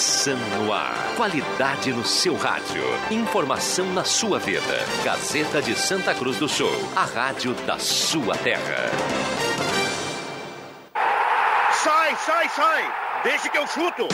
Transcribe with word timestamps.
Informação 0.00 0.38
no 0.56 0.72
ar. 0.72 1.14
Qualidade 1.14 1.92
no 1.92 2.06
seu 2.06 2.34
rádio. 2.34 2.82
Informação 3.10 3.84
na 3.92 4.02
sua 4.02 4.38
vida. 4.38 4.62
Gazeta 5.04 5.60
de 5.60 5.74
Santa 5.74 6.14
Cruz 6.14 6.38
do 6.38 6.48
Sul. 6.48 6.72
A 6.96 7.04
rádio 7.04 7.52
da 7.66 7.78
sua 7.78 8.34
terra. 8.38 8.90
Sai, 11.74 12.16
sai, 12.16 12.48
sai! 12.48 12.94
Deixa 13.24 13.50
que 13.50 13.58
eu 13.58 13.66
chuto! 13.66 14.08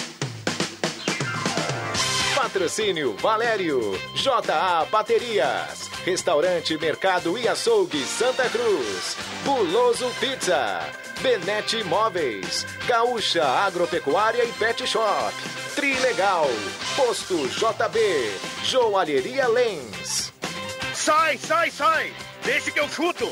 Patrocínio 2.34 3.16
Valério, 3.18 3.80
JA 4.16 4.84
Baterias, 4.90 5.88
Restaurante 6.04 6.76
Mercado 6.78 7.38
e 7.38 7.46
Açougue 7.46 8.04
Santa 8.04 8.48
Cruz, 8.50 9.16
Buloso 9.44 10.10
Pizza, 10.18 10.80
Benete 11.22 11.78
Imóveis, 11.78 12.66
Gaúcha 12.86 13.44
Agropecuária 13.44 14.44
e 14.44 14.52
Pet 14.52 14.86
Shop, 14.86 15.32
Trilegal, 15.76 16.48
Posto 16.96 17.46
JB, 17.48 17.98
Joalheria 18.64 19.46
Lens. 19.46 20.32
Sai, 20.94 21.36
sai, 21.36 21.70
sai! 21.70 22.14
Deixa 22.42 22.70
que 22.70 22.80
eu 22.80 22.88
chuto! 22.88 23.30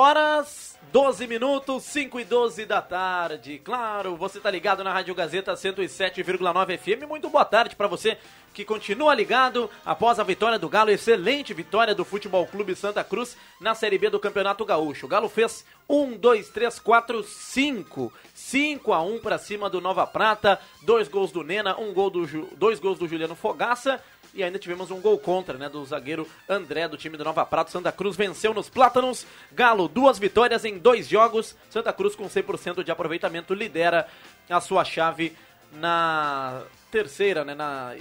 Horas, 0.00 0.78
12 0.92 1.26
minutos, 1.26 1.82
5 1.84 2.18
e 2.18 2.24
12 2.24 2.64
da 2.64 2.80
tarde. 2.80 3.60
Claro, 3.62 4.16
você 4.16 4.40
tá 4.40 4.50
ligado 4.50 4.82
na 4.82 4.90
Rádio 4.90 5.14
Gazeta 5.14 5.52
107,9 5.52 6.78
FM. 6.78 7.06
Muito 7.06 7.28
boa 7.28 7.44
tarde 7.44 7.76
para 7.76 7.86
você 7.86 8.16
que 8.54 8.64
continua 8.64 9.14
ligado 9.14 9.70
após 9.84 10.18
a 10.18 10.24
vitória 10.24 10.58
do 10.58 10.70
Galo, 10.70 10.90
excelente 10.90 11.52
vitória 11.52 11.94
do 11.94 12.02
Futebol 12.04 12.46
Clube 12.46 12.74
Santa 12.74 13.04
Cruz 13.04 13.36
na 13.60 13.74
Série 13.74 13.98
B 13.98 14.08
do 14.08 14.18
Campeonato 14.18 14.64
Gaúcho. 14.64 15.04
O 15.04 15.08
Galo 15.08 15.28
fez 15.28 15.66
1, 15.86 16.16
2, 16.16 16.48
3, 16.48 16.78
4, 16.78 17.22
5. 17.22 18.12
5 18.34 18.92
a 18.94 19.02
1 19.02 19.20
para 19.20 19.36
cima 19.38 19.68
do 19.68 19.82
Nova 19.82 20.06
Prata, 20.06 20.58
dois 20.82 21.08
gols 21.08 21.30
do 21.30 21.44
Nena, 21.44 21.78
um 21.78 21.92
gol 21.92 22.08
do 22.08 22.26
Ju- 22.26 22.48
dois 22.56 22.80
gols 22.80 22.98
do 22.98 23.06
Juliano 23.06 23.36
Fogaça 23.36 24.02
e 24.34 24.42
ainda 24.42 24.58
tivemos 24.58 24.90
um 24.90 25.00
gol 25.00 25.18
contra, 25.18 25.58
né, 25.58 25.68
do 25.68 25.84
zagueiro 25.84 26.26
André 26.48 26.86
do 26.88 26.96
time 26.96 27.16
do 27.16 27.24
Nova 27.24 27.44
Prata. 27.44 27.70
Santa 27.70 27.90
Cruz 27.90 28.16
venceu 28.16 28.54
nos 28.54 28.68
Plátanos. 28.68 29.26
Galo, 29.52 29.88
duas 29.88 30.18
vitórias 30.18 30.64
em 30.64 30.78
dois 30.78 31.08
jogos. 31.08 31.56
Santa 31.68 31.92
Cruz 31.92 32.14
com 32.14 32.28
100% 32.28 32.84
de 32.84 32.90
aproveitamento 32.90 33.54
lidera 33.54 34.06
a 34.48 34.60
sua 34.60 34.84
chave 34.84 35.36
na 35.72 36.62
terceira, 36.90 37.44
né, 37.44 37.54
na 37.54 37.94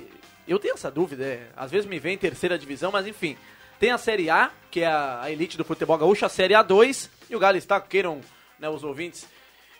Eu 0.47 0.59
tenho 0.59 0.73
essa 0.73 0.89
dúvida, 0.89 1.23
é. 1.23 1.47
às 1.55 1.69
vezes 1.69 1.88
me 1.88 1.99
vem 1.99 2.17
terceira 2.17 2.58
divisão, 2.58 2.91
mas 2.91 3.05
enfim. 3.05 3.38
Tem 3.80 3.91
a 3.91 3.97
Série 3.97 4.30
A, 4.30 4.52
que 4.69 4.81
é 4.81 4.88
a 4.88 5.31
elite 5.31 5.58
do 5.58 5.64
futebol 5.64 5.97
gaúcho, 5.97 6.25
a 6.25 6.30
Série 6.30 6.53
A2, 6.53 7.09
e 7.30 7.36
o 7.36 7.39
Galo 7.39 7.58
está, 7.58 7.80
queiram 7.80 8.19
né, 8.59 8.67
os 8.67 8.83
ouvintes 8.83 9.25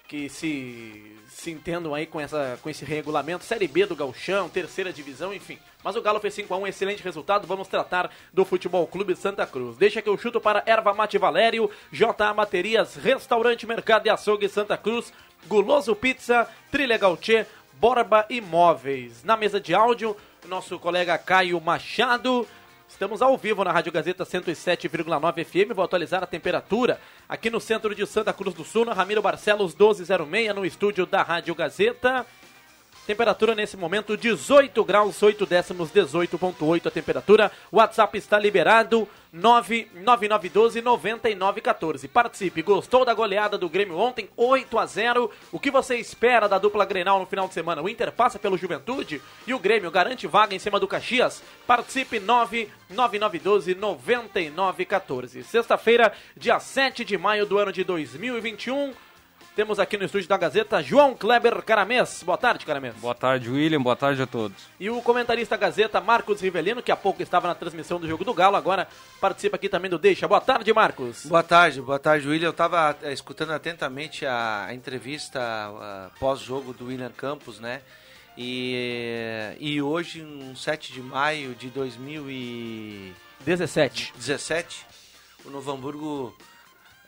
que 0.08 0.30
se, 0.30 1.18
se 1.28 1.52
entendam 1.52 1.94
aí 1.94 2.08
com, 2.08 2.20
essa, 2.20 2.58
com 2.64 2.70
esse 2.70 2.86
regulamento, 2.86 3.44
Série 3.44 3.68
B 3.68 3.86
do 3.86 3.96
Gauchão, 3.96 4.50
terceira 4.50 4.92
divisão, 4.92 5.34
enfim. 5.34 5.60
Mas 5.82 5.96
o 5.96 6.02
Galo 6.02 6.20
fez 6.20 6.36
5x1, 6.36 6.68
excelente 6.68 7.04
resultado, 7.04 7.48
vamos 7.48 7.68
tratar 7.70 8.12
do 8.34 8.44
Futebol 8.44 8.86
Clube 8.86 9.16
Santa 9.16 9.48
Cruz. 9.48 9.78
Deixa 9.78 10.02
que 10.02 10.10
eu 10.10 10.18
chuto 10.18 10.42
para 10.42 10.62
Erva 10.66 10.94
Mate 10.94 11.18
Valério, 11.18 11.72
JA 11.90 12.34
Baterias, 12.34 12.96
Restaurante 12.96 13.66
Mercado 13.66 14.06
e 14.06 14.10
Açougue 14.10 14.50
Santa 14.50 14.78
Cruz, 14.78 15.14
Guloso 15.48 15.96
Pizza, 15.96 16.50
Trilha 16.70 16.98
Gautier, 16.98 17.48
Borba 17.80 18.26
Imóveis. 18.30 19.24
Na 19.24 19.38
mesa 19.38 19.58
de 19.62 19.74
áudio, 19.74 20.18
nosso 20.50 20.78
colega 20.78 21.18
Caio 21.18 21.62
Machado. 21.62 22.46
Estamos 22.90 23.22
ao 23.22 23.38
vivo 23.38 23.64
na 23.64 23.72
Rádio 23.72 23.94
Gazeta 23.94 24.26
107,9 24.26 25.46
FM. 25.46 25.74
Vou 25.74 25.86
atualizar 25.86 26.22
a 26.22 26.28
temperatura 26.28 27.00
aqui 27.30 27.50
no 27.50 27.62
centro 27.62 27.96
de 27.96 28.06
Santa 28.06 28.34
Cruz 28.34 28.54
do 28.54 28.66
Sul, 28.66 28.84
na 28.84 28.92
Ramiro 28.92 29.22
Barcelos 29.22 29.74
1206, 29.74 30.54
no 30.54 30.66
estúdio 30.66 31.06
da 31.06 31.22
Rádio 31.22 31.56
Gazeta. 31.56 32.26
Temperatura 33.10 33.56
nesse 33.56 33.76
momento 33.76 34.16
18 34.16 34.86
graus, 34.86 35.24
8 35.24 35.44
décimos, 35.44 35.90
18.8 35.90 36.86
a 36.86 36.92
temperatura. 36.92 37.52
WhatsApp 37.72 38.16
está 38.20 38.38
liberado 38.38 39.08
99912 39.34 40.80
9914. 40.80 42.08
Participe. 42.08 42.62
Gostou 42.62 43.04
da 43.04 43.16
goleada 43.16 43.58
do 43.58 43.68
Grêmio 43.68 43.98
ontem? 43.98 44.30
8 44.38 44.78
a 44.78 44.86
0. 44.86 45.32
O 45.52 45.60
que 45.60 45.72
você 45.72 45.96
espera 45.96 46.48
da 46.48 46.60
dupla 46.60 46.86
Grenal 46.86 47.20
no 47.20 47.26
final 47.26 47.48
de 47.48 47.56
semana? 47.56 47.82
O 47.82 47.90
Inter 47.90 48.12
passa 48.12 48.38
pelo 48.38 48.60
Juventude 48.60 49.20
e 49.48 49.56
o 49.56 49.60
Grêmio 49.60 49.90
garante 49.90 50.28
vaga 50.28 50.54
em 50.54 50.60
cima 50.60 50.80
do 50.80 50.88
Caxias? 50.88 51.42
Participe 51.66 52.20
99912 52.20 53.74
9914. 53.74 55.44
Sexta-feira, 55.46 56.14
dia 56.38 56.60
7 56.60 57.04
de 57.04 57.18
maio 57.18 57.48
do 57.48 57.58
ano 57.58 57.74
de 57.74 57.84
2021. 57.84 58.94
Temos 59.60 59.76
aqui 59.78 59.98
no 59.98 60.06
estúdio 60.06 60.30
da 60.30 60.38
Gazeta 60.38 60.82
João 60.82 61.14
Kleber 61.14 61.62
Caramês. 61.64 62.24
Boa 62.24 62.38
tarde, 62.38 62.66
Caramês. 62.66 62.96
Boa 62.96 63.14
tarde, 63.14 63.50
William. 63.50 63.82
Boa 63.82 63.94
tarde 63.94 64.22
a 64.22 64.26
todos. 64.26 64.56
E 64.80 64.90
o 64.90 65.02
comentarista 65.02 65.58
Gazeta 65.58 66.00
Marcos 66.00 66.40
Rivelino, 66.40 66.82
que 66.82 66.94
há 66.94 66.96
pouco 66.96 67.22
estava 67.22 67.46
na 67.46 67.54
transmissão 67.54 68.00
do 68.00 68.08
jogo 68.08 68.24
do 68.24 68.34
Galo, 68.34 68.56
agora 68.56 68.88
participa 69.20 69.58
aqui 69.58 69.68
também 69.68 69.92
do 69.92 70.00
Deixa. 70.00 70.30
Boa 70.30 70.40
tarde, 70.40 70.74
Marcos. 70.74 71.26
Boa 71.26 71.44
tarde, 71.44 71.82
boa 71.82 72.00
tarde, 72.00 72.26
William. 72.26 72.48
Eu 72.48 72.52
estava 72.52 72.98
escutando 73.12 73.52
atentamente 73.52 74.26
a, 74.26 74.68
a 74.68 74.74
entrevista 74.74 75.42
pós-jogo 76.22 76.72
do 76.72 76.86
William 76.86 77.12
Campos, 77.12 77.60
né? 77.60 77.82
E, 78.38 79.58
e 79.60 79.82
hoje, 79.82 80.24
um 80.24 80.56
7 80.56 80.94
de 80.94 81.02
maio 81.02 81.54
de 81.54 81.68
2017, 81.68 84.14
17. 84.16 84.86
o 85.44 85.50
Novo 85.50 85.70
Hamburgo 85.70 86.34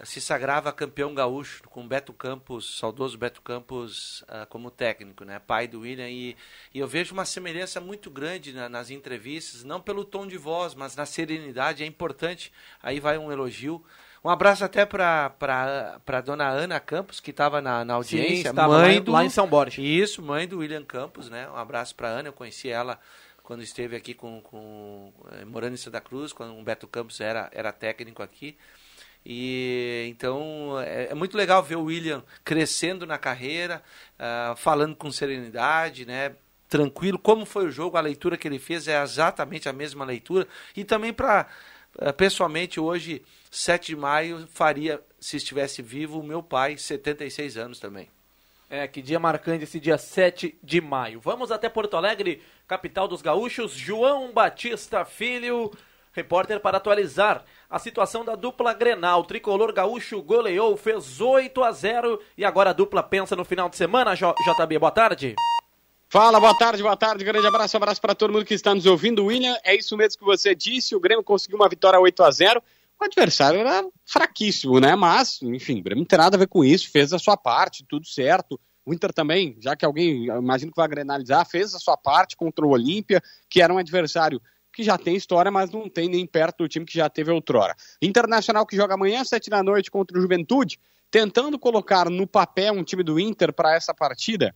se 0.04 0.20
sagrava 0.22 0.72
campeão 0.72 1.14
gaúcho 1.14 1.64
com 1.70 1.88
Beto 1.88 2.12
Campos, 2.14 2.78
saudoso 2.80 3.18
Beto 3.18 3.42
Campos, 3.42 4.24
ah, 4.28 4.46
como 4.46 4.72
técnico, 4.72 5.24
né? 5.24 5.40
Pai 5.40 5.68
do 5.68 5.82
William. 5.82 6.10
E, 6.10 6.36
e 6.74 6.80
eu 6.80 6.88
vejo 6.88 7.14
uma 7.14 7.26
semelhança 7.26 7.80
muito 7.80 8.10
grande 8.10 8.54
na- 8.54 8.68
nas 8.70 8.90
entrevistas, 8.90 9.64
não 9.64 9.80
pelo 9.82 10.04
tom 10.06 10.26
de 10.28 10.38
voz, 10.38 10.74
mas 10.76 10.96
na 10.96 11.06
serenidade. 11.06 11.84
É 11.84 11.86
importante. 11.86 12.52
Aí 12.82 13.00
vai 13.00 13.18
um 13.18 13.32
elogio. 13.32 13.84
Um 14.24 14.30
abraço 14.30 14.64
até 14.64 14.86
para 14.86 15.32
para 15.32 16.22
dona 16.22 16.48
Ana 16.48 16.80
Campos, 16.80 17.20
que 17.20 17.32
estava 17.32 17.60
na, 17.62 17.84
na 17.84 17.96
audiência. 17.96 18.50
estava 18.50 18.68
lá 18.68 18.92
em- 18.92 19.04
lá 19.12 19.26
em 19.26 19.30
São 19.30 19.48
Borja. 19.48 19.82
Isso, 19.82 20.22
mãe 20.22 20.48
do 20.48 20.60
William 20.60 20.84
Campos, 20.86 21.30
né? 21.30 21.50
Um 21.50 21.56
abraço 21.58 21.96
para 21.96 22.08
Ana. 22.08 22.30
Eu 22.30 22.34
conheci 22.34 22.70
ela 22.70 23.00
quando 23.44 23.64
esteve 23.64 23.96
aqui 23.96 24.14
com, 24.14 24.40
com 24.42 25.12
eh, 25.32 25.46
morando 25.46 25.74
em 25.74 25.78
Santa 25.78 26.00
Cruz, 26.00 26.32
quando 26.32 26.58
o 26.58 26.64
Beto 26.64 26.88
Campos 26.88 27.20
era, 27.20 27.50
era 27.52 27.72
técnico 27.72 28.22
aqui. 28.22 28.56
E 29.26 30.08
então 30.10 30.80
é, 30.80 31.10
é 31.12 31.14
muito 31.14 31.38
legal 31.38 31.62
ver 31.62 31.76
o 31.76 31.84
William 31.84 32.24
crescendo 32.44 33.06
na 33.06 33.18
carreira, 33.18 33.84
ah, 34.18 34.56
falando 34.58 34.96
com 34.96 35.12
serenidade, 35.12 36.06
né? 36.06 36.34
Tranquilo. 36.68 37.20
Como 37.20 37.46
foi 37.46 37.66
o 37.66 37.72
jogo, 37.72 37.98
a 37.98 38.02
leitura 38.02 38.38
que 38.38 38.48
ele 38.48 38.60
fez 38.60 38.88
é 38.88 39.02
exatamente 39.02 39.70
a 39.70 39.74
mesma 39.74 40.06
leitura. 40.06 40.48
E 40.76 40.84
também 40.84 41.14
para 41.14 41.48
pessoalmente 42.16 42.80
hoje, 42.80 43.22
7 43.50 43.88
de 43.88 43.96
maio, 43.98 44.48
faria, 44.54 45.02
se 45.20 45.36
estivesse 45.38 45.82
vivo, 45.82 46.20
o 46.20 46.24
meu 46.24 46.42
pai, 46.42 46.78
76 46.78 47.58
anos 47.58 47.80
também. 47.80 48.10
É, 48.70 48.88
que 48.88 49.02
dia 49.02 49.20
marcante 49.20 49.66
esse 49.66 49.82
dia 49.82 49.98
7 49.98 50.58
de 50.64 50.80
maio. 50.80 51.20
Vamos 51.20 51.52
até 51.52 51.68
Porto 51.68 51.98
Alegre, 51.98 52.42
capital 52.66 53.06
dos 53.06 53.22
gaúchos. 53.22 53.74
João 53.74 54.32
Batista 54.32 55.04
Filho, 55.04 55.70
repórter 56.12 56.60
para 56.60 56.78
atualizar 56.78 57.44
a 57.70 57.80
situação 57.80 58.26
da 58.26 58.36
dupla 58.36 58.74
Grenal. 58.74 59.22
O 59.22 59.26
tricolor 59.26 59.72
gaúcho 59.74 60.22
goleou, 60.22 60.76
fez 60.78 61.22
8 61.22 61.64
a 61.64 61.72
0 61.72 62.20
e 62.38 62.44
agora 62.44 62.72
a 62.72 62.74
dupla 62.74 63.02
pensa 63.02 63.36
no 63.36 63.46
final 63.46 63.70
de 63.70 63.78
semana. 63.78 64.16
J- 64.16 64.36
JB, 64.46 64.80
boa 64.80 64.92
tarde. 64.92 65.36
Fala, 66.10 66.40
boa 66.42 66.54
tarde, 66.58 66.84
boa 66.84 66.98
tarde, 66.98 67.24
grande 67.24 67.48
abraço, 67.48 67.78
abraço 67.78 68.02
para 68.02 68.14
todo 68.14 68.34
mundo 68.34 68.44
que 68.44 68.54
está 68.54 68.76
nos 68.76 68.86
ouvindo. 68.86 69.26
William, 69.26 69.56
é 69.64 69.76
isso 69.76 69.96
mesmo 69.96 70.20
que 70.20 70.26
você 70.26 70.54
disse, 70.54 70.94
o 70.94 71.00
Grêmio 71.00 71.24
conseguiu 71.24 71.58
uma 71.58 71.70
vitória 71.70 71.98
8 71.98 72.22
a 72.24 72.30
0 72.32 72.62
O 73.00 73.06
adversário 73.06 73.62
era 73.62 73.86
fraquíssimo, 74.06 74.78
né? 74.82 74.94
Mas, 74.94 75.42
enfim, 75.42 75.80
o 75.80 75.84
Grêmio 75.84 76.02
não 76.02 76.06
tem 76.08 76.20
nada 76.20 76.36
a 76.36 76.40
ver 76.40 76.48
com 76.48 76.66
isso, 76.66 76.92
fez 76.92 77.14
a 77.14 77.20
sua 77.20 77.38
parte, 77.38 77.86
tudo 77.88 78.06
certo. 78.06 78.60
O 78.86 78.94
Inter 78.94 79.14
também, 79.14 79.56
já 79.62 79.74
que 79.74 79.86
alguém, 79.86 80.26
imagino 80.26 80.72
que 80.74 80.76
vai 80.82 80.88
grenalizar, 80.90 81.48
fez 81.48 81.74
a 81.74 81.80
sua 81.80 81.96
parte 81.96 82.36
contra 82.36 82.66
o 82.66 82.72
Olímpia, 82.72 83.22
que 83.50 83.62
era 83.62 83.74
um 83.74 83.78
adversário 83.78 84.42
que 84.72 84.84
já 84.84 84.98
tem 84.98 85.16
história, 85.16 85.52
mas 85.52 85.70
não 85.72 85.90
tem 85.90 86.10
nem 86.10 86.26
perto 86.26 86.60
do 86.60 86.68
time 86.68 86.86
que 86.86 86.94
já 86.94 87.10
teve 87.10 87.32
outrora. 87.32 87.76
Internacional 88.02 88.66
que 88.66 88.76
joga 88.76 88.94
amanhã, 88.94 89.24
sete 89.24 89.50
da 89.50 89.62
noite, 89.62 89.92
contra 89.92 90.18
o 90.18 90.22
Juventude, 90.22 90.80
tentando 91.10 91.60
colocar 91.60 92.10
no 92.10 92.26
papel 92.26 92.74
um 92.74 92.84
time 92.84 93.04
do 93.04 93.20
Inter 93.20 93.54
para 93.54 93.76
essa 93.76 93.94
partida. 93.94 94.56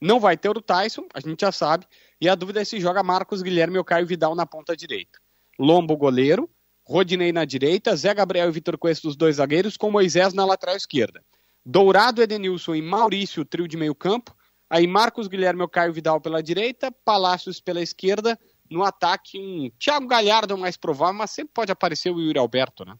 Não 0.00 0.18
vai 0.18 0.36
ter 0.36 0.48
o 0.48 0.60
Tyson, 0.60 1.06
a 1.14 1.20
gente 1.20 1.40
já 1.40 1.52
sabe, 1.52 1.86
e 2.20 2.28
a 2.28 2.34
dúvida 2.34 2.60
é 2.60 2.64
se 2.64 2.80
joga 2.80 3.02
Marcos 3.02 3.40
Guilherme 3.40 3.78
ou 3.78 3.84
Caio 3.84 4.06
Vidal 4.06 4.34
na 4.34 4.44
ponta 4.44 4.76
direita. 4.76 5.20
Lombo, 5.58 5.96
goleiro, 5.96 6.50
Rodinei 6.84 7.32
na 7.32 7.44
direita, 7.44 7.94
Zé 7.94 8.12
Gabriel 8.12 8.48
e 8.48 8.52
Vitor 8.52 8.76
Cuesta, 8.76 9.06
os 9.06 9.14
dois 9.14 9.36
zagueiros, 9.36 9.76
com 9.76 9.90
Moisés 9.90 10.34
na 10.34 10.44
lateral 10.44 10.76
esquerda. 10.76 11.22
Dourado, 11.64 12.20
Edenilson 12.20 12.74
e 12.74 12.82
Maurício, 12.82 13.44
trio 13.44 13.68
de 13.68 13.76
meio 13.76 13.94
campo. 13.94 14.34
Aí 14.68 14.86
Marcos 14.86 15.28
Guilherme 15.28 15.62
ou 15.62 15.68
Caio 15.68 15.92
Vidal 15.92 16.20
pela 16.20 16.42
direita, 16.42 16.90
Palácios 17.04 17.60
pela 17.60 17.80
esquerda, 17.80 18.38
no 18.72 18.82
ataque 18.82 19.38
um 19.38 19.70
Thiago 19.78 20.06
Galhardo 20.06 20.56
mais 20.58 20.76
provável, 20.76 21.14
mas 21.14 21.30
sempre 21.30 21.52
pode 21.54 21.70
aparecer 21.70 22.10
o 22.10 22.20
Yuri 22.20 22.38
Alberto, 22.38 22.84
né? 22.84 22.96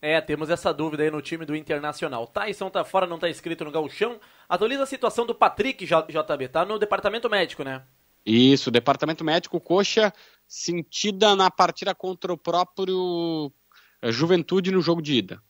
É, 0.00 0.20
temos 0.20 0.48
essa 0.48 0.72
dúvida 0.72 1.02
aí 1.02 1.10
no 1.10 1.20
time 1.20 1.44
do 1.44 1.56
Internacional. 1.56 2.26
Tyson 2.26 2.70
tá 2.70 2.84
fora, 2.84 3.06
não 3.06 3.18
tá 3.18 3.28
inscrito 3.28 3.64
no 3.64 3.72
gauchão. 3.72 4.20
Atualiza 4.48 4.84
a 4.84 4.86
situação 4.86 5.26
do 5.26 5.34
Patrick 5.34 5.84
JB, 5.84 6.48
tá 6.48 6.64
no 6.64 6.78
departamento 6.78 7.28
médico, 7.28 7.64
né? 7.64 7.82
Isso, 8.24 8.70
departamento 8.70 9.24
médico, 9.24 9.60
coxa 9.60 10.12
sentida 10.46 11.34
na 11.34 11.50
partida 11.50 11.94
contra 11.94 12.32
o 12.32 12.38
próprio 12.38 13.52
eh, 14.00 14.12
Juventude 14.12 14.70
no 14.70 14.80
jogo 14.80 15.02
de 15.02 15.14
ida. 15.14 15.42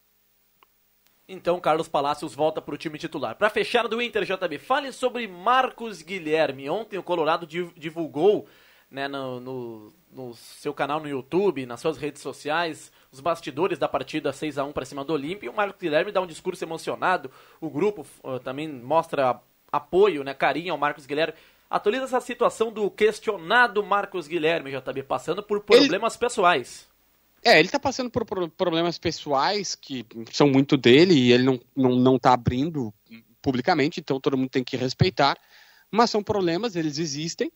Então, 1.28 1.60
Carlos 1.60 1.88
Palacios 1.88 2.34
volta 2.34 2.62
para 2.62 2.74
o 2.74 2.78
time 2.78 2.98
titular. 2.98 3.36
Para 3.36 3.50
fechar 3.50 3.86
do 3.86 4.00
Inter, 4.00 4.24
JB, 4.24 4.58
fale 4.58 4.92
sobre 4.92 5.28
Marcos 5.28 6.00
Guilherme. 6.00 6.70
Ontem 6.70 6.98
o 6.98 7.02
Colorado 7.02 7.46
divulgou 7.46 8.48
né, 8.90 9.06
no, 9.06 9.40
no, 9.40 9.92
no, 10.10 10.34
seu 10.34 10.72
canal 10.72 11.00
no 11.00 11.08
YouTube, 11.08 11.66
nas 11.66 11.80
suas 11.80 11.98
redes 11.98 12.22
sociais, 12.22 12.90
os 13.12 13.20
bastidores 13.20 13.78
da 13.78 13.88
partida 13.88 14.32
6 14.32 14.58
a 14.58 14.64
1 14.64 14.72
para 14.72 14.84
cima 14.84 15.04
do 15.04 15.12
Olímpio. 15.12 15.50
O 15.50 15.54
Marcos 15.54 15.80
Guilherme 15.80 16.12
dá 16.12 16.20
um 16.20 16.26
discurso 16.26 16.64
emocionado. 16.64 17.30
O 17.60 17.68
grupo 17.68 18.06
uh, 18.22 18.38
também 18.40 18.68
mostra 18.68 19.40
apoio, 19.70 20.24
né, 20.24 20.32
carinho 20.32 20.72
ao 20.72 20.78
Marcos 20.78 21.06
Guilherme. 21.06 21.34
Atualiza 21.70 22.04
essa 22.04 22.20
situação 22.20 22.72
do 22.72 22.90
questionado 22.90 23.82
Marcos 23.82 24.26
Guilherme, 24.26 24.70
JB, 24.70 25.02
passando 25.02 25.42
por 25.42 25.60
problemas 25.60 26.14
Ele... 26.14 26.20
pessoais. 26.20 26.88
É, 27.44 27.60
ele 27.60 27.68
tá 27.68 27.78
passando 27.78 28.10
por 28.10 28.26
problemas 28.50 28.98
pessoais 28.98 29.76
que 29.76 30.04
são 30.32 30.48
muito 30.48 30.76
dele 30.76 31.14
e 31.14 31.32
ele 31.32 31.44
não, 31.44 31.60
não, 31.76 31.90
não 31.94 32.18
tá 32.18 32.32
abrindo 32.32 32.92
publicamente, 33.40 34.00
então 34.00 34.18
todo 34.18 34.36
mundo 34.36 34.50
tem 34.50 34.64
que 34.64 34.76
respeitar. 34.76 35.38
Mas 35.88 36.10
são 36.10 36.20
problemas, 36.20 36.74
eles 36.74 36.98
existem 36.98 37.52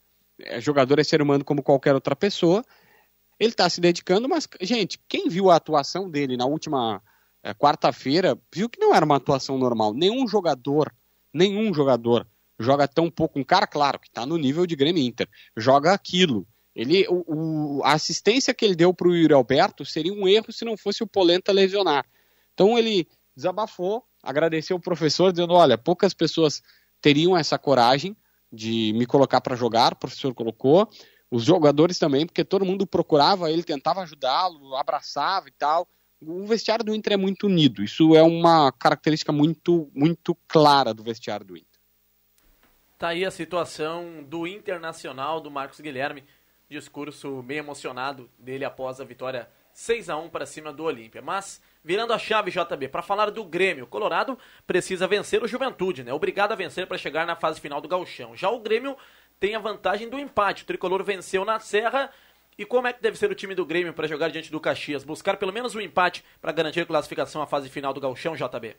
jogador 0.60 0.98
é 0.98 1.04
ser 1.04 1.22
humano 1.22 1.44
como 1.44 1.62
qualquer 1.62 1.94
outra 1.94 2.16
pessoa. 2.16 2.64
Ele 3.38 3.50
está 3.50 3.68
se 3.68 3.80
dedicando, 3.80 4.28
mas, 4.28 4.48
gente, 4.60 5.00
quem 5.08 5.28
viu 5.28 5.50
a 5.50 5.56
atuação 5.56 6.10
dele 6.10 6.36
na 6.36 6.46
última 6.46 7.02
é, 7.42 7.52
quarta-feira, 7.52 8.38
viu 8.54 8.68
que 8.68 8.78
não 8.78 8.94
era 8.94 9.04
uma 9.04 9.16
atuação 9.16 9.58
normal. 9.58 9.92
Nenhum 9.92 10.28
jogador, 10.28 10.94
nenhum 11.34 11.74
jogador 11.74 12.26
joga 12.58 12.86
tão 12.86 13.10
pouco. 13.10 13.38
Um 13.38 13.44
cara, 13.44 13.66
claro, 13.66 13.98
que 13.98 14.06
está 14.06 14.24
no 14.24 14.36
nível 14.36 14.66
de 14.66 14.76
Grêmio 14.76 15.02
Inter, 15.02 15.28
joga 15.56 15.92
aquilo. 15.92 16.46
Ele, 16.74 17.06
o, 17.08 17.24
o, 17.78 17.84
a 17.84 17.92
assistência 17.92 18.54
que 18.54 18.64
ele 18.64 18.76
deu 18.76 18.94
para 18.94 19.08
o 19.08 19.14
Yuri 19.14 19.34
Alberto 19.34 19.84
seria 19.84 20.12
um 20.12 20.26
erro 20.28 20.52
se 20.52 20.64
não 20.64 20.76
fosse 20.76 21.02
o 21.02 21.06
Polenta 21.06 21.52
lesionar. 21.52 22.06
Então 22.54 22.78
ele 22.78 23.06
desabafou, 23.36 24.04
agradeceu 24.22 24.76
o 24.76 24.80
professor, 24.80 25.32
dizendo: 25.32 25.52
olha, 25.52 25.76
poucas 25.76 26.14
pessoas 26.14 26.62
teriam 27.00 27.36
essa 27.36 27.58
coragem 27.58 28.16
de 28.52 28.92
me 28.94 29.06
colocar 29.06 29.40
para 29.40 29.56
jogar, 29.56 29.92
o 29.92 29.96
professor 29.96 30.34
colocou, 30.34 30.88
os 31.30 31.44
jogadores 31.44 31.98
também, 31.98 32.26
porque 32.26 32.44
todo 32.44 32.64
mundo 32.64 32.86
procurava 32.86 33.50
ele, 33.50 33.62
tentava 33.62 34.02
ajudá-lo, 34.02 34.76
abraçava 34.76 35.48
e 35.48 35.52
tal. 35.52 35.88
O 36.20 36.46
vestiário 36.46 36.84
do 36.84 36.94
Inter 36.94 37.14
é 37.14 37.16
muito 37.16 37.46
unido, 37.46 37.82
isso 37.82 38.14
é 38.14 38.22
uma 38.22 38.70
característica 38.70 39.32
muito, 39.32 39.90
muito 39.94 40.36
clara 40.46 40.92
do 40.92 41.02
vestiário 41.02 41.44
do 41.46 41.56
Inter. 41.56 41.80
Tá 42.98 43.08
aí 43.08 43.24
a 43.24 43.30
situação 43.30 44.22
do 44.22 44.46
Internacional, 44.46 45.40
do 45.40 45.50
Marcos 45.50 45.80
Guilherme, 45.80 46.22
discurso 46.70 47.42
bem 47.42 47.58
emocionado 47.58 48.30
dele 48.38 48.64
após 48.64 49.00
a 49.00 49.04
vitória 49.04 49.48
6 49.72 50.08
a 50.10 50.16
1 50.16 50.28
para 50.28 50.46
cima 50.46 50.72
do 50.72 50.84
Olímpia. 50.84 51.20
Mas 51.20 51.60
virando 51.84 52.12
a 52.12 52.18
chave 52.18 52.50
JB 52.50 52.88
para 52.88 53.02
falar 53.02 53.30
do 53.30 53.44
Grêmio, 53.44 53.86
Colorado 53.86 54.38
precisa 54.66 55.06
vencer 55.06 55.42
o 55.42 55.48
Juventude, 55.48 56.04
né? 56.04 56.12
Obrigado 56.12 56.52
a 56.52 56.56
vencer 56.56 56.86
para 56.86 56.98
chegar 56.98 57.26
na 57.26 57.36
fase 57.36 57.60
final 57.60 57.80
do 57.80 57.88
Gauchão. 57.88 58.36
Já 58.36 58.50
o 58.50 58.60
Grêmio 58.60 58.96
tem 59.40 59.54
a 59.54 59.58
vantagem 59.58 60.08
do 60.08 60.18
empate. 60.18 60.62
O 60.62 60.66
tricolor 60.66 61.02
venceu 61.02 61.44
na 61.44 61.58
Serra. 61.58 62.10
E 62.56 62.64
como 62.64 62.86
é 62.86 62.92
que 62.92 63.02
deve 63.02 63.18
ser 63.18 63.30
o 63.30 63.34
time 63.34 63.54
do 63.54 63.64
Grêmio 63.64 63.92
para 63.92 64.06
jogar 64.06 64.28
diante 64.28 64.50
do 64.50 64.60
Caxias? 64.60 65.02
Buscar 65.02 65.36
pelo 65.36 65.52
menos 65.52 65.74
um 65.74 65.80
empate 65.80 66.24
para 66.40 66.52
garantir 66.52 66.80
a 66.80 66.86
classificação 66.86 67.42
à 67.42 67.46
fase 67.46 67.68
final 67.68 67.92
do 67.92 68.00
Gauchão, 68.00 68.36
JB? 68.36 68.76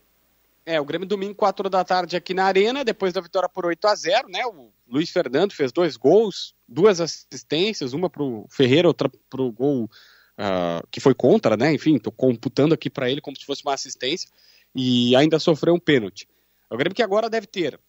É, 0.65 0.79
o 0.79 0.85
Grêmio 0.85 1.05
domingo, 1.05 1.35
4 1.35 1.69
da 1.69 1.83
tarde 1.83 2.15
aqui 2.15 2.33
na 2.33 2.45
Arena, 2.45 2.85
depois 2.85 3.11
da 3.11 3.19
vitória 3.19 3.49
por 3.49 3.65
8 3.65 3.85
a 3.85 3.95
0 3.95 4.29
né? 4.29 4.45
O 4.45 4.71
Luiz 4.87 5.09
Fernando 5.09 5.51
fez 5.51 5.73
dois 5.73 5.97
gols, 5.97 6.55
duas 6.65 7.01
assistências, 7.01 7.91
uma 7.91 8.09
pro 8.09 8.45
Ferreira, 8.49 8.87
outra 8.87 9.11
pro 9.29 9.51
gol 9.51 9.89
uh, 10.37 10.85
que 10.91 10.99
foi 10.99 11.13
contra, 11.13 11.55
né? 11.57 11.73
Enfim, 11.73 11.97
tô 11.97 12.11
computando 12.11 12.73
aqui 12.73 12.89
para 12.89 13.09
ele 13.09 13.21
como 13.21 13.37
se 13.37 13.45
fosse 13.45 13.63
uma 13.63 13.73
assistência 13.73 14.29
e 14.75 15.15
ainda 15.15 15.39
sofreu 15.39 15.73
um 15.73 15.79
pênalti. 15.79 16.27
O 16.69 16.77
Grêmio 16.77 16.95
que 16.95 17.03
agora 17.03 17.29
deve 17.29 17.47
ter 17.47 17.79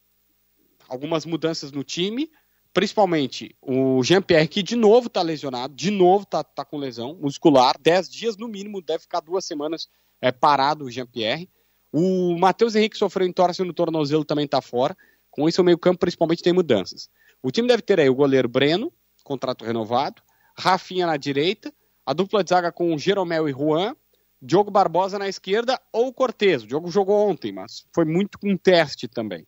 algumas 0.88 1.24
mudanças 1.24 1.72
no 1.72 1.82
time, 1.82 2.30
principalmente 2.72 3.56
o 3.62 4.02
Jean-Pierre 4.02 4.48
que 4.48 4.62
de 4.62 4.76
novo 4.76 5.06
está 5.06 5.22
lesionado, 5.22 5.74
de 5.74 5.90
novo 5.90 6.24
está 6.24 6.44
tá 6.44 6.64
com 6.64 6.76
lesão 6.76 7.14
muscular, 7.14 7.76
10 7.80 8.10
dias 8.10 8.36
no 8.36 8.48
mínimo, 8.48 8.82
deve 8.82 9.00
ficar 9.00 9.20
duas 9.20 9.44
semanas 9.44 9.88
é, 10.20 10.30
parado 10.30 10.84
o 10.84 10.90
Jean-Pierre. 10.90 11.48
O 11.92 12.36
Matheus 12.36 12.74
Henrique 12.74 12.98
sofreu 12.98 13.26
entorse 13.26 13.62
no 13.62 13.72
tornozelo, 13.72 14.24
também 14.24 14.46
está 14.46 14.60
fora. 14.60 14.96
Com 15.30 15.48
isso, 15.48 15.62
o 15.62 15.64
meio-campo 15.64 16.00
principalmente 16.00 16.42
tem 16.42 16.52
mudanças. 16.52 17.08
O 17.42 17.50
time 17.50 17.68
deve 17.68 17.82
ter 17.82 18.00
aí 18.00 18.08
o 18.08 18.14
goleiro 18.14 18.48
Breno, 18.48 18.92
contrato 19.22 19.64
renovado, 19.64 20.22
Rafinha 20.56 21.06
na 21.06 21.16
direita, 21.16 21.72
a 22.06 22.12
dupla 22.12 22.44
de 22.44 22.50
zaga 22.50 22.70
com 22.70 22.96
Jeromel 22.98 23.48
e 23.48 23.52
Juan, 23.52 23.94
Diogo 24.40 24.70
Barbosa 24.70 25.18
na 25.18 25.28
esquerda 25.28 25.80
ou 25.92 26.12
Cortez. 26.12 26.62
O 26.62 26.66
Diogo 26.66 26.90
jogou 26.90 27.28
ontem, 27.28 27.52
mas 27.52 27.86
foi 27.92 28.04
muito 28.04 28.38
um 28.44 28.56
teste 28.56 29.08
também. 29.08 29.46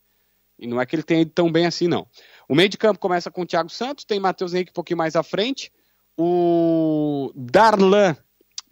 E 0.58 0.66
não 0.66 0.80
é 0.80 0.86
que 0.86 0.96
ele 0.96 1.02
tenha 1.02 1.20
ido 1.20 1.32
tão 1.32 1.52
bem 1.52 1.66
assim, 1.66 1.86
não. 1.86 2.06
O 2.48 2.54
meio 2.54 2.68
de 2.68 2.78
campo 2.78 2.98
começa 2.98 3.30
com 3.30 3.42
o 3.42 3.46
Thiago 3.46 3.68
Santos, 3.68 4.04
tem 4.04 4.18
Matheus 4.18 4.54
Henrique 4.54 4.70
um 4.70 4.74
pouquinho 4.74 4.96
mais 4.96 5.14
à 5.14 5.22
frente, 5.22 5.70
o 6.16 7.30
Darlan, 7.34 8.16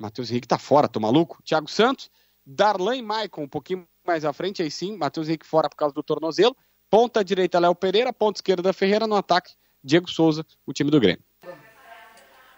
Matheus 0.01 0.31
Henrique 0.31 0.49
tá 0.49 0.59
fora, 0.59 0.89
tô 0.89 0.99
maluco? 0.99 1.43
Thiago 1.45 1.69
Santos, 1.69 2.11
Darlan 2.45 2.97
e 2.97 3.03
Maicon 3.03 3.43
um 3.43 3.49
pouquinho 3.49 3.87
mais 4.07 4.25
à 4.25 4.33
frente, 4.33 4.63
aí 4.63 4.71
sim, 4.71 4.97
Matheus 4.97 5.29
Henrique 5.29 5.47
fora 5.47 5.69
por 5.69 5.77
causa 5.77 5.95
do 5.95 6.03
tornozelo, 6.03 6.57
ponta 6.89 7.23
direita 7.23 7.59
Léo 7.59 7.75
Pereira, 7.75 8.13
ponta 8.13 8.39
esquerda 8.39 8.73
Ferreira, 8.73 9.07
no 9.07 9.17
ataque 9.17 9.53
Diego 9.83 10.11
Souza, 10.11 10.47
o 10.65 10.73
time 10.73 10.91
do 10.91 10.99
Grêmio. 10.99 11.23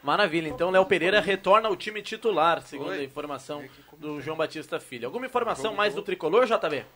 Maravilha, 0.06 0.48
então 0.48 0.70
Léo 0.70 0.86
Pereira 0.86 1.20
retorna 1.20 1.66
ao 1.66 1.74
time 1.74 2.00
titular, 2.00 2.62
segundo 2.62 2.90
Oi. 2.90 3.00
a 3.00 3.02
informação 3.02 3.64
do 3.98 4.20
João 4.20 4.36
Batista 4.36 4.78
Filho. 4.78 5.08
Alguma 5.08 5.26
informação 5.26 5.74
mais 5.74 5.96
do 5.96 6.00
tricolor, 6.00 6.46
JB? 6.46 6.86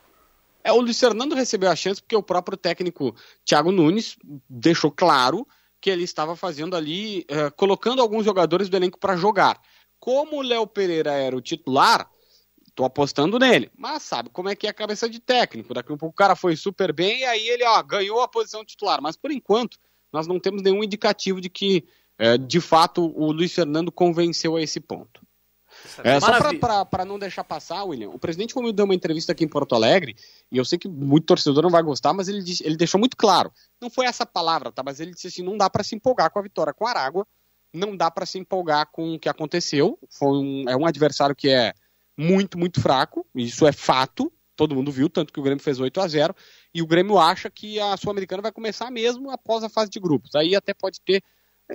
É, 0.62 0.70
o 0.70 0.80
Luiz 0.80 1.00
Fernando 1.00 1.34
recebeu 1.34 1.68
a 1.68 1.74
chance 1.74 2.00
porque 2.00 2.14
o 2.14 2.22
próprio 2.22 2.56
técnico 2.56 3.12
Thiago 3.44 3.72
Nunes 3.72 4.16
deixou 4.48 4.92
claro 4.92 5.44
que 5.80 5.90
ele 5.90 6.04
estava 6.04 6.36
fazendo 6.36 6.76
ali, 6.76 7.26
uh, 7.32 7.52
colocando 7.56 8.00
alguns 8.00 8.24
jogadores 8.24 8.68
do 8.68 8.76
elenco 8.76 8.96
para 8.96 9.16
jogar. 9.16 9.60
Como 9.98 10.36
o 10.36 10.42
Léo 10.42 10.68
Pereira 10.68 11.10
era 11.10 11.36
o 11.36 11.40
titular, 11.40 12.08
tô 12.76 12.84
apostando 12.84 13.40
nele. 13.40 13.72
Mas 13.76 14.04
sabe 14.04 14.30
como 14.30 14.50
é 14.50 14.54
que 14.54 14.68
é 14.68 14.70
a 14.70 14.74
cabeça 14.74 15.10
de 15.10 15.18
técnico. 15.18 15.74
Daqui 15.74 15.90
a 15.90 15.94
um 15.96 15.98
pouco 15.98 16.12
o 16.12 16.16
cara 16.16 16.36
foi 16.36 16.54
super 16.54 16.92
bem 16.92 17.22
e 17.22 17.24
aí 17.24 17.48
ele 17.48 17.64
ó, 17.64 17.82
ganhou 17.82 18.20
a 18.20 18.28
posição 18.28 18.64
titular. 18.64 19.02
Mas 19.02 19.16
por 19.16 19.32
enquanto, 19.32 19.78
nós 20.12 20.28
não 20.28 20.38
temos 20.38 20.62
nenhum 20.62 20.84
indicativo 20.84 21.40
de 21.40 21.50
que 21.50 21.84
é, 22.20 22.36
de 22.36 22.60
fato, 22.60 23.10
o 23.16 23.32
Luiz 23.32 23.50
Fernando 23.50 23.90
convenceu 23.90 24.54
a 24.54 24.60
esse 24.60 24.78
ponto. 24.78 25.22
É, 26.04 26.20
só 26.20 26.84
para 26.84 27.04
não 27.06 27.18
deixar 27.18 27.42
passar, 27.42 27.82
William, 27.84 28.10
o 28.10 28.18
presidente 28.18 28.54
Romildo 28.54 28.76
deu 28.76 28.84
uma 28.84 28.94
entrevista 28.94 29.32
aqui 29.32 29.42
em 29.42 29.48
Porto 29.48 29.74
Alegre, 29.74 30.14
e 30.52 30.58
eu 30.58 30.64
sei 30.66 30.78
que 30.78 30.86
muito 30.86 31.24
torcedor 31.24 31.62
não 31.62 31.70
vai 31.70 31.82
gostar, 31.82 32.12
mas 32.12 32.28
ele, 32.28 32.42
disse, 32.42 32.62
ele 32.62 32.76
deixou 32.76 33.00
muito 33.00 33.16
claro. 33.16 33.50
Não 33.80 33.88
foi 33.88 34.04
essa 34.04 34.26
palavra, 34.26 34.70
tá? 34.70 34.82
Mas 34.82 35.00
ele 35.00 35.12
disse 35.12 35.28
assim: 35.28 35.42
não 35.42 35.56
dá 35.56 35.70
para 35.70 35.82
se 35.82 35.94
empolgar 35.94 36.30
com 36.30 36.38
a 36.38 36.42
vitória 36.42 36.74
com 36.74 36.86
a 36.86 36.90
Aragua, 36.90 37.26
não 37.72 37.96
dá 37.96 38.10
para 38.10 38.26
se 38.26 38.38
empolgar 38.38 38.90
com 38.92 39.14
o 39.14 39.18
que 39.18 39.28
aconteceu. 39.28 39.98
Foi 40.10 40.28
um, 40.28 40.68
é 40.68 40.76
um 40.76 40.84
adversário 40.84 41.34
que 41.34 41.48
é 41.48 41.72
muito, 42.18 42.58
muito 42.58 42.82
fraco, 42.82 43.26
isso 43.34 43.66
é 43.66 43.72
fato, 43.72 44.30
todo 44.54 44.74
mundo 44.74 44.92
viu, 44.92 45.08
tanto 45.08 45.32
que 45.32 45.40
o 45.40 45.42
Grêmio 45.42 45.64
fez 45.64 45.80
8 45.80 45.98
a 46.02 46.06
0 46.06 46.36
e 46.74 46.82
o 46.82 46.86
Grêmio 46.86 47.18
acha 47.18 47.48
que 47.48 47.80
a 47.80 47.96
Sul-Americana 47.96 48.42
vai 48.42 48.52
começar 48.52 48.90
mesmo 48.90 49.30
após 49.30 49.64
a 49.64 49.70
fase 49.70 49.88
de 49.88 49.98
grupos. 49.98 50.34
Aí 50.34 50.54
até 50.54 50.74
pode 50.74 51.00
ter 51.00 51.22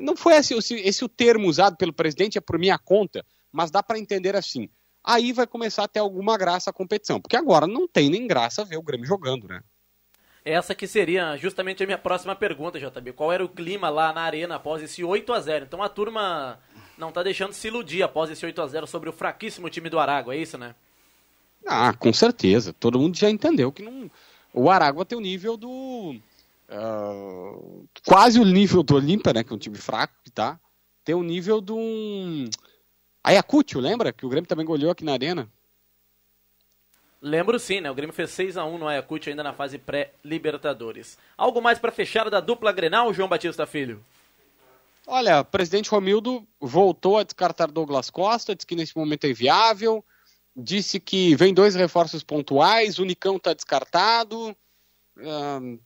não 0.01 0.15
foi 0.15 0.33
esse, 0.33 0.53
esse, 0.53 0.75
esse 0.75 1.05
o 1.05 1.09
termo 1.09 1.47
usado 1.47 1.77
pelo 1.77 1.93
presidente, 1.93 2.37
é 2.37 2.41
por 2.41 2.57
minha 2.57 2.77
conta, 2.77 3.25
mas 3.51 3.71
dá 3.71 3.81
para 3.81 3.99
entender 3.99 4.35
assim. 4.35 4.69
Aí 5.03 5.31
vai 5.31 5.45
começar 5.45 5.83
a 5.83 5.87
ter 5.87 5.99
alguma 5.99 6.37
graça 6.37 6.69
a 6.69 6.73
competição, 6.73 7.21
porque 7.21 7.37
agora 7.37 7.67
não 7.67 7.87
tem 7.87 8.09
nem 8.09 8.25
graça 8.27 8.65
ver 8.65 8.77
o 8.77 8.81
Grêmio 8.81 9.05
jogando, 9.05 9.47
né? 9.47 9.61
Essa 10.43 10.75
que 10.75 10.87
seria 10.87 11.35
justamente 11.37 11.81
a 11.81 11.85
minha 11.87 11.97
próxima 11.97 12.35
pergunta, 12.35 12.79
JB. 12.79 13.13
Qual 13.13 13.31
era 13.31 13.43
o 13.43 13.49
clima 13.49 13.89
lá 13.89 14.13
na 14.13 14.21
arena 14.21 14.55
após 14.55 14.81
esse 14.83 15.03
8 15.03 15.33
a 15.33 15.39
0 15.39 15.65
Então 15.65 15.81
a 15.81 15.89
turma 15.89 16.59
não 16.97 17.11
tá 17.11 17.23
deixando 17.23 17.51
se 17.51 17.67
iludir 17.67 18.03
após 18.03 18.29
esse 18.29 18.45
8 18.45 18.61
a 18.61 18.67
0 18.67 18.85
sobre 18.85 19.09
o 19.09 19.13
fraquíssimo 19.13 19.69
time 19.71 19.89
do 19.89 19.99
Aragua, 19.99 20.35
é 20.35 20.37
isso, 20.37 20.55
né? 20.55 20.75
Ah, 21.65 21.93
com 21.93 22.13
certeza. 22.13 22.73
Todo 22.73 22.99
mundo 22.99 23.17
já 23.17 23.27
entendeu 23.29 23.71
que 23.71 23.81
não... 23.81 24.09
o 24.53 24.69
Aragua 24.69 25.03
tem 25.03 25.17
o 25.17 25.21
nível 25.21 25.57
do. 25.57 26.15
Uh, 26.69 27.88
quase 28.05 28.39
o 28.39 28.45
nível 28.45 28.81
do 28.81 28.95
Olímpia, 28.95 29.34
né? 29.34 29.43
Que 29.43 29.53
é 29.53 29.55
um 29.55 29.60
time 29.60 29.77
fraco 29.77 30.13
que 30.24 30.31
tá. 30.31 30.60
Tem 31.03 31.15
o 31.15 31.24
nível 31.24 31.62
do. 31.62 31.77
Um... 31.77 32.50
Ayacucho, 33.24 33.79
lembra? 33.79 34.12
Que 34.12 34.25
o 34.25 34.29
Grêmio 34.29 34.48
também 34.48 34.65
goleou 34.65 34.91
aqui 34.91 35.03
na 35.03 35.13
Arena. 35.13 35.50
Lembro 37.22 37.57
sim, 37.57 37.81
né? 37.81 37.89
O 37.89 37.95
Grêmio 37.95 38.13
fez 38.13 38.29
6 38.31 38.57
a 38.57 38.65
1 38.65 38.77
no 38.77 38.88
Ayacucho 38.88 39.29
ainda 39.29 39.43
na 39.43 39.53
fase 39.53 39.79
pré-Libertadores. 39.79 41.17
Algo 41.36 41.62
mais 41.62 41.79
para 41.79 41.91
fechar 41.91 42.29
da 42.29 42.39
dupla 42.39 42.72
Grenal, 42.72 43.12
João 43.13 43.27
Batista 43.27 43.65
Filho? 43.65 44.03
Olha, 45.07 45.41
o 45.41 45.45
presidente 45.45 45.89
Romildo 45.89 46.48
voltou 46.60 47.17
a 47.17 47.24
descartar 47.24 47.67
Douglas 47.67 48.10
Costa, 48.10 48.55
disse 48.55 48.65
que 48.65 48.75
nesse 48.75 48.98
momento 48.98 49.25
é 49.25 49.29
inviável, 49.29 50.03
disse 50.55 51.00
que 51.00 51.36
vem 51.36 51.53
dois 51.53 51.75
reforços 51.75 52.24
pontuais, 52.24 52.98
o 52.98 53.05
Nicão 53.05 53.38
está 53.38 53.53
descartado, 53.53 54.55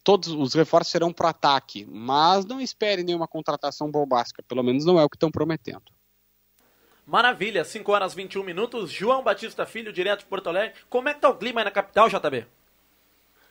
todos 0.03 0.29
os 0.29 0.53
reforços 0.53 0.91
serão 0.91 1.13
para 1.13 1.29
ataque, 1.29 1.85
mas 1.89 2.45
não 2.45 2.59
espere 2.59 3.03
nenhuma 3.03 3.27
contratação 3.27 3.89
bombástica, 3.91 4.43
pelo 4.43 4.63
menos 4.63 4.85
não 4.85 4.99
é 4.99 5.03
o 5.03 5.09
que 5.09 5.15
estão 5.15 5.31
prometendo. 5.31 5.83
Maravilha, 7.05 7.63
5 7.63 7.91
horas 7.91 8.13
21 8.13 8.43
minutos. 8.43 8.91
João 8.91 9.23
Batista 9.23 9.65
Filho, 9.65 9.91
direto 9.91 10.19
de 10.19 10.25
Porto 10.25 10.47
Alegre. 10.47 10.75
Como 10.89 11.09
é 11.09 11.13
que 11.13 11.19
tá 11.19 11.27
o 11.27 11.35
clima 11.35 11.61
aí 11.61 11.65
na 11.65 11.71
capital, 11.71 12.07
JB? 12.07 12.45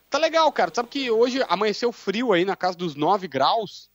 Tá 0.09 0.17
legal, 0.17 0.51
cara. 0.53 0.71
Sabe 0.73 0.89
que 0.89 1.11
hoje 1.11 1.45
amanheceu 1.49 1.91
frio 1.91 2.33
aí 2.33 2.45
na 2.45 2.55
casa 2.55 2.79
dos 2.79 2.95
9 2.95 3.27
graus. 3.27 3.91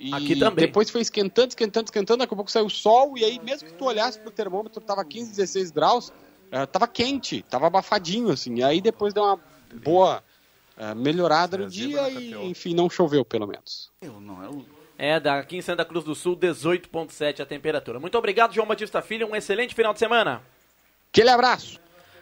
E 0.00 0.12
Aqui 0.12 0.36
também. 0.36 0.66
Depois 0.66 0.90
foi 0.90 1.00
esquentando, 1.00 1.48
esquentando, 1.48 1.86
esquentando. 1.86 2.18
Daqui 2.18 2.34
a 2.34 2.36
pouco 2.36 2.50
saiu 2.50 2.66
o 2.66 2.70
sol. 2.70 3.16
E 3.16 3.24
aí, 3.24 3.38
mesmo 3.38 3.68
que 3.68 3.74
tu 3.74 3.84
olhasse 3.84 4.18
pro 4.18 4.32
termômetro, 4.32 4.80
tava 4.80 5.04
15, 5.04 5.30
16 5.30 5.70
graus. 5.70 6.08
Uh, 6.08 6.66
tava 6.66 6.88
quente, 6.88 7.42
tava 7.42 7.68
abafadinho, 7.68 8.30
assim. 8.30 8.56
E 8.56 8.64
aí 8.64 8.80
depois 8.80 9.14
deu 9.14 9.22
uma 9.22 9.40
boa 9.74 10.24
melhorada 10.94 11.58
no 11.58 11.68
dia 11.68 12.08
e, 12.10 12.34
enfim, 12.46 12.74
não 12.74 12.88
choveu, 12.88 13.24
pelo 13.24 13.46
menos. 13.46 13.90
Eu 14.00 14.20
não, 14.20 14.42
eu 14.42 14.64
é, 14.98 15.20
daqui 15.20 15.56
em 15.56 15.62
Santa 15.62 15.84
Cruz 15.84 16.04
do 16.04 16.12
Sul, 16.12 16.36
18,7 16.36 17.40
a 17.40 17.46
temperatura. 17.46 18.00
Muito 18.00 18.18
obrigado, 18.18 18.52
João 18.52 18.66
Batista 18.66 19.00
Filho. 19.00 19.28
Um 19.28 19.36
excelente 19.36 19.72
final 19.72 19.92
de 19.92 20.00
semana. 20.00 20.42
Aquele 21.12 21.30
abraço. 21.30 21.78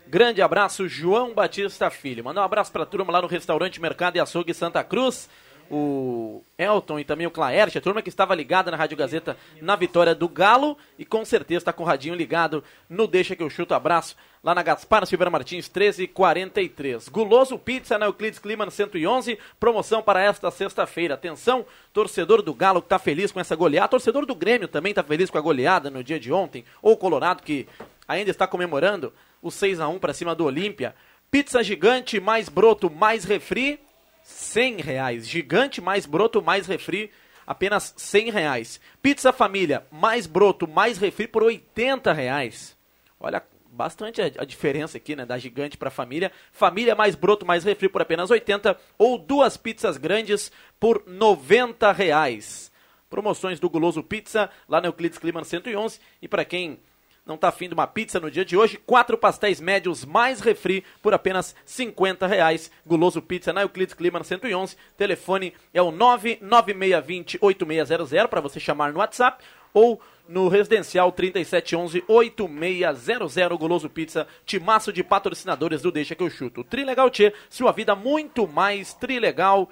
Grande 0.06 0.42
abraço, 0.42 0.86
João 0.86 1.32
Batista 1.32 1.88
Filho. 1.88 2.22
Mandar 2.22 2.42
um 2.42 2.44
abraço 2.44 2.70
para 2.70 2.82
a 2.82 2.86
turma 2.86 3.10
lá 3.10 3.22
no 3.22 3.28
restaurante 3.28 3.80
Mercado 3.80 4.16
e 4.16 4.20
Açougue 4.20 4.52
Santa 4.52 4.84
Cruz. 4.84 5.28
O 5.70 6.44
Elton 6.56 7.00
e 7.00 7.04
também 7.04 7.26
o 7.26 7.30
Claerte, 7.30 7.78
a 7.78 7.80
turma 7.80 8.00
que 8.00 8.08
estava 8.08 8.34
ligada 8.34 8.70
na 8.70 8.76
Rádio 8.76 8.96
Gazeta 8.96 9.36
na 9.60 9.74
vitória 9.76 10.14
do 10.14 10.28
Galo 10.28 10.78
e 10.98 11.04
com 11.04 11.24
certeza 11.24 11.58
está 11.58 11.72
com 11.72 11.82
o 11.82 11.86
radinho 11.86 12.14
ligado 12.14 12.62
no 12.88 13.06
Deixa 13.06 13.34
que 13.34 13.42
eu 13.42 13.50
chuto. 13.50 13.74
Abraço 13.74 14.16
lá 14.42 14.54
na 14.54 14.62
Gaspar 14.62 15.04
Silveira 15.06 15.30
Martins 15.30 15.68
1343. 15.68 17.08
Guloso 17.08 17.58
Pizza 17.58 17.98
na 17.98 18.06
Euclides 18.06 18.38
Clima 18.38 18.70
111, 18.70 19.38
promoção 19.58 20.02
para 20.02 20.22
esta 20.22 20.50
sexta-feira. 20.50 21.14
Atenção, 21.14 21.66
torcedor 21.92 22.42
do 22.42 22.54
Galo 22.54 22.80
que 22.80 22.86
está 22.86 22.98
feliz 22.98 23.32
com 23.32 23.40
essa 23.40 23.56
goleada, 23.56 23.88
torcedor 23.88 24.24
do 24.24 24.34
Grêmio 24.34 24.68
também 24.68 24.90
está 24.90 25.02
feliz 25.02 25.30
com 25.30 25.38
a 25.38 25.40
goleada 25.40 25.90
no 25.90 26.04
dia 26.04 26.20
de 26.20 26.32
ontem, 26.32 26.64
ou 26.80 26.92
o 26.92 26.96
Colorado 26.96 27.42
que 27.42 27.66
ainda 28.06 28.30
está 28.30 28.46
comemorando 28.46 29.12
o 29.42 29.50
6 29.50 29.80
a 29.80 29.88
1 29.88 29.98
para 29.98 30.14
cima 30.14 30.34
do 30.34 30.44
Olímpia. 30.44 30.94
Pizza 31.30 31.62
gigante, 31.62 32.20
mais 32.20 32.48
broto, 32.48 32.88
mais 32.88 33.24
refri, 33.24 33.80
100 34.26 34.80
reais. 34.80 35.28
Gigante, 35.28 35.80
mais 35.80 36.04
broto, 36.04 36.42
mais 36.42 36.66
refri, 36.66 37.12
apenas 37.46 37.94
100 37.96 38.30
reais. 38.30 38.80
Pizza 39.00 39.32
família, 39.32 39.86
mais 39.90 40.26
broto, 40.26 40.66
mais 40.66 40.98
refri 40.98 41.28
por 41.28 41.44
80 41.44 42.12
reais. 42.12 42.76
Olha 43.20 43.40
bastante 43.70 44.20
a, 44.20 44.24
a 44.24 44.44
diferença 44.44 44.96
aqui, 44.96 45.14
né, 45.14 45.24
da 45.24 45.38
gigante 45.38 45.78
para 45.78 45.90
família. 45.90 46.32
Família 46.50 46.96
mais 46.96 47.14
broto, 47.14 47.46
mais 47.46 47.62
refri 47.62 47.88
por 47.88 48.02
apenas 48.02 48.28
80 48.28 48.76
ou 48.98 49.16
duas 49.16 49.56
pizzas 49.56 49.96
grandes 49.96 50.50
por 50.80 51.04
90 51.06 51.92
reais. 51.92 52.72
Promoções 53.08 53.60
do 53.60 53.70
Guloso 53.70 54.02
Pizza 54.02 54.50
lá 54.68 54.80
no 54.80 54.88
Euclides 54.88 55.18
Clima 55.18 55.44
111 55.44 56.00
e 56.20 56.26
para 56.26 56.44
quem 56.44 56.80
não 57.26 57.34
está 57.34 57.48
afim 57.48 57.68
de 57.68 57.74
uma 57.74 57.88
pizza 57.88 58.20
no 58.20 58.30
dia 58.30 58.44
de 58.44 58.56
hoje, 58.56 58.78
quatro 58.86 59.18
pastéis 59.18 59.60
médios 59.60 60.04
mais 60.04 60.38
refri 60.38 60.84
por 61.02 61.12
apenas 61.12 61.56
50 61.64 62.24
reais. 62.24 62.70
Guloso 62.86 63.20
Pizza 63.20 63.52
na 63.52 63.62
Euclides 63.62 63.94
Clima 63.94 64.22
111. 64.22 64.76
Telefone 64.96 65.52
é 65.74 65.82
o 65.82 65.90
99620-8600 65.90 68.28
para 68.28 68.40
você 68.40 68.60
chamar 68.60 68.92
no 68.92 69.00
WhatsApp 69.00 69.44
ou 69.74 70.00
no 70.28 70.46
residencial 70.48 71.12
3711-8600 71.12 73.58
Goloso 73.58 73.90
Pizza, 73.90 74.28
timaço 74.44 74.92
de 74.92 75.02
patrocinadores 75.02 75.82
do 75.82 75.90
Deixa 75.90 76.14
que 76.14 76.22
eu 76.22 76.30
chuto. 76.30 76.62
Trilegal 76.62 77.10
Tchê, 77.10 77.34
sua 77.50 77.72
vida 77.72 77.96
muito 77.96 78.46
mais 78.46 78.94
trilegal. 78.94 79.68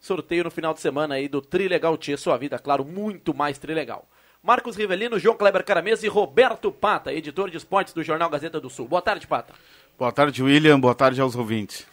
Sorteio 0.00 0.42
no 0.44 0.50
final 0.50 0.74
de 0.74 0.80
semana 0.80 1.14
aí 1.14 1.28
do 1.28 1.40
Trilegal 1.40 1.96
Tchê, 1.96 2.16
sua 2.16 2.36
vida, 2.36 2.58
claro, 2.58 2.84
muito 2.84 3.32
mais 3.32 3.58
trilegal. 3.58 4.08
Marcos 4.42 4.74
Rivelino, 4.74 5.18
João 5.18 5.36
Kleber 5.36 5.64
Caramês 5.64 6.02
e 6.02 6.08
Roberto 6.08 6.72
Pata, 6.72 7.12
editor 7.12 7.50
de 7.50 7.58
esportes 7.58 7.92
do 7.92 8.02
Jornal 8.02 8.30
Gazeta 8.30 8.58
do 8.58 8.70
Sul. 8.70 8.88
Boa 8.88 9.02
tarde, 9.02 9.26
Pata. 9.26 9.52
Boa 9.98 10.10
tarde, 10.10 10.42
William. 10.42 10.80
Boa 10.80 10.94
tarde 10.94 11.20
aos 11.20 11.36
ouvintes. 11.36 11.86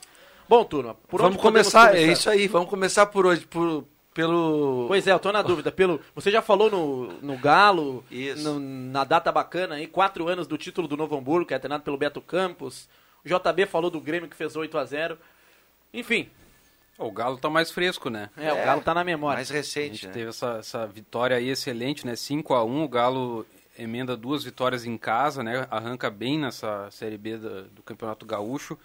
Bom, 0.47 0.63
turma, 0.63 0.95
por 1.09 1.21
vamos 1.21 1.41
começar, 1.41 1.89
começar, 1.89 2.07
é 2.07 2.11
isso 2.11 2.29
aí, 2.29 2.47
vamos 2.47 2.69
começar 2.69 3.05
por 3.07 3.25
hoje, 3.25 3.45
por, 3.45 3.83
pelo. 4.13 4.85
Pois 4.87 5.05
é, 5.05 5.11
eu 5.11 5.19
tô 5.19 5.29
na 5.29 5.41
dúvida. 5.41 5.73
Pelo, 5.73 5.99
você 6.15 6.31
já 6.31 6.41
falou 6.41 6.71
no, 6.71 7.11
no 7.21 7.37
Galo, 7.37 8.01
no, 8.37 8.57
na 8.57 9.03
data 9.03 9.29
bacana 9.29 9.75
aí, 9.75 9.85
quatro 9.85 10.29
anos 10.29 10.47
do 10.47 10.57
título 10.57 10.87
do 10.87 10.95
Novo 10.95 11.17
Hamburgo, 11.17 11.47
que 11.47 11.53
é 11.53 11.59
treinado 11.59 11.83
pelo 11.83 11.97
Beto 11.97 12.21
Campos. 12.21 12.87
O 13.25 13.27
JB 13.27 13.65
falou 13.65 13.91
do 13.91 13.99
Grêmio 13.99 14.29
que 14.29 14.37
fez 14.37 14.55
8 14.55 14.77
a 14.77 14.85
0 14.85 15.17
Enfim, 15.93 16.29
o 16.97 17.11
Galo 17.11 17.37
tá 17.37 17.49
mais 17.49 17.71
fresco, 17.71 18.09
né? 18.09 18.29
É, 18.35 18.51
o 18.51 18.55
Galo 18.55 18.81
tá 18.81 18.93
na 18.93 19.03
memória. 19.03 19.37
Mais 19.37 19.49
recente. 19.49 19.89
A 19.89 19.93
gente 19.93 20.07
né? 20.07 20.13
teve 20.13 20.29
essa, 20.29 20.57
essa 20.59 20.87
vitória 20.87 21.37
aí 21.37 21.49
excelente, 21.49 22.05
né? 22.05 22.15
5 22.15 22.53
a 22.53 22.63
1 22.63 22.83
o 22.83 22.87
Galo 22.87 23.45
emenda 23.77 24.17
duas 24.17 24.43
vitórias 24.43 24.85
em 24.85 24.97
casa, 24.97 25.43
né? 25.43 25.67
Arranca 25.69 26.09
bem 26.09 26.39
nessa 26.39 26.89
Série 26.89 27.17
B 27.17 27.37
do, 27.37 27.63
do 27.65 27.83
Campeonato 27.83 28.25
Gaúcho. 28.25 28.77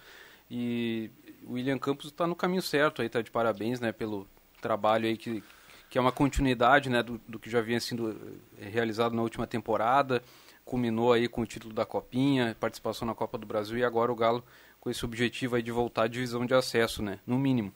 E 0.49 1.09
o 1.43 1.53
William 1.53 1.79
Campos 1.79 2.05
está 2.05 2.27
no 2.27 2.35
caminho 2.35 2.61
certo 2.61 3.01
aí, 3.01 3.09
tá 3.09 3.21
de 3.21 3.31
parabéns, 3.31 3.79
né? 3.79 3.91
Pelo 3.91 4.27
trabalho 4.61 5.07
aí 5.07 5.17
que, 5.17 5.43
que 5.89 5.97
é 5.97 6.01
uma 6.01 6.11
continuidade, 6.11 6.89
né? 6.89 7.01
Do, 7.01 7.19
do 7.27 7.39
que 7.39 7.49
já 7.49 7.61
vinha 7.61 7.79
sendo 7.79 8.15
eh, 8.59 8.69
realizado 8.69 9.15
na 9.15 9.23
última 9.23 9.47
temporada. 9.47 10.21
Culminou 10.63 11.11
aí 11.11 11.27
com 11.27 11.41
o 11.41 11.45
título 11.45 11.73
da 11.73 11.85
Copinha, 11.85 12.55
participação 12.59 13.07
na 13.07 13.15
Copa 13.15 13.37
do 13.37 13.45
Brasil 13.45 13.77
e 13.77 13.83
agora 13.83 14.11
o 14.11 14.15
Galo 14.15 14.43
com 14.79 14.89
esse 14.89 15.03
objetivo 15.03 15.55
aí 15.55 15.63
de 15.63 15.71
voltar 15.71 16.03
à 16.03 16.07
divisão 16.07 16.45
de 16.45 16.53
acesso, 16.53 17.01
né? 17.01 17.19
No 17.25 17.39
mínimo. 17.39 17.73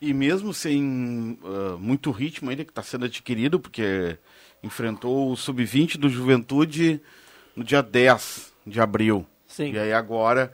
E 0.00 0.14
mesmo 0.14 0.54
sem 0.54 1.38
uh, 1.42 1.78
muito 1.78 2.10
ritmo 2.10 2.50
ainda 2.50 2.64
que 2.64 2.70
está 2.70 2.82
sendo 2.82 3.04
adquirido, 3.04 3.58
porque 3.58 4.16
enfrentou 4.62 5.30
o 5.30 5.36
Sub-20 5.36 5.96
do 5.96 6.08
Juventude 6.08 7.00
no 7.54 7.64
dia 7.64 7.82
10 7.82 8.52
de 8.66 8.80
abril. 8.80 9.26
Sim. 9.46 9.72
E 9.72 9.78
aí 9.78 9.92
agora 9.92 10.52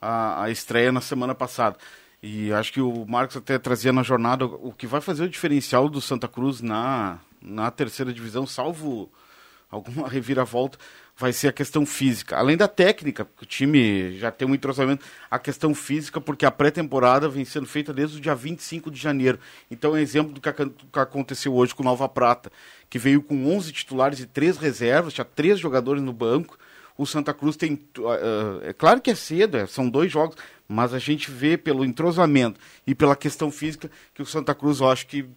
a, 0.00 0.44
a 0.44 0.50
estreia 0.50 0.92
na 0.92 1.00
semana 1.00 1.34
passada. 1.34 1.76
E 2.22 2.52
acho 2.52 2.72
que 2.72 2.80
o 2.80 3.04
Marcos 3.06 3.36
até 3.36 3.58
trazia 3.58 3.92
na 3.92 4.02
jornada 4.02 4.46
o 4.46 4.72
que 4.72 4.86
vai 4.86 5.00
fazer 5.00 5.24
o 5.24 5.28
diferencial 5.28 5.88
do 5.88 6.00
Santa 6.00 6.26
Cruz 6.26 6.60
na, 6.60 7.18
na 7.40 7.70
terceira 7.70 8.12
divisão, 8.12 8.46
salvo 8.46 9.10
alguma 9.70 10.08
reviravolta, 10.08 10.78
vai 11.16 11.32
ser 11.32 11.48
a 11.48 11.52
questão 11.52 11.86
física. 11.86 12.36
Além 12.36 12.56
da 12.56 12.68
técnica, 12.68 13.24
porque 13.24 13.44
o 13.44 13.48
time 13.48 14.18
já 14.18 14.30
tem 14.30 14.46
um 14.46 14.54
entrosamento, 14.54 15.04
a 15.30 15.38
questão 15.38 15.74
física, 15.74 16.20
porque 16.20 16.44
a 16.44 16.50
pré-temporada 16.50 17.28
vem 17.28 17.44
sendo 17.44 17.66
feita 17.66 17.92
desde 17.92 18.18
o 18.18 18.20
dia 18.20 18.34
25 18.34 18.90
de 18.90 19.00
janeiro. 19.00 19.38
Então 19.70 19.96
é 19.96 20.02
exemplo 20.02 20.32
do 20.32 20.40
que, 20.40 20.48
aconteceu 20.98 21.54
hoje 21.54 21.74
com 21.74 21.82
Nova 21.82 22.08
Prata, 22.08 22.52
que 22.90 22.98
veio 22.98 23.22
com 23.22 23.54
11 23.56 23.72
titulares 23.72 24.20
e 24.20 24.26
3 24.26 24.58
reservas, 24.58 25.14
tinha 25.14 25.24
3 25.24 25.58
jogadores 25.58 26.02
no 26.02 26.12
banco. 26.12 26.58
O 26.98 27.04
Santa 27.04 27.34
Cruz 27.34 27.56
tem. 27.56 27.74
Uh, 27.98 28.62
é 28.62 28.72
claro 28.72 29.02
que 29.02 29.10
é 29.10 29.14
cedo, 29.14 29.58
é, 29.58 29.66
são 29.66 29.88
dois 29.88 30.10
jogos, 30.10 30.34
mas 30.66 30.94
a 30.94 30.98
gente 30.98 31.30
vê 31.30 31.58
pelo 31.58 31.84
entrosamento 31.84 32.58
e 32.86 32.94
pela 32.94 33.14
questão 33.14 33.50
física 33.50 33.90
que 34.14 34.22
o 34.22 34.26
Santa 34.26 34.54
Cruz, 34.54 34.80
eu 34.80 34.88
acho 34.88 35.06
que 35.06 35.28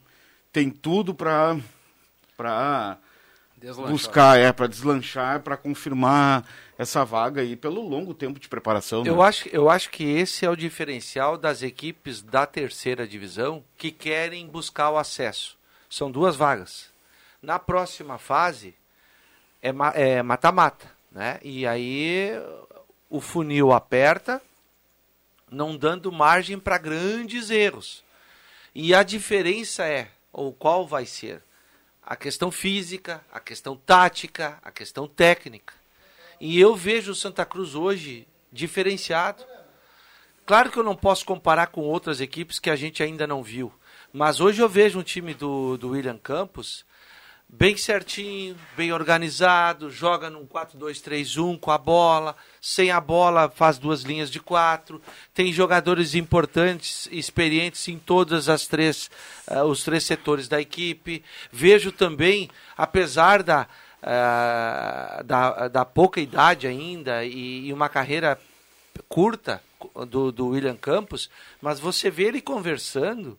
tem 0.54 0.70
tudo 0.70 1.14
para 1.14 1.58
Deslanchar. 3.60 3.92
buscar, 3.92 4.40
é, 4.40 4.54
para 4.54 4.68
deslanchar, 4.68 5.42
para 5.42 5.58
confirmar 5.58 6.46
essa 6.78 7.04
vaga 7.04 7.42
aí 7.42 7.58
pelo 7.58 7.82
longo 7.82 8.14
tempo 8.14 8.40
de 8.40 8.48
preparação. 8.48 9.06
Eu, 9.06 9.18
né? 9.18 9.24
acho, 9.24 9.50
eu 9.50 9.70
acho 9.70 9.90
que 9.90 10.04
esse 10.04 10.46
é 10.46 10.50
o 10.50 10.56
diferencial 10.56 11.38
das 11.38 11.62
equipes 11.62 12.22
da 12.22 12.46
terceira 12.46 13.06
divisão 13.06 13.64
que 13.78 13.92
querem 13.92 14.48
buscar 14.48 14.90
o 14.92 14.98
acesso. 14.98 15.58
São 15.90 16.10
duas 16.10 16.38
vagas. 16.38 16.90
Na 17.42 17.60
próxima 17.60 18.18
fase 18.18 18.74
é 19.62 20.24
mata-mata, 20.24 20.90
né? 21.12 21.40
E 21.44 21.68
aí 21.68 22.32
o 23.10 23.20
funil 23.20 23.74
aperta, 23.74 24.42
não 25.52 25.76
dando 25.76 26.12
margem 26.12 26.58
para 26.58 26.78
grandes 26.78 27.50
erros. 27.50 28.04
E 28.74 28.94
a 28.94 29.04
diferença 29.04 29.86
é, 29.86 30.10
ou 30.32 30.54
qual 30.54 30.88
vai 30.88 31.06
ser? 31.06 31.42
A 32.10 32.16
questão 32.16 32.50
física, 32.50 33.24
a 33.32 33.40
questão 33.40 33.76
tática, 33.78 34.58
a 34.64 34.72
questão 34.72 35.08
técnica. 35.08 35.76
E 36.42 36.60
eu 36.60 36.76
vejo 36.76 37.12
o 37.12 37.16
Santa 37.16 37.46
Cruz 37.46 37.76
hoje 37.76 38.28
diferenciado. 38.52 39.46
Claro 40.44 40.72
que 40.72 40.80
eu 40.80 40.84
não 40.84 40.96
posso 40.96 41.24
comparar 41.24 41.68
com 41.68 41.82
outras 41.82 42.20
equipes 42.20 42.58
que 42.58 42.72
a 42.72 42.76
gente 42.76 43.04
ainda 43.04 43.28
não 43.28 43.44
viu. 43.44 43.72
Mas 44.12 44.42
hoje 44.42 44.60
eu 44.60 44.68
vejo 44.68 44.98
um 44.98 45.04
time 45.04 45.36
do, 45.36 45.78
do 45.78 45.90
William 45.90 46.18
Campos 46.18 46.84
bem 47.52 47.76
certinho, 47.76 48.56
bem 48.78 48.94
organizado, 48.94 49.90
joga 49.90 50.30
num 50.30 50.46
4-2-3-1 50.46 51.60
com 51.60 51.72
a 51.72 51.80
bola, 51.80 52.36
sem 52.62 52.92
a 52.92 53.02
bola 53.02 53.50
faz 53.50 53.80
duas 53.80 54.04
linhas 54.04 54.30
de 54.30 54.40
quatro, 54.40 55.02
tem 55.34 55.52
jogadores 55.52 56.14
importantes, 56.14 57.10
experientes 57.12 57.88
em 57.88 57.98
todas 57.98 58.48
as 58.48 58.68
três, 58.68 59.10
uh, 59.50 59.64
os 59.64 59.84
três 59.84 60.04
setores 60.04 60.48
da 60.48 60.62
equipe. 60.62 61.24
Vejo 61.52 61.92
também, 61.92 62.52
apesar 62.78 63.42
da, 63.42 63.68
uh, 64.04 65.24
da, 65.24 65.68
da, 65.68 65.84
pouca 65.84 66.22
idade 66.22 66.68
ainda 66.68 67.26
e, 67.26 67.68
e 67.68 67.74
uma 67.74 67.90
carreira 67.90 68.40
curta 69.08 69.60
do, 70.08 70.32
do 70.32 70.50
William 70.50 70.78
Campos, 70.78 71.32
mas 71.60 71.80
você 71.80 72.12
vê 72.12 72.26
ele 72.26 72.42
conversando 72.42 73.38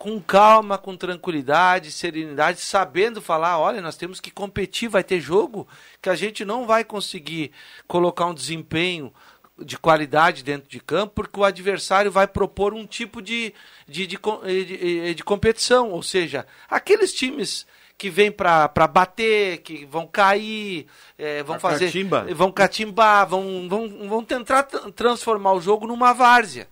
com 0.00 0.18
calma, 0.18 0.78
com 0.78 0.96
tranquilidade, 0.96 1.92
serenidade, 1.92 2.60
sabendo 2.60 3.20
falar, 3.20 3.58
olha, 3.58 3.82
nós 3.82 3.98
temos 3.98 4.18
que 4.18 4.30
competir, 4.30 4.88
vai 4.88 5.04
ter 5.04 5.20
jogo 5.20 5.68
que 6.00 6.08
a 6.08 6.14
gente 6.14 6.42
não 6.42 6.66
vai 6.66 6.82
conseguir 6.82 7.52
colocar 7.86 8.24
um 8.24 8.32
desempenho 8.32 9.12
de 9.58 9.76
qualidade 9.76 10.42
dentro 10.42 10.70
de 10.70 10.80
campo, 10.80 11.16
porque 11.16 11.38
o 11.38 11.44
adversário 11.44 12.10
vai 12.10 12.26
propor 12.26 12.72
um 12.72 12.86
tipo 12.86 13.20
de, 13.20 13.52
de, 13.86 14.06
de, 14.06 14.16
de, 14.16 15.14
de 15.16 15.22
competição, 15.22 15.90
ou 15.90 16.02
seja, 16.02 16.46
aqueles 16.66 17.12
times 17.12 17.66
que 17.98 18.08
vêm 18.08 18.32
para 18.32 18.68
bater, 18.90 19.58
que 19.58 19.84
vão 19.84 20.06
cair, 20.06 20.86
é, 21.18 21.42
vão 21.42 21.56
a 21.56 21.58
fazer, 21.58 21.84
catimba. 21.84 22.26
vão 22.34 22.50
catimbar, 22.50 23.28
vão, 23.28 23.68
vão, 23.68 24.08
vão 24.08 24.24
tentar 24.24 24.62
transformar 24.62 25.52
o 25.52 25.60
jogo 25.60 25.86
numa 25.86 26.14
várzea. 26.14 26.70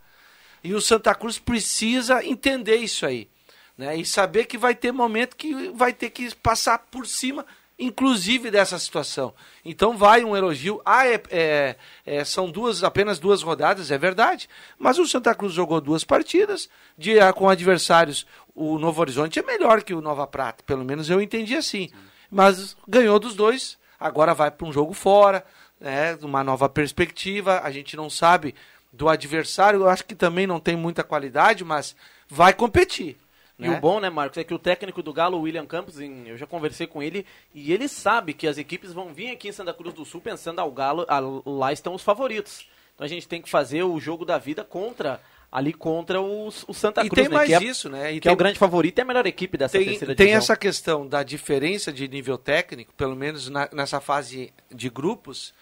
E 0.63 0.75
o 0.75 0.81
Santa 0.81 1.15
Cruz 1.15 1.39
precisa 1.39 2.25
entender 2.25 2.77
isso 2.77 3.07
aí. 3.07 3.29
Né? 3.77 3.97
E 3.97 4.05
saber 4.05 4.47
que 4.47 4.59
vai 4.59 4.75
ter 4.75 4.93
momento 4.93 5.37
que 5.37 5.71
vai 5.71 5.93
ter 5.93 6.11
que 6.11 6.35
passar 6.35 6.79
por 6.91 7.07
cima, 7.07 7.47
inclusive 7.79 8.51
dessa 8.51 8.79
situação. 8.79 9.33
Então 9.65 9.97
vai 9.97 10.25
um 10.25 10.37
elogio. 10.37 10.83
Ah, 10.85 11.07
é, 11.07 11.23
é, 11.31 11.77
é, 12.05 12.25
são 12.25 12.51
duas, 12.51 12.83
apenas 12.83 13.21
duas 13.21 13.41
rodadas, 13.41 13.91
é 13.91 13.97
verdade. 13.99 14.49
Mas 14.79 14.99
o 14.99 15.07
Santa 15.07 15.35
Cruz 15.35 15.53
jogou 15.53 15.81
duas 15.81 16.03
partidas 16.03 16.69
de, 16.97 17.21
ah, 17.21 17.33
com 17.33 17.49
adversários. 17.49 18.27
O 18.55 18.79
Novo 18.79 19.01
Horizonte 19.01 19.39
é 19.39 19.43
melhor 19.43 19.83
que 19.83 19.95
o 19.95 20.01
Nova 20.01 20.27
Prata, 20.27 20.65
pelo 20.65 20.85
menos 20.85 21.09
eu 21.09 21.23
entendi 21.23 21.55
assim. 21.55 21.89
Mas 22.29 22.77
ganhou 22.87 23.19
dos 23.21 23.35
dois, 23.35 23.79
agora 23.99 24.35
vai 24.35 24.51
para 24.51 24.67
um 24.67 24.73
jogo 24.73 24.93
fora, 24.93 25.45
né, 25.81 26.19
uma 26.23 26.43
nova 26.43 26.69
perspectiva. 26.69 27.61
A 27.63 27.71
gente 27.71 27.97
não 27.97 28.11
sabe 28.11 28.55
do 28.93 29.09
adversário, 29.09 29.81
eu 29.81 29.89
acho 29.89 30.05
que 30.05 30.15
também 30.15 30.47
não 30.47 30.61
tem 30.61 30.77
muita 30.77 31.05
qualidade, 31.05 31.65
mas 31.65 31.95
vai 32.29 32.53
competir. 32.53 33.17
E 33.59 33.69
né? 33.69 33.77
o 33.77 33.81
bom, 33.81 33.99
né, 33.99 34.09
Marcos, 34.09 34.39
é 34.39 34.45
que 34.45 34.55
o 34.55 34.59
técnico 34.59 35.03
do 35.03 35.13
Galo, 35.13 35.41
William 35.41 35.67
Campos, 35.67 35.97
eu 36.01 36.37
já 36.37 36.47
conversei 36.47 36.87
com 36.87 37.03
ele, 37.03 37.27
e 37.53 37.73
ele 37.73 37.89
sabe 37.89 38.33
que 38.33 38.47
as 38.47 38.57
equipes 38.57 38.93
vão 38.93 39.13
vir 39.13 39.31
aqui 39.31 39.49
em 39.49 39.53
Santa 39.53 39.75
Cruz 39.75 39.95
do 39.95 40.05
Sul 40.05 40.21
pensando 40.21 40.61
ao 40.61 40.71
Galo, 40.71 41.05
a, 41.09 41.19
lá 41.19 41.73
estão 41.73 41.95
os 41.95 42.03
favoritos. 42.03 42.69
Então 42.95 43.05
a 43.05 43.09
gente 43.09 43.27
tem 43.27 43.43
que 43.43 43.51
fazer 43.51 43.83
o 43.83 43.99
jogo 43.99 44.25
da 44.25 44.39
vida 44.39 44.65
contra 44.65 45.21
ali 45.51 45.73
contra 45.73 46.21
o, 46.21 46.49
o 46.49 46.75
Santa 46.75 47.01
Cruz. 47.01 47.13
E 47.13 47.15
tem 47.15 47.29
né, 47.29 47.35
mais 47.35 47.49
que 47.49 47.55
é, 47.55 47.63
isso, 47.63 47.89
né? 47.89 48.13
E 48.13 48.15
que 48.15 48.21
tem, 48.23 48.31
é 48.31 48.33
o 48.33 48.37
grande 48.37 48.59
favorito 48.59 48.99
e 48.99 49.03
a 49.03 49.05
melhor 49.05 49.27
equipe 49.27 49.57
dessa 49.57 49.79
tem, 49.79 49.87
terceira 49.87 50.15
Tem 50.15 50.27
divisão. 50.27 50.39
essa 50.39 50.57
questão 50.57 51.07
da 51.07 51.23
diferença 51.23 51.93
de 51.93 52.07
nível 52.07 52.37
técnico, 52.37 52.93
pelo 52.95 53.17
menos 53.17 53.49
na, 53.49 53.69
nessa 53.73 54.01
fase 54.01 54.53
de 54.71 54.91
grupos, 54.91 55.55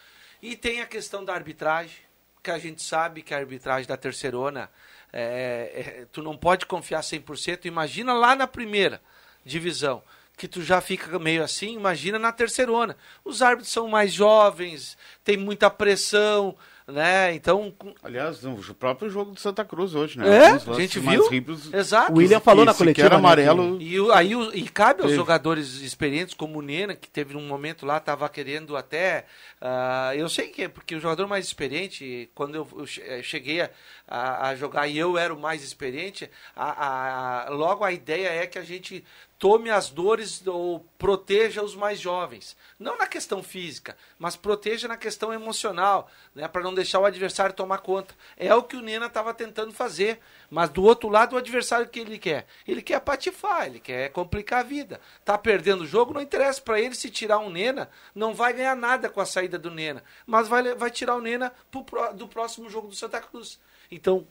e 0.43 0.57
tem 0.57 0.81
a 0.81 0.87
questão 0.87 1.25
da 1.25 1.35
arbitragem 1.35 2.06
que 2.47 2.51
a 2.53 2.59
gente 2.61 2.81
sabe 2.81 3.23
que 3.23 3.35
a 3.35 3.39
arbitragem 3.39 3.89
da 3.89 3.97
terceirona, 3.97 4.71
é, 5.13 6.03
é, 6.03 6.07
tu 6.13 6.23
não 6.23 6.37
pode 6.37 6.65
confiar 6.65 7.01
100%. 7.01 7.65
Imagina 7.65 8.13
lá 8.13 8.37
na 8.37 8.47
primeira 8.47 9.03
divisão, 9.45 10.01
que 10.37 10.47
tu 10.47 10.63
já 10.63 10.81
fica 10.81 11.19
meio 11.19 11.43
assim, 11.43 11.75
imagina 11.75 12.21
na 12.21 12.31
terceirona. 12.31 12.97
Os 13.25 13.43
árbitros 13.43 13.73
são 13.73 13.89
mais 13.89 14.13
jovens, 14.13 14.97
tem 15.25 15.37
muita 15.37 15.69
pressão, 15.69 16.57
né? 16.87 17.35
Então, 17.35 17.75
aliás, 18.03 18.45
o 18.45 18.75
próprio 18.75 19.11
jogo 19.11 19.33
do 19.33 19.41
Santa 19.41 19.65
Cruz 19.65 19.95
hoje, 19.95 20.19
né? 20.19 20.29
É, 20.29 20.47
a 20.51 20.81
gente 20.81 21.01
viu. 21.01 21.25
Exato. 21.73 22.13
O 22.13 22.19
William 22.19 22.39
falou 22.39 22.65
na 22.65 22.73
coletiva, 22.73 23.09
né, 23.09 23.17
amarelo. 23.17 23.81
E 23.81 23.97
aí 24.13 24.33
e 24.55 24.69
cabe 24.69 25.03
aos 25.03 25.13
jogadores 25.13 25.81
experientes 25.81 26.35
como 26.35 26.61
o 26.61 26.63
Nena, 26.63 26.95
que 26.95 27.09
teve 27.09 27.37
um 27.37 27.47
momento 27.47 27.85
lá 27.85 27.97
estava 27.97 28.29
querendo 28.29 28.77
até, 28.77 29.25
uh, 29.61 30.15
eu 30.15 30.29
sei 30.29 30.49
que 30.49 30.63
é 30.63 30.69
porque 30.69 30.95
o 30.95 31.01
jogador 31.01 31.27
mais 31.27 31.45
experiente, 31.45 32.31
quando 32.35 32.55
eu, 32.55 32.69
eu 32.77 32.85
eh, 33.05 33.23
cheguei 33.23 33.63
a, 33.63 33.71
a, 34.07 34.49
a, 34.49 34.57
jogar 34.57 34.87
e 34.87 34.97
eu 34.97 35.19
era 35.19 35.35
o 35.35 35.39
mais 35.39 35.65
experiente, 35.65 36.31
a, 36.55 37.47
a, 37.47 37.51
logo 37.51 37.83
a 37.83 37.91
ideia 37.91 38.29
é 38.29 38.47
que 38.47 38.59
a 38.59 38.63
gente 38.63 39.05
tome 39.39 39.71
as 39.71 39.91
dores 39.91 40.47
ou 40.47 40.81
proteja 40.99 41.63
os 41.63 41.75
mais 41.75 42.01
jovens. 42.01 42.57
Não 42.79 42.97
na 42.97 43.07
questão 43.07 43.43
física, 43.43 43.97
mas 44.19 44.37
proteja 44.37 44.89
na 44.89 44.97
questão 44.97 45.33
emocional, 45.33 46.11
né, 46.35 46.49
para 46.49 46.63
não 46.63 46.75
deixar 46.75 47.01
o 47.01 47.05
adversário 47.05 47.55
tomar 47.55 47.79
conta. 47.79 48.15
É 48.37 48.55
o 48.55 48.63
que 48.63 48.77
o 48.77 48.81
Nena 48.81 49.07
estava 49.07 49.35
tentando 49.35 49.73
fazer. 49.73 50.21
Mas 50.51 50.71
do 50.71 50.83
outro 50.83 51.09
lado, 51.09 51.35
o 51.35 51.39
adversário 51.39 51.89
que 51.89 52.01
ele 52.01 52.19
quer? 52.19 52.47
Ele 52.67 52.81
quer 52.81 53.01
patifar, 53.01 53.67
ele 53.67 53.81
quer 53.81 54.11
complicar 54.11 54.61
a 54.61 54.63
vida. 54.63 55.01
Tá 55.25 55.37
perdendo 55.37 55.83
o 55.83 55.87
jogo, 55.87 56.15
não 56.15 56.21
interessa 56.21 56.61
para 56.61 56.81
ele 56.81 56.95
se 56.95 57.11
tirar 57.11 57.39
um 57.39 57.51
Nena, 57.51 57.91
não 58.15 58.33
vai 58.33 58.53
ganhar 58.53 58.77
nada 58.77 59.09
com 59.09 59.21
a 59.21 59.27
saída 59.27 59.59
do 59.59 59.71
Nena, 59.71 60.03
mas 60.27 60.49
vai, 60.49 60.75
vai 60.75 60.91
tirar 60.91 61.17
o 61.17 61.21
Nena 61.21 61.53
pro, 61.71 62.13
do 62.15 62.29
próximo 62.29 62.71
jogo 62.71 62.89
do 62.89 62.95
Santa 62.95 63.21
Cruz. 63.21 63.59
Então, 63.91 64.27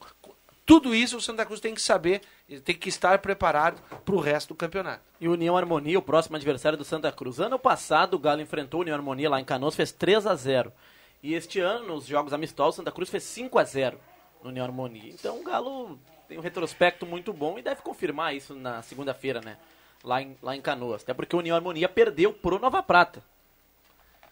tudo 0.65 0.95
isso 0.95 1.17
o 1.17 1.21
Santa 1.21 1.45
Cruz 1.45 1.59
tem 1.59 1.75
que 1.75 1.81
saber, 1.81 2.21
tem 2.63 2.75
que 2.75 2.89
estar 2.89 3.19
preparado 3.19 3.79
para 4.03 4.15
o 4.15 4.19
resto 4.19 4.49
do 4.49 4.55
campeonato. 4.55 5.03
E 5.21 5.27
o 5.27 5.33
União 5.33 5.55
Harmonia, 5.55 5.99
o 5.99 6.01
próximo 6.01 6.35
adversário 6.35 6.77
do 6.77 6.83
Santa 6.83 7.11
Cruz. 7.11 7.39
Ano 7.39 7.59
passado, 7.59 8.15
o 8.15 8.19
Galo 8.19 8.41
enfrentou 8.41 8.79
o 8.79 8.81
União 8.81 8.95
Harmonia 8.95 9.29
lá 9.29 9.39
em 9.39 9.45
Canoas, 9.45 9.75
fez 9.75 9.91
3 9.91 10.25
a 10.25 10.33
0 10.33 10.73
E 11.21 11.35
este 11.35 11.59
ano, 11.59 11.87
nos 11.87 12.07
jogos 12.07 12.33
amistosos, 12.33 12.75
o 12.75 12.77
Santa 12.77 12.91
Cruz 12.91 13.09
fez 13.11 13.23
5 13.23 13.59
a 13.59 13.63
0 13.63 13.99
no 14.41 14.49
União 14.49 14.65
Harmonia. 14.65 15.13
Então 15.13 15.39
o 15.39 15.43
Galo 15.43 15.99
tem 16.27 16.39
um 16.39 16.41
retrospecto 16.41 17.05
muito 17.05 17.31
bom 17.31 17.59
e 17.59 17.61
deve 17.61 17.81
confirmar 17.83 18.35
isso 18.35 18.55
na 18.55 18.81
segunda-feira, 18.81 19.41
né? 19.41 19.57
Lá 20.03 20.19
em, 20.19 20.35
lá 20.41 20.55
em 20.55 20.61
Canoas. 20.61 21.03
Até 21.03 21.13
porque 21.13 21.35
o 21.35 21.39
União 21.39 21.55
Harmonia 21.55 21.87
perdeu 21.87 22.33
pro 22.33 22.57
Nova 22.57 22.81
Prata. 22.81 23.23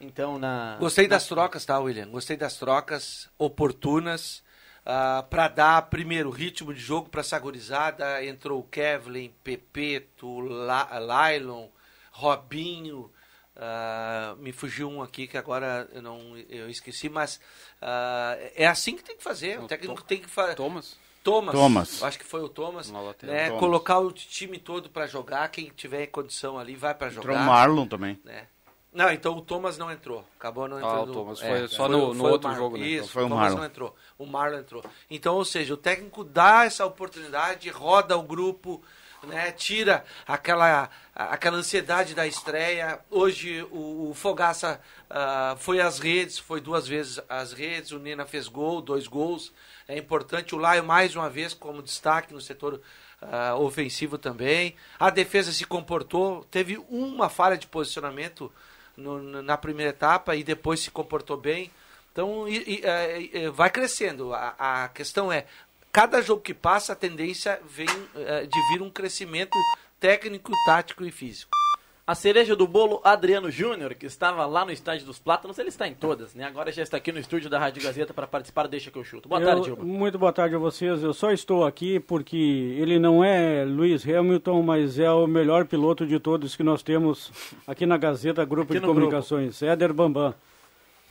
Então, 0.02 0.40
na. 0.40 0.78
Gostei 0.80 1.06
na... 1.06 1.12
das 1.12 1.28
trocas, 1.28 1.64
tá, 1.64 1.80
William? 1.80 2.10
Gostei 2.10 2.36
das 2.36 2.58
trocas 2.58 3.30
oportunas 3.38 4.44
uh, 4.86 5.20
ah, 5.20 5.26
para 5.30 5.48
dar 5.48 5.82
primeiro 5.84 6.30
ritmo 6.30 6.74
de 6.74 6.80
jogo 6.80 7.10
para 7.10 7.22
essa 7.22 7.38
gurizada. 7.40 8.24
Entrou 8.24 8.60
o 8.60 8.64
Kevlin, 8.64 9.34
Pepeto, 9.44 10.40
La 10.40 11.00
Lailon, 11.00 11.68
Robinho. 12.12 13.12
Uh, 13.56 14.36
me 14.38 14.52
fugiu 14.52 14.90
um 14.90 15.02
aqui 15.02 15.28
que 15.28 15.38
agora 15.38 15.88
eu 15.94 16.02
não 16.02 16.36
eu 16.50 16.68
esqueci, 16.70 17.08
mas 17.08 17.40
uh, 17.80 18.52
é 18.56 18.66
assim 18.66 18.96
que 18.96 19.04
tem 19.04 19.16
que 19.16 19.24
fazer. 19.24 19.60
O, 19.60 19.68
técnico 19.68 20.04
tem 20.04 20.20
que 20.20 20.30
fazer. 20.30 20.56
Thomas. 20.56 20.98
Thomas. 21.24 21.56
Thomas. 21.56 22.04
Acho 22.04 22.20
que 22.20 22.26
foi 22.26 22.42
o 22.42 22.50
Thomas. 22.50 22.92
Né? 22.92 23.48
Thomas. 23.48 23.60
Colocar 23.60 24.00
o 24.00 24.12
time 24.12 24.60
todo 24.60 24.90
para 24.90 25.08
jogar. 25.08 25.48
Quem 25.50 25.70
tiver 25.70 26.08
condição 26.08 26.60
ali 26.60 26.76
vai 26.76 26.94
para 26.94 27.10
jogar. 27.10 27.34
Entrou 27.34 27.38
o 27.38 27.48
Marlon 27.48 27.88
também. 27.88 28.20
Né? 28.26 28.48
Não, 28.94 29.12
então 29.12 29.36
o 29.36 29.42
Thomas 29.42 29.78
não 29.78 29.92
entrou. 29.92 30.24
Acabou 30.38 30.68
não 30.68 30.78
entrando. 30.78 30.96
Ah, 30.96 31.04
o 31.04 31.12
Thomas 31.12 31.40
foi 31.40 31.64
é, 31.64 31.68
só 31.68 31.90
no, 31.90 32.14
no 32.14 32.20
foi 32.22 32.32
outro 32.32 32.54
jogo, 32.54 32.78
né? 32.78 32.86
Isso, 32.86 32.98
então 32.98 33.08
foi 33.08 33.24
o, 33.24 33.26
o 33.26 33.30
Thomas 33.30 33.44
Marlon. 33.44 33.58
não 33.58 33.66
entrou. 33.66 33.96
O 34.18 34.26
Marlon 34.26 34.60
entrou. 34.60 34.86
Então, 35.10 35.36
ou 35.36 35.44
seja, 35.44 35.74
o 35.74 35.78
técnico 35.78 36.24
dá 36.24 36.66
essa 36.66 36.86
oportunidade, 36.86 37.70
roda 37.70 38.16
o 38.16 38.22
grupo, 38.22 38.84
né? 39.24 39.52
Tira 39.52 40.04
aquela, 40.28 40.90
aquela 41.16 41.58
ansiedade 41.58 42.14
da 42.14 42.28
estreia. 42.28 43.00
Hoje 43.10 43.64
o, 43.72 44.10
o 44.10 44.14
Fogaça 44.14 44.80
uh, 45.10 45.58
foi 45.58 45.82
às 45.82 45.98
redes, 45.98 46.38
foi 46.38 46.62
duas 46.62 46.88
vezes 46.88 47.20
às 47.28 47.52
redes, 47.52 47.92
o 47.92 48.00
Nina 48.00 48.26
fez 48.26 48.48
gol, 48.48 48.82
dois 48.82 49.08
gols. 49.08 49.52
É 49.88 49.98
importante. 49.98 50.54
O 50.54 50.58
Laio 50.58 50.84
mais 50.84 51.16
uma 51.16 51.30
vez 51.30 51.54
como 51.54 51.82
destaque 51.82 52.34
no 52.34 52.40
setor 52.40 52.80
uh, 53.22 53.60
ofensivo 53.60 54.18
também. 54.18 54.76
A 55.00 55.10
defesa 55.10 55.52
se 55.52 55.66
comportou, 55.66 56.46
teve 56.46 56.78
uma 56.90 57.30
falha 57.30 57.58
de 57.58 57.68
posicionamento 57.68 58.52
no, 58.96 59.42
na 59.42 59.58
primeira 59.58 59.90
etapa 59.92 60.36
e 60.36 60.44
depois 60.44 60.80
se 60.80 60.92
comportou 60.92 61.38
bem. 61.38 61.72
Então 62.12 62.48
e, 62.48 62.82
e, 62.82 62.82
é, 62.84 63.50
vai 63.50 63.70
crescendo. 63.70 64.34
A, 64.34 64.56
a, 64.58 64.90
questão 64.90 65.32
é, 65.32 65.46
cada 65.92 66.22
jogo 66.22 66.42
que 66.42 66.54
passa, 66.54 66.94
a 66.94 66.96
tendência 66.96 67.60
vem 67.70 67.88
é, 68.16 68.46
de 68.46 68.68
vir 68.70 68.82
um 68.82 68.90
crescimento 68.90 69.58
técnico, 70.00 70.52
tático 70.66 71.06
e 71.06 71.12
físico. 71.12 71.63
A 72.06 72.14
cereja 72.16 72.54
do 72.54 72.68
bolo, 72.68 73.00
Adriano 73.02 73.50
Júnior, 73.50 73.94
que 73.96 74.06
estava 74.06 74.46
lá 74.46 74.66
no 74.66 74.72
estádio 74.74 75.06
dos 75.06 75.20
Plátanos, 75.20 75.58
ele 75.58 75.70
está 75.70 75.88
em 75.88 75.94
todas, 75.94 76.36
né? 76.36 76.44
Agora 76.44 76.70
já 76.70 76.84
está 76.84 76.98
aqui 76.98 77.14
no 77.14 77.20
estúdio 77.20 77.50
da 77.50 77.58
Rádio 77.58 77.82
Gazeta 77.82 78.14
para 78.14 78.28
participar, 78.28 78.68
deixa 78.68 78.92
que 78.92 78.98
eu 79.00 79.06
chuto. 79.06 79.30
Boa 79.30 79.40
Eu- 79.40 79.48
tarde, 79.48 79.66
Gilba. 79.68 79.86
Muito 79.86 80.20
boa 80.20 80.34
tarde 80.34 80.54
a 80.54 80.58
vocês. 80.58 81.02
Eu 81.02 81.14
só 81.14 81.32
estou 81.32 81.66
aqui 81.66 82.02
porque 82.02 82.36
ele 82.78 83.00
não 83.00 83.24
é 83.24 83.64
Lewis 83.64 84.06
Hamilton, 84.06 84.62
mas 84.64 85.00
é 85.00 85.10
o 85.10 85.26
melhor 85.26 85.66
piloto 85.66 86.06
de 86.06 86.20
todos 86.20 86.58
que 86.58 86.64
nós 86.64 86.84
temos 86.84 87.32
aqui 87.66 87.86
na 87.86 87.96
Gazeta 87.96 88.44
Grupo 88.44 88.74
Aqui 88.74 88.82
de 88.82 88.86
Comunicações. 88.86 89.62
Éder 89.62 89.94
Bambam. 89.94 90.36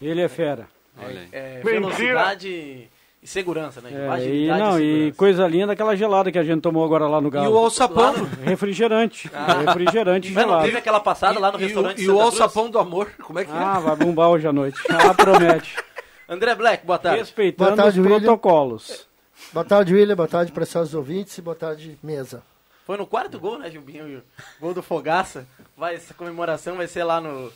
Ele 0.01 0.21
é 0.21 0.29
fera. 0.29 0.69
Olha 0.99 1.21
aí. 1.21 1.29
É, 1.33 1.55
Mentira. 1.65 1.71
velocidade 1.81 2.89
e 3.23 3.27
segurança, 3.27 3.81
né? 3.81 3.91
É, 3.93 4.27
e, 4.27 4.47
não, 4.49 4.81
e 4.81 4.83
segurança. 4.83 5.17
coisa 5.17 5.47
linda 5.47 5.73
aquela 5.73 5.95
gelada 5.97 6.33
que 6.33 6.39
a 6.39 6.43
gente 6.43 6.61
tomou 6.61 6.85
agora 6.85 7.07
lá 7.07 7.21
no 7.21 7.29
E 7.29 7.31
Galo. 7.31 7.55
o 7.55 7.59
alçapão. 7.59 8.15
Refrigerante. 8.45 9.31
Refrigerante 9.67 10.31
Mas 10.33 10.43
não 10.43 10.51
gelado. 10.51 10.65
teve 10.67 10.79
aquela 10.79 11.01
passada 11.01 11.39
lá 11.39 11.53
no 11.53 11.59
E, 11.61 11.63
o, 11.63 11.67
restaurante 11.67 11.99
e 12.03 12.07
Santa 12.07 12.13
o 12.13 12.19
Cruz? 12.21 12.41
alçapão 12.41 12.69
do 12.71 12.79
amor, 12.79 13.11
como 13.23 13.39
é 13.39 13.45
que 13.45 13.51
Ah, 13.53 13.79
vai 13.79 13.97
bombar 13.97 14.29
hoje 14.31 14.47
à 14.49 14.53
noite. 14.53 14.79
Ah, 14.91 15.15
promete. 15.15 15.77
André 16.29 16.55
Black, 16.55 16.85
boa 16.87 16.99
tarde. 16.99 17.19
Respeitando 17.21 17.71
Boa 17.71 17.77
tarde, 17.77 18.01
os 18.01 18.07
William. 18.07 18.21
protocolos. 18.23 19.07
Boa 19.53 19.65
tarde, 19.65 19.95
William. 19.95 20.17
Boa 20.17 20.29
tarde, 20.29 20.51
preciosos 20.51 20.95
ouvintes. 20.95 21.37
E 21.39 21.43
boa 21.43 21.55
tarde, 21.57 21.99
mesa. 22.03 22.43
Foi 22.87 22.97
no 22.97 23.07
quarto 23.07 23.39
gol, 23.39 23.59
né, 23.59 23.71
Gilbinho? 23.71 24.23
Gol 24.61 24.73
do 24.75 24.83
Fogaça. 24.83 25.47
Vai, 25.77 25.95
essa 25.95 26.13
comemoração 26.15 26.77
vai 26.77 26.87
ser 26.89 27.05
lá 27.05 27.21
no... 27.21 27.53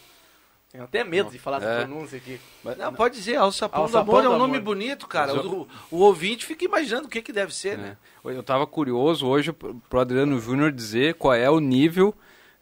Tenho 0.71 0.85
até 0.85 1.05
medo 1.05 1.31
de 1.31 1.39
falar 1.39 1.59
essa 1.59 1.67
É. 1.67 1.85
pronúncia 1.85 2.19
aqui. 2.19 2.41
é? 2.67 2.75
Não, 2.75 2.93
pode 2.93 3.15
dizer, 3.15 3.37
alçapão, 3.37 3.83
Alçapão 3.83 4.05
do 4.15 4.19
amor 4.21 4.25
é 4.25 4.29
um 4.29 4.39
nome 4.39 4.57
amor. 4.59 4.65
bonito, 4.65 5.07
cara. 5.07 5.35
Mas 5.35 5.45
O, 5.47 5.67
o 5.91 5.97
ouvinte 5.99 6.45
fica 6.45 6.65
imaginando 6.65 7.07
o 7.07 7.11
que, 7.11 7.23
que 7.23 7.33
deve 7.33 7.55
ser, 7.55 7.79
né? 7.79 7.97
Eu 8.25 8.41
estava 8.41 8.67
curioso 8.67 9.27
hoje 9.27 9.53
pro 9.53 10.01
Adriano 10.01 10.39
Júnior 10.41 10.73
dizer 10.73 11.15
qual 11.15 11.33
é 11.35 11.49
o 11.49 11.61
nível 11.61 12.13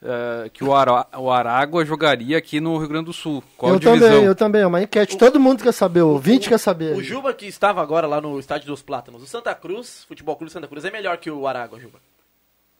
eh, 0.02 0.50
que 0.52 0.62
o, 0.62 0.74
Ara- 0.74 1.06
o 1.16 1.30
Aragua 1.30 1.82
jogaria 1.86 2.36
aqui 2.36 2.60
no 2.60 2.76
Rio 2.76 2.88
Grande 2.88 3.06
do 3.06 3.12
Sul. 3.14 3.42
Qual 3.56 3.72
eu 3.72 3.78
divisão? 3.80 4.08
também, 4.10 4.24
eu 4.24 4.34
também. 4.34 4.60
É 4.60 4.66
uma 4.66 4.82
enquete. 4.82 5.16
Todo 5.16 5.40
mundo 5.40 5.62
quer 5.64 5.72
saber. 5.72 6.02
O 6.02 6.08
ouvinte 6.10 6.46
quer 6.50 6.58
saber. 6.58 6.94
O 6.94 7.02
Juba 7.02 7.32
que 7.32 7.46
estava 7.46 7.80
agora 7.80 8.06
lá 8.06 8.20
no 8.20 8.38
estádio 8.38 8.66
dos 8.66 8.82
Plátanos. 8.82 9.22
O 9.22 9.26
Santa 9.26 9.54
Cruz, 9.54 10.04
Futebol 10.06 10.36
Clube 10.36 10.52
Santa 10.52 10.68
Cruz, 10.68 10.84
é 10.84 10.90
melhor 10.90 11.16
que 11.16 11.30
o 11.30 11.46
Aragua, 11.48 11.80
Juba. 11.80 11.98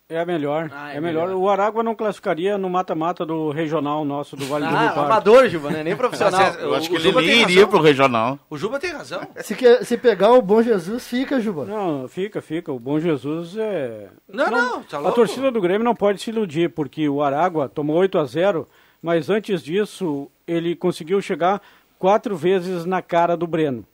É 0.07 0.21
a 0.21 0.27
melhor. 0.27 0.71
Ah, 0.71 0.93
é 0.93 0.97
é, 0.99 1.01
melhor. 1.01 1.29
melhor. 1.29 1.41
O 1.41 1.49
Aragua 1.49 1.83
não 1.83 1.95
classificaria 1.95 2.59
no 2.59 2.69
mata-mata 2.69 3.25
do 3.25 3.51
regional 3.51 4.05
nosso, 4.05 4.37
do 4.37 4.45
Vale 4.45 4.67
do 4.67 4.71
Rio 4.71 4.79
Ah, 4.79 4.93
Pardo. 4.93 5.01
amador, 5.01 5.49
Juba, 5.49 5.71
né? 5.71 5.83
Nem 5.83 5.97
profissional. 5.97 6.43
É- 6.43 6.63
Eu 6.63 6.75
acho 6.75 6.91
que 6.91 6.95
O 6.95 6.99
ele 6.99 7.05
Juba 7.05 7.23
nem 7.23 7.41
iria 7.41 7.67
pro 7.67 7.81
regional. 7.81 8.39
O 8.51 8.59
Juba 8.59 8.79
tem 8.79 8.93
razão. 8.93 9.23
Se, 9.37 9.55
que- 9.55 9.83
se 9.83 9.97
pegar 9.97 10.33
o 10.33 10.43
Bom 10.43 10.63
Jesus, 10.63 11.09
fica, 11.09 11.41
Juba. 11.41 11.65
Não, 11.65 12.07
fica, 12.07 12.43
fica. 12.43 12.71
O 12.71 12.79
Bom 12.79 13.01
Jesus 13.01 13.57
é. 13.57 14.11
Não, 14.29 14.51
não, 14.51 14.83
tá 14.83 14.99
A 14.99 15.01
louco. 15.01 15.15
torcida 15.17 15.51
do 15.51 15.59
Grêmio 15.61 15.85
não 15.85 15.95
pode 15.95 16.21
se 16.21 16.29
iludir, 16.29 16.69
porque 16.69 17.09
o 17.09 17.23
Aragua 17.23 17.67
tomou 17.67 17.97
8 17.97 18.19
a 18.19 18.25
0 18.27 18.69
mas 19.03 19.31
antes 19.31 19.63
disso 19.63 20.31
ele 20.47 20.77
conseguiu 20.77 21.21
chegar 21.23 21.63
quatro 21.99 22.37
vezes 22.37 22.85
na 22.85 23.01
cara 23.01 23.39
do 23.39 23.47
Breno. 23.47 23.87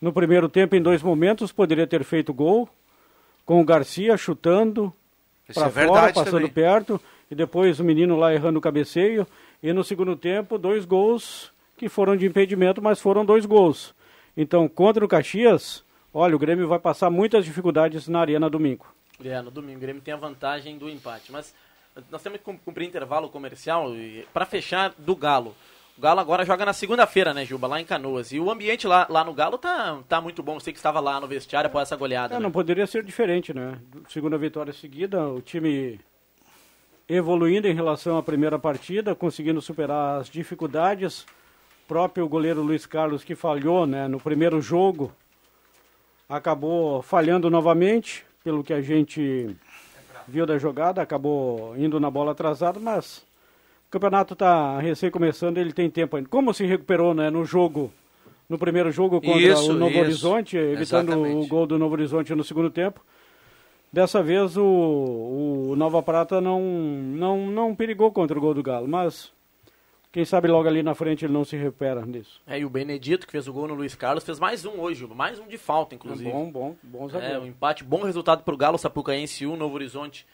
No 0.00 0.12
primeiro 0.12 0.50
tempo, 0.50 0.76
em 0.76 0.82
dois 0.82 1.02
momentos, 1.02 1.50
poderia 1.50 1.86
ter 1.86 2.04
feito 2.04 2.32
gol, 2.32 2.68
com 3.46 3.58
o 3.60 3.64
Garcia 3.64 4.18
chutando 4.18 4.92
para 5.54 5.66
é 5.66 5.70
fora, 5.70 5.86
verdade 5.86 6.14
passando 6.14 6.32
também. 6.34 6.50
perto, 6.50 7.00
e 7.30 7.34
depois 7.34 7.78
o 7.80 7.84
menino 7.84 8.16
lá 8.16 8.32
errando 8.34 8.58
o 8.58 8.62
cabeceio. 8.62 9.26
E 9.62 9.72
no 9.72 9.84
segundo 9.84 10.16
tempo, 10.16 10.56
dois 10.58 10.84
gols 10.84 11.52
que 11.76 11.88
foram 11.88 12.16
de 12.16 12.26
impedimento, 12.26 12.80
mas 12.82 13.00
foram 13.00 13.24
dois 13.24 13.44
gols. 13.46 13.94
Então, 14.36 14.68
contra 14.68 15.04
o 15.04 15.08
Caxias, 15.08 15.84
olha, 16.14 16.34
o 16.34 16.38
Grêmio 16.38 16.66
vai 16.68 16.78
passar 16.78 17.10
muitas 17.10 17.44
dificuldades 17.44 18.06
na 18.08 18.20
Arena 18.20 18.48
domingo. 18.48 18.86
É, 19.22 19.40
no 19.42 19.50
domingo 19.50 19.76
o 19.78 19.80
Grêmio 19.80 20.00
tem 20.02 20.14
a 20.14 20.16
vantagem 20.16 20.78
do 20.78 20.88
empate. 20.88 21.30
Mas 21.30 21.54
nós 22.10 22.22
temos 22.22 22.38
que 22.38 22.44
cum- 22.44 22.56
cumprir 22.56 22.86
intervalo 22.88 23.28
comercial 23.28 23.90
para 24.32 24.46
fechar 24.46 24.94
do 24.96 25.14
Galo. 25.14 25.54
O 26.00 26.02
Galo 26.02 26.18
agora 26.18 26.46
joga 26.46 26.64
na 26.64 26.72
segunda-feira, 26.72 27.34
né, 27.34 27.44
Juba? 27.44 27.66
Lá 27.66 27.78
em 27.78 27.84
Canoas. 27.84 28.32
E 28.32 28.40
o 28.40 28.50
ambiente 28.50 28.86
lá, 28.86 29.06
lá 29.10 29.22
no 29.22 29.34
Galo 29.34 29.58
tá, 29.58 29.98
tá 30.08 30.18
muito 30.18 30.42
bom. 30.42 30.58
Você 30.58 30.72
que 30.72 30.78
estava 30.78 30.98
lá 30.98 31.20
no 31.20 31.28
vestiário 31.28 31.68
após 31.68 31.88
essa 31.88 31.94
goleada. 31.94 32.34
É, 32.34 32.38
né? 32.38 32.42
não 32.42 32.50
poderia 32.50 32.86
ser 32.86 33.04
diferente, 33.04 33.52
né? 33.52 33.78
Segunda 34.08 34.38
vitória 34.38 34.72
seguida, 34.72 35.28
o 35.28 35.42
time 35.42 36.00
evoluindo 37.06 37.68
em 37.68 37.74
relação 37.74 38.16
à 38.16 38.22
primeira 38.22 38.58
partida, 38.58 39.14
conseguindo 39.14 39.60
superar 39.60 40.22
as 40.22 40.30
dificuldades. 40.30 41.24
O 41.84 41.88
próprio 41.88 42.26
goleiro 42.26 42.62
Luiz 42.62 42.86
Carlos 42.86 43.22
que 43.22 43.34
falhou, 43.34 43.86
né, 43.86 44.08
no 44.08 44.18
primeiro 44.18 44.58
jogo, 44.58 45.12
acabou 46.26 47.02
falhando 47.02 47.50
novamente, 47.50 48.24
pelo 48.42 48.64
que 48.64 48.72
a 48.72 48.80
gente 48.80 49.54
viu 50.26 50.46
da 50.46 50.56
jogada, 50.56 51.02
acabou 51.02 51.76
indo 51.76 52.00
na 52.00 52.10
bola 52.10 52.32
atrasada, 52.32 52.80
mas 52.80 53.22
o 53.90 53.92
campeonato 53.92 54.34
está 54.34 54.78
recém 54.78 55.10
começando, 55.10 55.58
ele 55.58 55.72
tem 55.72 55.90
tempo 55.90 56.16
ainda. 56.16 56.28
Como 56.28 56.54
se 56.54 56.64
recuperou, 56.64 57.12
né, 57.12 57.28
no 57.28 57.44
jogo, 57.44 57.92
no 58.48 58.56
primeiro 58.56 58.92
jogo 58.92 59.20
contra 59.20 59.40
Isso, 59.40 59.72
o 59.72 59.74
Novo 59.74 59.90
isso. 59.90 60.00
Horizonte, 60.00 60.56
evitando 60.56 61.08
Exatamente. 61.10 61.44
o 61.44 61.48
gol 61.48 61.66
do 61.66 61.76
Novo 61.76 61.94
Horizonte 61.94 62.32
no 62.32 62.44
segundo 62.44 62.70
tempo. 62.70 63.04
Dessa 63.92 64.22
vez 64.22 64.56
o, 64.56 64.62
o 65.72 65.74
Nova 65.76 66.00
Prata 66.04 66.40
não, 66.40 66.60
não, 66.62 67.48
não 67.48 67.74
perigou 67.74 68.12
contra 68.12 68.38
o 68.38 68.40
gol 68.40 68.54
do 68.54 68.62
Galo, 68.62 68.86
mas 68.86 69.32
quem 70.12 70.24
sabe 70.24 70.46
logo 70.46 70.68
ali 70.68 70.84
na 70.84 70.94
frente 70.94 71.24
ele 71.24 71.32
não 71.32 71.44
se 71.44 71.56
recupera 71.56 72.00
disso. 72.06 72.40
É, 72.46 72.60
e 72.60 72.64
o 72.64 72.70
Benedito, 72.70 73.26
que 73.26 73.32
fez 73.32 73.48
o 73.48 73.52
gol 73.52 73.66
no 73.66 73.74
Luiz 73.74 73.96
Carlos, 73.96 74.22
fez 74.22 74.38
mais 74.38 74.64
um 74.64 74.78
hoje. 74.78 75.04
Mais 75.08 75.40
um 75.40 75.48
de 75.48 75.58
falta, 75.58 75.96
inclusive. 75.96 76.30
Bom, 76.30 76.48
bom, 76.48 76.76
bom 76.80 77.06
É, 77.06 77.08
zagueiro. 77.08 77.40
um 77.42 77.46
empate, 77.46 77.82
bom 77.82 78.04
resultado 78.04 78.44
pro 78.44 78.56
Galo, 78.56 78.78
Sapucaense 78.78 79.44
1, 79.44 79.56
Novo 79.56 79.74
Horizonte 79.74 80.24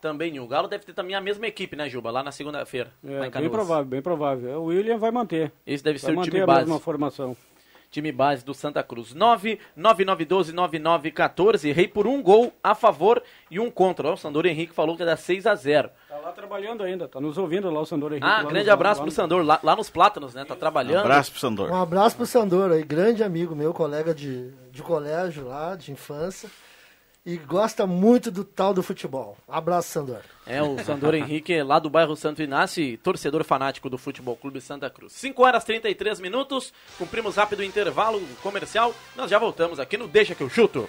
também. 0.00 0.38
um. 0.40 0.44
O 0.44 0.48
Galo 0.48 0.68
deve 0.68 0.84
ter 0.84 0.92
também 0.92 1.14
a 1.14 1.20
mesma 1.20 1.46
equipe, 1.46 1.76
né, 1.76 1.88
Juba? 1.88 2.10
Lá 2.10 2.22
na 2.22 2.32
segunda-feira. 2.32 2.92
É, 3.04 3.26
em 3.26 3.30
bem 3.30 3.50
provável, 3.50 3.84
bem 3.84 4.02
provável. 4.02 4.62
O 4.62 4.66
William 4.66 4.98
vai 4.98 5.10
manter. 5.10 5.52
Esse 5.66 5.82
deve 5.84 5.98
Vai 5.98 6.12
ser 6.12 6.18
o 6.18 6.22
time 6.22 6.40
a 6.40 6.46
base. 6.46 6.60
mesma 6.60 6.80
formação. 6.80 7.36
Time 7.90 8.12
base 8.12 8.44
do 8.44 8.54
Santa 8.54 8.82
Cruz. 8.84 9.12
999129914. 9.14 11.72
Rei 11.72 11.88
por 11.88 12.06
um 12.06 12.22
gol 12.22 12.52
a 12.62 12.72
favor 12.74 13.20
e 13.50 13.58
um 13.58 13.68
contra. 13.68 14.08
Ó, 14.08 14.12
O 14.12 14.16
Sandor 14.16 14.46
Henrique 14.46 14.72
falou 14.72 14.96
que 14.96 15.02
é 15.02 15.06
da 15.06 15.16
6 15.16 15.44
a 15.46 15.54
0 15.56 15.90
Tá 16.08 16.16
lá 16.18 16.30
trabalhando 16.32 16.84
ainda, 16.84 17.08
tá 17.08 17.20
nos 17.20 17.36
ouvindo 17.36 17.68
lá 17.68 17.80
o 17.80 17.86
Sandor 17.86 18.12
Henrique. 18.12 18.26
Ah, 18.26 18.42
lá 18.42 18.48
grande 18.48 18.70
abraço 18.70 19.00
lá 19.00 19.06
pro 19.06 19.14
Sandor, 19.14 19.42
lá, 19.42 19.58
lá 19.62 19.74
nos 19.74 19.90
Plátanos, 19.90 20.34
né? 20.34 20.44
Tá 20.44 20.54
trabalhando. 20.54 21.00
Abraço 21.04 21.32
pro 21.32 21.40
Sandor. 21.40 21.68
Um 21.70 21.82
abraço 21.82 22.16
pro 22.16 22.26
Sandor 22.26 22.70
aí, 22.70 22.84
grande 22.84 23.24
amigo 23.24 23.56
meu, 23.56 23.74
colega 23.74 24.14
de, 24.14 24.50
de 24.70 24.82
colégio 24.82 25.48
lá, 25.48 25.74
de 25.74 25.90
infância. 25.90 26.48
E 27.24 27.36
gosta 27.36 27.86
muito 27.86 28.30
do 28.30 28.44
tal 28.44 28.72
do 28.72 28.82
futebol. 28.82 29.36
Abraço, 29.46 29.90
Sandor. 29.90 30.22
É, 30.46 30.62
o 30.62 30.78
Sandor 30.82 31.14
Henrique 31.14 31.62
lá 31.62 31.78
do 31.78 31.90
bairro 31.90 32.16
Santo 32.16 32.42
Inácio, 32.42 32.82
e 32.82 32.96
torcedor 32.96 33.44
fanático 33.44 33.90
do 33.90 33.98
Futebol 33.98 34.36
Clube 34.36 34.60
Santa 34.60 34.88
Cruz. 34.88 35.12
5 35.12 35.42
horas 35.44 35.64
33 35.64 36.18
minutos, 36.18 36.72
cumprimos 36.96 37.36
rápido 37.36 37.60
o 37.60 37.64
intervalo 37.64 38.20
comercial. 38.42 38.94
Nós 39.14 39.30
já 39.30 39.38
voltamos 39.38 39.78
aqui 39.78 39.98
no 39.98 40.08
Deixa 40.08 40.34
que 40.34 40.42
eu 40.42 40.48
chuto. 40.48 40.88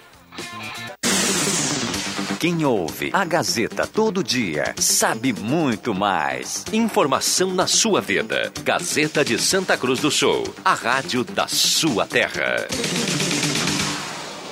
Quem 2.40 2.66
ouve 2.66 3.12
a 3.14 3.24
Gazeta 3.24 3.86
todo 3.86 4.24
dia 4.24 4.74
sabe 4.80 5.32
muito 5.32 5.94
mais. 5.94 6.66
Informação 6.74 7.54
na 7.54 7.68
sua 7.68 8.02
vida. 8.02 8.52
Gazeta 8.64 9.24
de 9.24 9.38
Santa 9.38 9.78
Cruz 9.78 10.00
do 10.00 10.10
Sul, 10.10 10.44
a 10.66 10.74
rádio 10.74 11.24
da 11.24 11.48
sua 11.48 12.08
terra. 12.08 12.68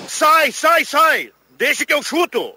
Sai, 0.08 0.52
sai, 0.52 0.86
sai! 0.86 1.39
Deixa 1.60 1.86
que 1.86 1.94
eu 1.94 2.02
chuto! 2.02 2.56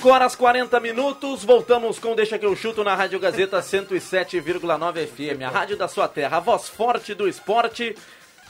5 0.00 0.08
horas 0.08 0.34
40 0.34 0.80
minutos, 0.80 1.44
voltamos 1.44 1.98
com 1.98 2.14
Deixa 2.14 2.38
que 2.38 2.46
eu 2.46 2.56
chuto 2.56 2.82
na 2.82 2.94
Rádio 2.94 3.20
Gazeta 3.20 3.60
107,9 3.60 5.06
FM, 5.06 5.42
a 5.42 5.50
rádio 5.50 5.76
da 5.76 5.88
sua 5.88 6.08
terra, 6.08 6.38
a 6.38 6.40
voz 6.40 6.70
forte 6.70 7.12
do 7.12 7.28
esporte. 7.28 7.94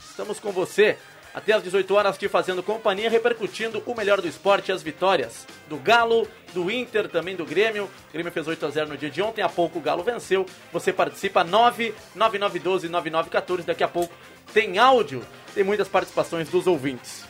Estamos 0.09 0.39
com 0.39 0.53
você. 0.53 0.97
Até 1.33 1.51
às 1.51 1.61
18 1.61 1.93
horas 1.93 2.17
te 2.17 2.29
fazendo 2.29 2.63
companhia, 2.63 3.09
repercutindo 3.09 3.83
o 3.85 3.93
melhor 3.93 4.21
do 4.21 4.29
esporte 4.29 4.71
as 4.71 4.81
vitórias 4.81 5.45
do 5.67 5.75
Galo, 5.75 6.25
do 6.53 6.71
Inter, 6.71 7.09
também 7.09 7.35
do 7.35 7.45
Grêmio. 7.45 7.83
O 7.83 8.13
Grêmio 8.13 8.31
fez 8.31 8.47
8 8.47 8.65
a 8.65 8.69
0 8.69 8.87
no 8.87 8.97
dia 8.97 9.09
de 9.09 9.21
ontem, 9.21 9.41
há 9.41 9.49
pouco 9.49 9.79
o 9.79 9.81
Galo 9.81 10.03
venceu. 10.03 10.45
Você 10.71 10.93
participa 10.93 11.43
99912 11.43 12.87
9914. 12.87 13.67
Daqui 13.67 13.83
a 13.83 13.89
pouco 13.89 14.13
tem 14.53 14.77
áudio, 14.77 15.21
tem 15.53 15.65
muitas 15.65 15.89
participações 15.89 16.47
dos 16.47 16.65
ouvintes. 16.65 17.29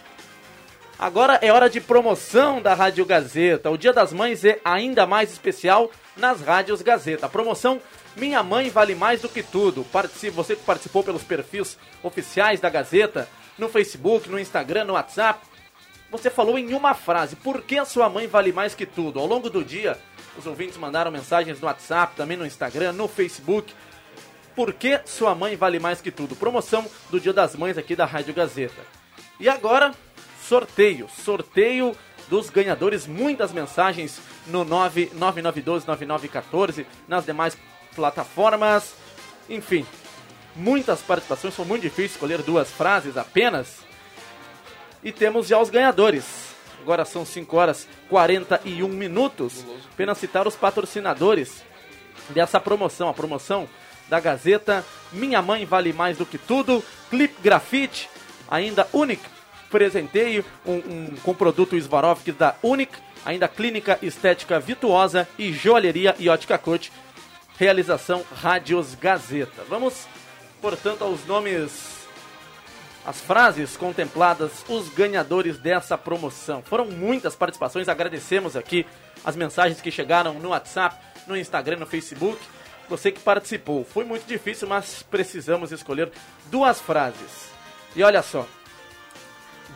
Agora 1.01 1.39
é 1.41 1.51
hora 1.51 1.67
de 1.67 1.81
promoção 1.81 2.61
da 2.61 2.75
Rádio 2.75 3.03
Gazeta. 3.07 3.71
O 3.71 3.77
Dia 3.77 3.91
das 3.91 4.13
Mães 4.13 4.45
é 4.45 4.59
ainda 4.63 5.07
mais 5.07 5.31
especial 5.31 5.89
nas 6.15 6.41
rádios 6.41 6.83
Gazeta. 6.83 7.27
Promoção 7.27 7.81
Minha 8.15 8.43
Mãe 8.43 8.69
Vale 8.69 8.93
Mais 8.93 9.19
do 9.19 9.27
que 9.27 9.41
Tudo. 9.41 9.83
Participe, 9.85 10.29
você 10.29 10.55
que 10.55 10.63
participou 10.63 11.03
pelos 11.03 11.23
perfis 11.23 11.75
oficiais 12.03 12.59
da 12.59 12.69
Gazeta, 12.69 13.27
no 13.57 13.67
Facebook, 13.67 14.29
no 14.29 14.39
Instagram, 14.39 14.85
no 14.85 14.93
WhatsApp. 14.93 15.43
Você 16.11 16.29
falou 16.29 16.55
em 16.55 16.71
uma 16.75 16.93
frase, 16.93 17.35
por 17.35 17.63
que 17.63 17.79
a 17.79 17.85
sua 17.85 18.07
mãe 18.07 18.27
vale 18.27 18.51
mais 18.51 18.75
que 18.75 18.85
tudo? 18.85 19.19
Ao 19.19 19.25
longo 19.25 19.49
do 19.49 19.65
dia, 19.65 19.97
os 20.37 20.45
ouvintes 20.45 20.77
mandaram 20.77 21.09
mensagens 21.09 21.59
no 21.59 21.65
WhatsApp, 21.65 22.15
também 22.15 22.37
no 22.37 22.45
Instagram, 22.45 22.91
no 22.91 23.07
Facebook. 23.07 23.73
Por 24.55 24.71
que 24.71 25.01
sua 25.05 25.33
mãe 25.33 25.55
vale 25.55 25.79
mais 25.79 25.99
que 25.99 26.11
tudo? 26.11 26.35
Promoção 26.35 26.85
do 27.09 27.19
Dia 27.19 27.33
das 27.33 27.55
Mães 27.55 27.75
aqui 27.75 27.95
da 27.95 28.05
Rádio 28.05 28.35
Gazeta. 28.35 28.83
E 29.39 29.49
agora, 29.49 29.91
sorteio. 30.51 31.07
Sorteio 31.07 31.95
dos 32.27 32.49
ganhadores. 32.49 33.07
Muitas 33.07 33.53
mensagens 33.53 34.19
no 34.47 34.65
999129914, 34.65 36.85
nas 37.07 37.25
demais 37.25 37.57
plataformas. 37.95 38.93
Enfim, 39.49 39.85
muitas 40.53 40.99
participações. 40.99 41.55
Foi 41.55 41.65
muito 41.65 41.83
difícil 41.83 42.15
escolher 42.15 42.41
duas 42.41 42.69
frases 42.69 43.15
apenas. 43.15 43.77
E 45.01 45.13
temos 45.13 45.47
já 45.47 45.57
os 45.57 45.69
ganhadores. 45.69 46.51
Agora 46.81 47.05
são 47.05 47.25
5 47.25 47.55
horas 47.55 47.87
41 48.09 48.89
minutos. 48.89 49.65
Apenas 49.93 50.17
citar 50.17 50.45
os 50.49 50.55
patrocinadores 50.57 51.63
dessa 52.29 52.59
promoção. 52.59 53.07
A 53.07 53.13
promoção 53.13 53.69
da 54.09 54.19
Gazeta 54.19 54.83
Minha 55.13 55.41
Mãe 55.41 55.63
Vale 55.63 55.93
Mais 55.93 56.17
do 56.17 56.25
que 56.25 56.37
Tudo. 56.37 56.83
Clip 57.09 57.33
Grafite. 57.41 58.09
Ainda 58.49 58.85
Unic. 58.91 59.21
Presenteio 59.71 60.45
um, 60.65 60.73
um, 60.73 61.15
com 61.23 61.33
produto 61.33 61.79
Swarovski 61.79 62.31
da 62.31 62.55
Unic. 62.61 62.93
Ainda 63.25 63.47
Clínica 63.47 63.97
Estética 64.01 64.59
Vituosa 64.59 65.27
e 65.37 65.53
Joalheria 65.53 66.15
e 66.19 66.29
Ótica 66.29 66.57
Coach. 66.57 66.91
Realização 67.57 68.23
Rádios 68.35 68.95
Gazeta. 68.95 69.63
Vamos, 69.69 70.07
portanto, 70.61 71.03
aos 71.03 71.25
nomes 71.25 72.01
as 73.05 73.19
frases 73.19 73.75
contempladas, 73.75 74.63
os 74.69 74.89
ganhadores 74.89 75.57
dessa 75.57 75.97
promoção. 75.97 76.61
Foram 76.61 76.85
muitas 76.85 77.35
participações, 77.35 77.89
agradecemos 77.89 78.55
aqui 78.55 78.85
as 79.23 79.35
mensagens 79.35 79.81
que 79.81 79.91
chegaram 79.91 80.35
no 80.35 80.49
WhatsApp, 80.49 80.95
no 81.27 81.35
Instagram, 81.35 81.77
no 81.77 81.85
Facebook. 81.85 82.39
Você 82.89 83.11
que 83.11 83.21
participou. 83.21 83.85
Foi 83.85 84.03
muito 84.03 84.25
difícil, 84.27 84.67
mas 84.67 85.03
precisamos 85.03 85.71
escolher 85.71 86.11
duas 86.47 86.81
frases. 86.81 87.49
E 87.95 88.03
olha 88.03 88.21
só. 88.21 88.45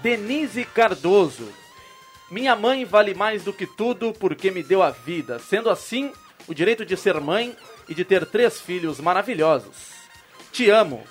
Denise 0.06 0.64
Cardoso. 0.66 1.52
Minha 2.30 2.56
mãe 2.56 2.86
vale 2.86 3.16
mais 3.16 3.44
do 3.44 3.52
que 3.52 3.66
tudo 3.66 4.14
porque 4.14 4.52
me 4.52 4.62
deu 4.62 4.84
a 4.84 4.92
vida. 4.92 5.40
Sendo 5.40 5.68
assim, 5.68 6.12
o 6.48 6.54
direito 6.54 6.86
de 6.86 6.96
ser 6.96 7.20
mãe 7.20 7.58
e 7.90 7.96
de 7.96 8.06
ter 8.06 8.24
três 8.28 8.62
filhos 8.62 9.00
maravilhosos. 9.00 9.74
Te 10.52 10.70
amo. 10.70 11.04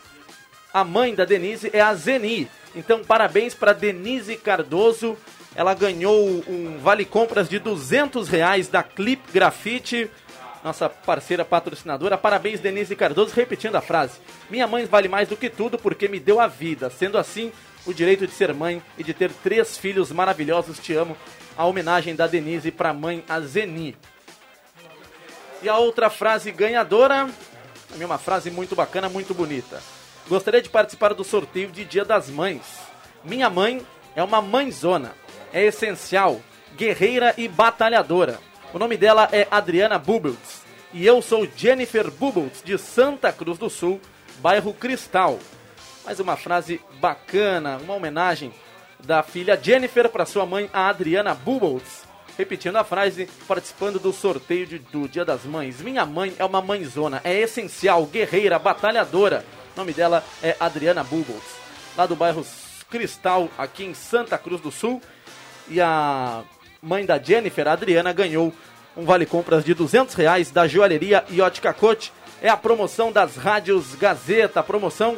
A 0.72 0.84
mãe 0.84 1.12
da 1.12 1.24
Denise 1.24 1.70
é 1.72 1.80
a 1.80 1.92
Zeni. 1.92 2.48
Então, 2.72 3.02
parabéns 3.02 3.52
para 3.52 3.72
Denise 3.72 4.36
Cardoso. 4.36 5.18
Ela 5.56 5.74
ganhou 5.74 6.44
um 6.46 6.78
vale 6.78 7.04
compras 7.04 7.48
de 7.48 7.58
200 7.58 8.28
reais 8.28 8.68
da 8.68 8.84
Clip 8.84 9.20
Grafite, 9.32 10.08
nossa 10.62 10.88
parceira 10.88 11.44
patrocinadora. 11.44 12.16
Parabéns, 12.16 12.60
Denise 12.60 12.94
Cardoso. 12.94 13.34
Repetindo 13.34 13.74
a 13.74 13.80
frase: 13.80 14.20
Minha 14.48 14.68
mãe 14.68 14.84
vale 14.84 15.08
mais 15.08 15.28
do 15.28 15.36
que 15.36 15.50
tudo 15.50 15.76
porque 15.76 16.06
me 16.06 16.20
deu 16.20 16.38
a 16.38 16.46
vida. 16.46 16.88
Sendo 16.90 17.18
assim, 17.18 17.50
o 17.86 17.92
direito 17.92 18.26
de 18.26 18.32
ser 18.32 18.52
mãe 18.54 18.82
e 18.96 19.04
de 19.04 19.14
ter 19.14 19.30
três 19.30 19.76
filhos 19.76 20.10
maravilhosos. 20.10 20.78
Te 20.78 20.94
amo. 20.94 21.16
A 21.56 21.64
homenagem 21.66 22.16
da 22.16 22.26
Denise 22.26 22.70
para 22.70 22.90
a 22.90 22.94
mãe, 22.94 23.24
a 23.28 23.40
Zeni. 23.40 23.96
E 25.62 25.68
a 25.68 25.78
outra 25.78 26.10
frase 26.10 26.50
ganhadora, 26.50 27.28
também 27.88 28.04
uma 28.04 28.18
frase 28.18 28.50
muito 28.50 28.74
bacana, 28.74 29.08
muito 29.08 29.32
bonita. 29.32 29.80
Gostaria 30.28 30.60
de 30.60 30.68
participar 30.68 31.14
do 31.14 31.22
sorteio 31.22 31.70
de 31.70 31.84
Dia 31.84 32.04
das 32.04 32.28
Mães. 32.28 32.62
Minha 33.22 33.48
mãe 33.48 33.86
é 34.16 34.22
uma 34.22 34.42
mãezona, 34.42 35.14
é 35.52 35.64
essencial, 35.64 36.40
guerreira 36.76 37.34
e 37.38 37.46
batalhadora. 37.46 38.40
O 38.72 38.78
nome 38.78 38.96
dela 38.96 39.28
é 39.30 39.46
Adriana 39.50 39.98
Bubbles 39.98 40.64
e 40.92 41.06
eu 41.06 41.22
sou 41.22 41.48
Jennifer 41.56 42.10
Bubbles 42.10 42.62
de 42.64 42.76
Santa 42.76 43.32
Cruz 43.32 43.58
do 43.58 43.70
Sul, 43.70 44.00
bairro 44.40 44.72
Cristal. 44.74 45.38
Mais 46.04 46.20
uma 46.20 46.36
frase 46.36 46.82
bacana, 47.00 47.78
uma 47.78 47.94
homenagem 47.94 48.52
da 49.00 49.22
filha 49.22 49.58
Jennifer 49.60 50.06
para 50.10 50.26
sua 50.26 50.44
mãe, 50.44 50.68
a 50.70 50.88
Adriana 50.88 51.34
Bubbles. 51.34 52.04
Repetindo 52.36 52.76
a 52.76 52.84
frase, 52.84 53.26
participando 53.48 53.98
do 53.98 54.12
sorteio 54.12 54.66
de, 54.66 54.78
do 54.78 55.08
Dia 55.08 55.24
das 55.24 55.44
Mães. 55.44 55.80
Minha 55.80 56.04
mãe 56.04 56.34
é 56.38 56.44
uma 56.44 56.60
mãezona, 56.60 57.22
é 57.24 57.32
essencial, 57.32 58.04
guerreira, 58.04 58.58
batalhadora. 58.58 59.46
O 59.74 59.78
nome 59.78 59.94
dela 59.94 60.22
é 60.42 60.54
Adriana 60.60 61.02
Bubbles, 61.02 61.42
lá 61.96 62.04
do 62.04 62.14
bairro 62.14 62.44
Cristal, 62.90 63.48
aqui 63.56 63.84
em 63.84 63.94
Santa 63.94 64.36
Cruz 64.36 64.60
do 64.60 64.70
Sul. 64.70 65.00
E 65.68 65.80
a 65.80 66.42
mãe 66.82 67.06
da 67.06 67.18
Jennifer, 67.18 67.66
a 67.66 67.72
Adriana, 67.72 68.12
ganhou 68.12 68.52
um 68.94 69.06
vale 69.06 69.24
compras 69.24 69.64
de 69.64 69.72
200 69.72 70.14
reais 70.14 70.50
da 70.50 70.68
joalheria 70.68 71.24
e 71.30 71.40
ótica 71.40 71.72
Cote. 71.72 72.12
É 72.42 72.48
a 72.50 72.56
promoção 72.58 73.10
das 73.10 73.36
rádios 73.36 73.94
Gazeta, 73.94 74.62
promoção 74.62 75.16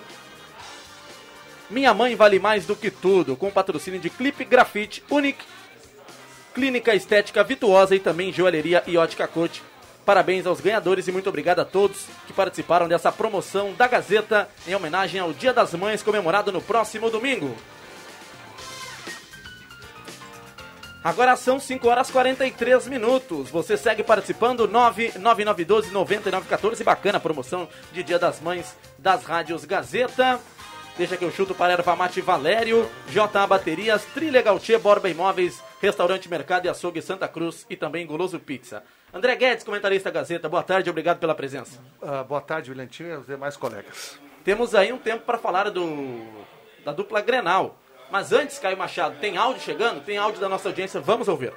Minha 1.68 1.92
Mãe 1.92 2.14
Vale 2.14 2.38
Mais 2.38 2.64
do 2.64 2.76
que 2.76 2.90
Tudo, 2.90 3.37
com 3.37 3.50
patrocínio 3.50 4.00
de 4.00 4.09
Clipe 4.09 4.44
Grafite, 4.44 5.02
Unique, 5.11 5.44
Clínica 6.55 6.94
Estética 6.94 7.42
Vituosa 7.42 7.94
e 7.94 8.00
também 8.00 8.33
joalheria 8.33 8.83
e 8.87 8.96
ótica 8.96 9.26
Cote. 9.26 9.62
Parabéns 10.05 10.46
aos 10.46 10.61
ganhadores 10.61 11.09
e 11.09 11.12
muito 11.12 11.29
obrigado 11.29 11.59
a 11.59 11.64
todos 11.64 12.07
que 12.29 12.33
participaram 12.33 12.87
dessa 12.87 13.11
promoção 13.11 13.72
da 13.72 13.88
Gazeta 13.88 14.48
em 14.66 14.74
homenagem 14.74 15.20
ao 15.20 15.33
Dia 15.33 15.52
das 15.52 15.74
Mães 15.74 16.02
comemorado 16.02 16.52
no 16.52 16.62
próximo 16.62 17.11
domingo. 17.11 17.57
Agora 21.02 21.37
são 21.37 21.61
5 21.61 21.87
horas 21.88 22.11
43 22.11 22.88
minutos. 22.88 23.50
Você 23.50 23.76
segue 23.76 24.02
participando 24.02 24.66
99912 24.66 25.90
9914. 25.92 26.83
Bacana 26.83 27.20
promoção 27.20 27.68
de 27.92 28.02
Dia 28.02 28.18
das 28.18 28.40
Mães 28.40 28.76
das 28.98 29.24
rádios 29.24 29.64
Gazeta. 29.64 30.40
Deixa 30.98 31.14
que 31.14 31.24
eu 31.26 31.30
chuto 31.30 31.54
para 31.54 31.74
Erva 31.74 31.94
Mate 31.94 32.22
Valério, 32.22 32.90
JA 33.09 33.46
Baterias, 33.46 34.02
Trilegal 34.14 34.59
Tchê, 34.59 34.78
Borba 34.78 35.11
Imóveis, 35.11 35.62
Restaurante 35.78 36.26
Mercado 36.26 36.64
e 36.64 36.70
Açougue 36.70 37.02
Santa 37.02 37.28
Cruz 37.28 37.66
e 37.68 37.76
também 37.76 38.06
Goloso 38.06 38.40
Pizza. 38.40 38.82
André 39.12 39.37
Guedes, 39.37 39.62
comentarista 39.62 40.11
Gazeta, 40.11 40.48
boa 40.48 40.62
tarde, 40.62 40.88
obrigado 40.88 41.18
pela 41.18 41.35
presença. 41.35 41.78
Uh, 42.00 42.24
boa 42.24 42.40
tarde, 42.40 42.70
Vilentinho 42.70 43.11
e 43.11 43.16
os 43.16 43.26
demais 43.26 43.59
colegas. 43.59 44.18
Temos 44.42 44.74
aí 44.74 44.90
um 44.90 44.96
tempo 44.96 45.26
para 45.26 45.37
falar 45.37 45.68
do 45.68 46.24
da 46.82 46.92
dupla 46.92 47.20
Grenal. 47.20 47.78
Mas 48.11 48.32
antes, 48.32 48.59
Caio 48.59 48.78
Machado, 48.78 49.18
tem 49.20 49.37
áudio 49.37 49.61
chegando? 49.61 50.02
Tem 50.02 50.16
áudio 50.16 50.40
da 50.40 50.48
nossa 50.48 50.68
audiência, 50.70 50.98
vamos 50.98 51.28
ouvir. 51.28 51.52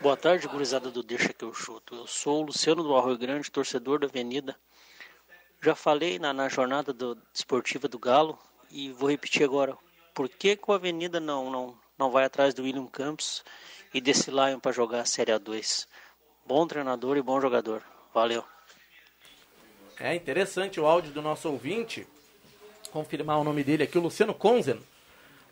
Boa 0.00 0.16
tarde, 0.16 0.46
gurizada 0.46 0.92
do 0.92 1.02
Deixa 1.02 1.32
que 1.32 1.44
eu 1.44 1.52
chuto. 1.52 1.96
Eu 1.96 2.06
sou 2.06 2.40
o 2.42 2.46
Luciano 2.46 2.84
do 2.84 2.94
Arroio 2.94 3.18
Grande, 3.18 3.50
torcedor 3.50 3.98
da 3.98 4.06
Avenida. 4.06 4.54
Já 5.60 5.74
falei 5.74 6.20
na, 6.20 6.32
na 6.32 6.48
jornada 6.48 6.92
do, 6.92 7.18
esportiva 7.34 7.88
do 7.88 7.98
Galo 7.98 8.38
e 8.70 8.90
vou 8.92 9.10
repetir 9.10 9.44
agora. 9.44 9.76
Por 10.14 10.28
que, 10.28 10.56
que 10.56 10.70
o 10.70 10.74
Avenida 10.74 11.20
não, 11.20 11.50
não, 11.50 11.78
não 11.98 12.10
vai 12.10 12.24
atrás 12.24 12.54
do 12.54 12.62
William 12.62 12.86
Campos 12.86 13.44
e 13.92 14.00
desse 14.00 14.30
Lion 14.30 14.58
para 14.58 14.72
jogar 14.72 15.00
a 15.00 15.04
Série 15.04 15.32
A2? 15.32 15.86
Bom 16.46 16.66
treinador 16.66 17.16
e 17.16 17.22
bom 17.22 17.40
jogador. 17.40 17.82
Valeu. 18.14 18.44
É 19.98 20.14
interessante 20.14 20.78
o 20.78 20.86
áudio 20.86 21.12
do 21.12 21.22
nosso 21.22 21.48
ouvinte. 21.48 22.06
Confirmar 22.90 23.38
o 23.38 23.44
nome 23.44 23.64
dele 23.64 23.82
aqui, 23.82 23.98
o 23.98 24.02
Luciano 24.02 24.34
Conzen. 24.34 24.80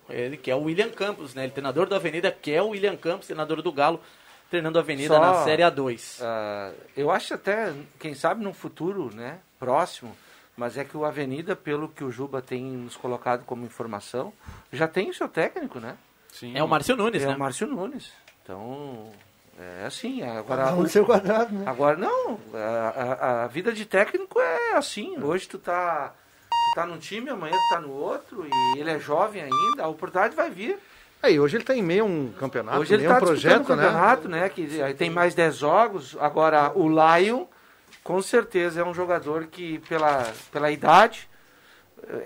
Ele 0.08 0.36
que 0.36 0.50
é 0.50 0.54
o 0.54 0.62
William 0.62 0.90
Campos, 0.90 1.34
né? 1.34 1.44
Ele 1.44 1.52
treinador 1.52 1.86
da 1.86 1.96
Avenida, 1.96 2.30
que 2.30 2.52
é 2.52 2.62
o 2.62 2.68
William 2.68 2.96
Campos, 2.96 3.26
treinador 3.26 3.62
do 3.62 3.72
Galo, 3.72 4.00
treinando 4.50 4.78
a 4.78 4.82
Avenida 4.82 5.14
Só, 5.14 5.20
na 5.20 5.44
Série 5.44 5.62
A2. 5.62 6.20
Uh, 6.20 6.74
eu 6.96 7.10
acho 7.10 7.34
até, 7.34 7.72
quem 7.98 8.14
sabe 8.14 8.44
no 8.44 8.52
futuro, 8.52 9.14
né, 9.14 9.40
próximo, 9.58 10.14
mas 10.56 10.78
é 10.78 10.84
que 10.84 10.96
o 10.96 11.04
Avenida, 11.04 11.56
pelo 11.56 11.88
que 11.88 12.04
o 12.04 12.10
Juba 12.10 12.40
tem 12.40 12.62
nos 12.64 12.96
colocado 12.96 13.44
como 13.44 13.64
informação, 13.64 14.32
já 14.72 14.86
tem 14.86 15.10
o 15.10 15.14
seu 15.14 15.28
técnico, 15.28 15.80
né? 15.80 15.96
Sim. 16.32 16.56
É 16.56 16.62
o 16.62 16.68
Márcio 16.68 16.96
Nunes, 16.96 17.22
é 17.22 17.26
né? 17.26 17.32
É 17.32 17.36
o 17.36 17.38
Márcio 17.38 17.66
Nunes. 17.66 18.12
Então, 18.42 19.10
é 19.58 19.86
assim. 19.86 20.22
Agora, 20.22 20.64
Cada 20.64 20.76
um 20.76 20.86
seu 20.86 21.04
quadrado, 21.04 21.54
né? 21.54 21.64
Agora, 21.66 21.96
não. 21.96 22.38
A, 22.52 22.58
a, 22.58 23.44
a, 23.44 23.46
vida 23.46 23.72
de 23.72 23.84
técnico 23.84 24.40
é 24.40 24.76
assim. 24.76 25.16
Hoje 25.20 25.48
tu 25.48 25.58
tá, 25.58 26.12
tu 26.50 26.74
tá 26.74 26.86
num 26.86 26.98
time, 26.98 27.30
amanhã 27.30 27.56
tá 27.70 27.80
no 27.80 27.92
outro, 27.92 28.46
e 28.46 28.78
ele 28.78 28.90
é 28.90 28.98
jovem 28.98 29.42
ainda, 29.42 29.84
a 29.84 29.88
oportunidade 29.88 30.36
vai 30.36 30.50
vir. 30.50 30.78
Aí, 31.22 31.40
hoje 31.40 31.56
ele 31.56 31.64
tá 31.64 31.74
em 31.74 31.82
meio 31.82 32.04
a 32.04 32.06
um 32.06 32.32
campeonato, 32.38 32.78
Hoje 32.78 32.92
ele 32.94 33.02
meio 33.02 33.12
a 33.12 33.14
está 33.14 33.24
um 33.24 33.28
projeto, 33.28 33.64
projeto, 33.64 33.76
né? 33.76 33.84
campeonato, 33.84 34.28
né? 34.28 34.48
Que 34.48 34.82
aí 34.82 34.92
tem 34.92 35.08
mais 35.08 35.34
10 35.34 35.56
jogos. 35.56 36.16
Agora, 36.20 36.70
o 36.74 36.86
Lion, 36.88 37.46
com 38.04 38.20
certeza, 38.22 38.80
é 38.80 38.84
um 38.84 38.94
jogador 38.94 39.46
que, 39.46 39.78
pela, 39.80 40.30
pela 40.52 40.70
idade, 40.70 41.28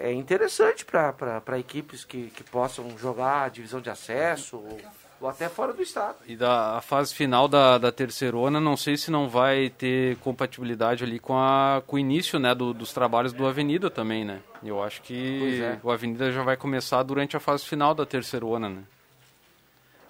é 0.01 0.13
interessante 0.13 0.85
para 0.85 1.59
equipes 1.59 2.05
que, 2.05 2.31
que 2.31 2.43
possam 2.43 2.99
jogar 2.99 3.45
a 3.45 3.49
divisão 3.49 3.81
de 3.81 3.89
acesso 3.89 4.57
ou, 4.57 4.79
ou 5.21 5.29
até 5.29 5.49
fora 5.49 5.73
do 5.73 5.81
estado. 5.81 6.17
E 6.27 6.35
da 6.37 6.77
a 6.79 6.81
fase 6.81 7.15
final 7.15 7.47
da, 7.47 7.79
da 7.79 7.93
terceirona, 7.93 8.61
não 8.61 8.77
sei 8.77 8.97
se 8.97 9.09
não 9.11 9.29
vai 9.29 9.71
ter 9.71 10.17
compatibilidade 10.17 11.05
ali 11.05 11.21
com, 11.21 11.39
a, 11.39 11.81
com 11.87 11.95
o 11.95 11.99
início 11.99 12.41
né, 12.41 12.55
do- 12.57 12.75
dos 12.75 12.93
trabalhos 12.93 13.33
do 13.33 13.47
Avenida 13.47 13.89
também, 13.89 14.25
né? 14.25 14.41
Eu 14.65 14.83
acho 14.83 15.01
que 15.03 15.61
é. 15.63 15.79
o 15.83 15.93
Avenida 15.93 16.33
já 16.33 16.43
vai 16.43 16.57
começar 16.57 17.03
durante 17.05 17.37
a 17.37 17.41
fase 17.41 17.65
final 17.65 17.95
da 17.95 18.05
terceirona, 18.05 18.69
né? 18.69 18.83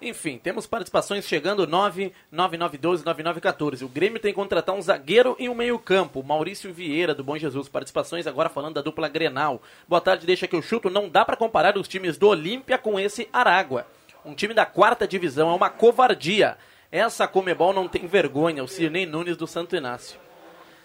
Enfim, 0.01 0.37
temos 0.37 0.65
participações 0.65 1.27
chegando 1.27 1.67
99912-9914. 1.67 3.83
O 3.83 3.89
Grêmio 3.89 4.19
tem 4.19 4.31
que 4.31 4.35
contratar 4.35 4.73
um 4.73 4.81
zagueiro 4.81 5.35
e 5.37 5.49
um 5.49 5.53
meio-campo. 5.53 6.23
Maurício 6.23 6.73
Vieira, 6.73 7.13
do 7.13 7.23
Bom 7.23 7.37
Jesus. 7.37 7.67
Participações 7.67 8.25
agora 8.25 8.47
falando 8.47 8.75
da 8.75 8.81
dupla 8.81 9.09
Grenal. 9.09 9.61
Boa 9.87 9.99
tarde, 9.99 10.25
deixa 10.25 10.47
que 10.47 10.55
eu 10.55 10.61
chuto. 10.61 10.89
Não 10.89 11.09
dá 11.09 11.25
pra 11.25 11.35
comparar 11.35 11.77
os 11.77 11.87
times 11.87 12.17
do 12.17 12.29
Olímpia 12.29 12.77
com 12.77 12.97
esse 12.97 13.27
Aragua. 13.33 13.85
Um 14.23 14.33
time 14.33 14.53
da 14.53 14.65
quarta 14.65 15.05
divisão 15.05 15.49
é 15.49 15.53
uma 15.53 15.69
covardia. 15.69 16.57
Essa 16.89 17.27
Comebol 17.27 17.73
não 17.73 17.87
tem 17.87 18.07
vergonha. 18.07 18.63
O 18.63 18.67
Cirnei 18.67 19.05
Nunes 19.05 19.35
do 19.35 19.47
Santo 19.47 19.75
Inácio. 19.75 20.28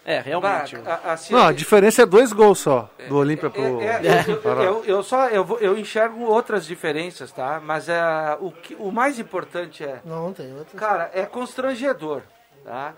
É, 0.05 0.19
realmente. 0.19 0.77
Bah, 0.77 0.99
a- 1.03 1.13
assim, 1.13 1.33
Não, 1.33 1.47
a 1.47 1.51
diferença 1.51 2.03
é 2.03 2.05
dois 2.05 2.31
gols 2.31 2.59
só, 2.59 2.89
do 3.09 3.17
Olímpia 3.17 3.49
pro... 3.49 3.81
É, 3.81 3.99
eu, 4.27 4.41
eu- 4.43 4.61
eu- 4.61 4.85
eu 4.85 5.03
só 5.03 5.27
eu, 5.29 5.43
vou- 5.43 5.57
eu 5.59 5.75
enxergo 5.77 6.21
outras 6.25 6.63
diferenças, 6.65 7.31
tá? 7.31 7.59
Mas 7.63 7.89
é, 7.89 7.99
o, 8.39 8.51
que, 8.51 8.75
o 8.75 8.91
mais 8.91 9.17
importante 9.17 9.83
é. 9.83 10.01
Não, 10.05 10.31
tem 10.31 10.53
outra. 10.55 10.77
Cara, 10.77 11.11
é 11.13 11.25
constrangedor, 11.25 12.21
tá? 12.63 12.93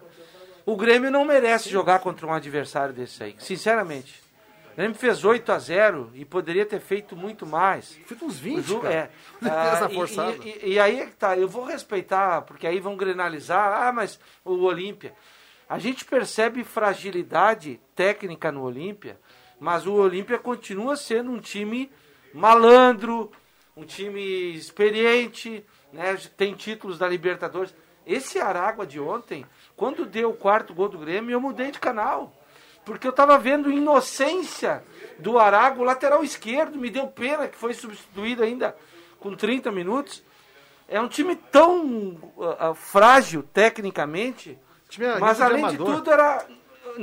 O 0.65 0.75
Grêmio 0.75 1.09
não 1.09 1.23
merece 1.23 1.69
jogar 1.69 1.99
contra 1.99 2.27
um 2.27 2.33
adversário 2.33 2.93
desse 2.93 3.23
aí, 3.23 3.35
sinceramente. 3.39 4.21
O 4.73 4.75
Grêmio 4.75 4.95
fez 4.97 5.23
8 5.23 5.49
a 5.53 5.57
0 5.57 6.11
e 6.13 6.25
poderia 6.25 6.65
ter 6.65 6.81
feito 6.81 7.15
muito 7.15 7.45
mais. 7.47 7.97
Feito 8.05 8.25
uns 8.25 8.37
20, 8.37 8.65
Ju- 8.65 8.81
cara. 8.81 8.93
É. 8.93 9.09
Ah, 9.49 9.87
e- 9.89 9.95
e, 10.43 10.49
e- 10.49 10.73
e 10.73 10.79
aí 10.79 10.99
é 10.99 11.05
que 11.05 11.13
tá, 11.13 11.37
eu 11.37 11.47
vou 11.47 11.63
respeitar, 11.63 12.41
porque 12.41 12.67
aí 12.67 12.79
vão 12.81 12.97
grenalizar, 12.97 13.87
ah, 13.87 13.91
mas 13.93 14.19
o 14.43 14.61
Olímpia. 14.65 15.13
A 15.69 15.79
gente 15.79 16.05
percebe 16.05 16.63
fragilidade 16.63 17.79
técnica 17.93 18.51
no 18.51 18.63
Olímpia, 18.63 19.19
mas 19.59 19.85
o 19.85 19.93
Olímpia 19.93 20.37
continua 20.37 20.95
sendo 20.95 21.31
um 21.31 21.39
time 21.39 21.91
malandro, 22.33 23.31
um 23.75 23.83
time 23.83 24.53
experiente, 24.53 25.65
né? 25.91 26.15
tem 26.37 26.53
títulos 26.53 26.97
da 26.97 27.07
Libertadores. 27.07 27.75
Esse 28.05 28.39
Aragua 28.39 28.87
de 28.87 28.99
ontem, 28.99 29.45
quando 29.75 30.05
deu 30.05 30.29
o 30.29 30.37
quarto 30.37 30.73
gol 30.73 30.87
do 30.87 30.97
Grêmio, 30.97 31.33
eu 31.33 31.41
mudei 31.41 31.71
de 31.71 31.79
canal. 31.79 32.33
Porque 32.85 33.05
eu 33.05 33.11
estava 33.11 33.37
vendo 33.37 33.69
inocência 33.69 34.81
do 35.19 35.37
Arago, 35.37 35.83
lateral 35.83 36.23
esquerdo, 36.23 36.79
me 36.79 36.89
deu 36.89 37.07
pena 37.07 37.49
que 37.49 37.57
foi 37.57 37.73
substituído 37.73 38.41
ainda 38.41 38.77
com 39.19 39.35
30 39.35 39.69
minutos. 39.73 40.23
É 40.87 41.01
um 41.01 41.09
time 41.09 41.35
tão 41.35 42.17
ah, 42.39 42.69
ah, 42.69 42.73
frágil 42.73 43.43
tecnicamente, 43.43 44.57
mas 45.19 45.19
nível 45.19 45.33
de 45.35 45.43
além 45.43 45.67
de 45.69 45.75
amador. 45.75 45.95
tudo 45.95 46.11
era. 46.11 46.45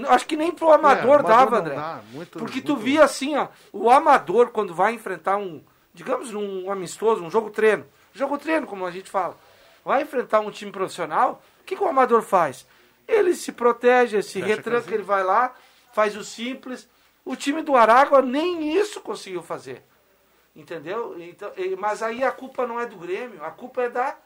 Acho 0.08 0.26
que 0.26 0.36
nem 0.36 0.50
pro 0.50 0.72
amador, 0.72 0.98
É, 0.98 1.02
amador 1.20 1.22
dava, 1.22 1.58
André. 1.58 1.74
dá, 1.76 2.00
muito- 2.10 2.38
Porque 2.38 2.60
tu 2.60 2.72
muito- 2.72 2.84
via 2.84 3.04
assim, 3.04 3.36
ó, 3.36 3.48
o 3.72 3.88
amador 3.90 4.48
quando 4.50 4.74
vai 4.74 4.92
enfrentar 4.94 5.36
um, 5.36 5.62
digamos, 5.92 6.34
um 6.34 6.70
amistoso, 6.70 7.22
um 7.22 7.30
jogo 7.30 7.50
treino, 7.50 7.86
jogo 8.12 8.36
treino, 8.38 8.66
como 8.66 8.84
a 8.86 8.90
gente 8.90 9.08
fala, 9.08 9.36
vai 9.84 10.02
enfrentar 10.02 10.40
um 10.40 10.50
time 10.50 10.72
profissional, 10.72 11.40
o 11.60 11.64
que, 11.64 11.76
que 11.76 11.82
o 11.84 11.86
amador 11.86 12.22
faz? 12.22 12.66
Ele 13.06 13.34
se 13.34 13.52
protege, 13.52 14.16
ele 14.16 14.22
se 14.24 14.40
Fecha 14.40 14.46
retranca, 14.56 14.92
ele 14.92 15.02
vai 15.04 15.22
lá, 15.22 15.54
faz 15.92 16.16
o 16.16 16.24
simples. 16.24 16.88
O 17.24 17.36
time 17.36 17.62
do 17.62 17.76
Aragua 17.76 18.20
nem 18.20 18.76
isso 18.76 19.00
conseguiu 19.00 19.42
fazer. 19.42 19.82
Entendeu? 20.56 21.14
Então, 21.20 21.52
mas 21.78 22.02
aí 22.02 22.22
a 22.24 22.32
culpa 22.32 22.66
não 22.66 22.80
é 22.80 22.86
do 22.86 22.96
Grêmio, 22.96 23.44
a 23.44 23.50
culpa 23.50 23.82
é 23.82 23.88
da 23.88 24.16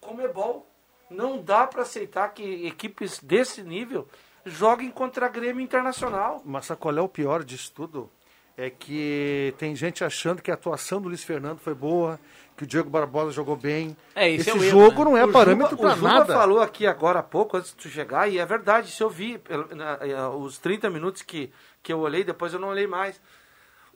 Comebol. 0.00 0.70
Não 1.10 1.40
dá 1.42 1.66
para 1.66 1.82
aceitar 1.82 2.28
que 2.30 2.66
equipes 2.66 3.18
desse 3.22 3.62
nível 3.62 4.08
joguem 4.44 4.90
contra 4.90 5.28
Grêmio 5.28 5.62
Internacional. 5.62 6.42
Mas 6.44 6.66
sabe 6.66 6.80
qual 6.80 6.96
é 6.96 7.00
o 7.00 7.08
pior 7.08 7.44
disso 7.44 7.72
tudo? 7.74 8.10
É 8.56 8.70
que 8.70 9.52
tem 9.58 9.76
gente 9.76 10.02
achando 10.02 10.40
que 10.40 10.50
a 10.50 10.54
atuação 10.54 11.00
do 11.00 11.08
Luiz 11.08 11.22
Fernando 11.22 11.58
foi 11.58 11.74
boa, 11.74 12.18
que 12.56 12.64
o 12.64 12.66
Diego 12.66 12.88
Barbosa 12.88 13.30
jogou 13.30 13.54
bem. 13.54 13.94
É, 14.14 14.30
esse 14.30 14.48
Esse 14.48 14.50
é 14.50 14.54
o 14.54 14.64
erro, 14.64 14.80
jogo 14.80 14.98
né? 15.00 15.10
não 15.10 15.16
é 15.18 15.24
O 15.26 15.32
parâmetro 15.32 15.76
para 15.76 15.92
O 15.92 15.96
Juba 15.96 16.08
nada. 16.08 16.32
falou 16.34 16.60
aqui 16.62 16.86
agora 16.86 17.18
há 17.18 17.22
pouco, 17.22 17.58
antes 17.58 17.70
de 17.72 17.76
tu 17.76 17.88
chegar, 17.88 18.28
e 18.30 18.38
é 18.38 18.46
verdade, 18.46 18.88
isso 18.88 19.02
eu 19.02 19.10
vi, 19.10 19.38
eh, 19.48 20.26
os 20.38 20.56
30 20.56 20.88
minutos 20.88 21.20
que, 21.20 21.52
que 21.82 21.92
eu 21.92 21.98
olhei, 21.98 22.24
depois 22.24 22.54
eu 22.54 22.58
não 22.58 22.68
olhei 22.68 22.86
mais. 22.86 23.20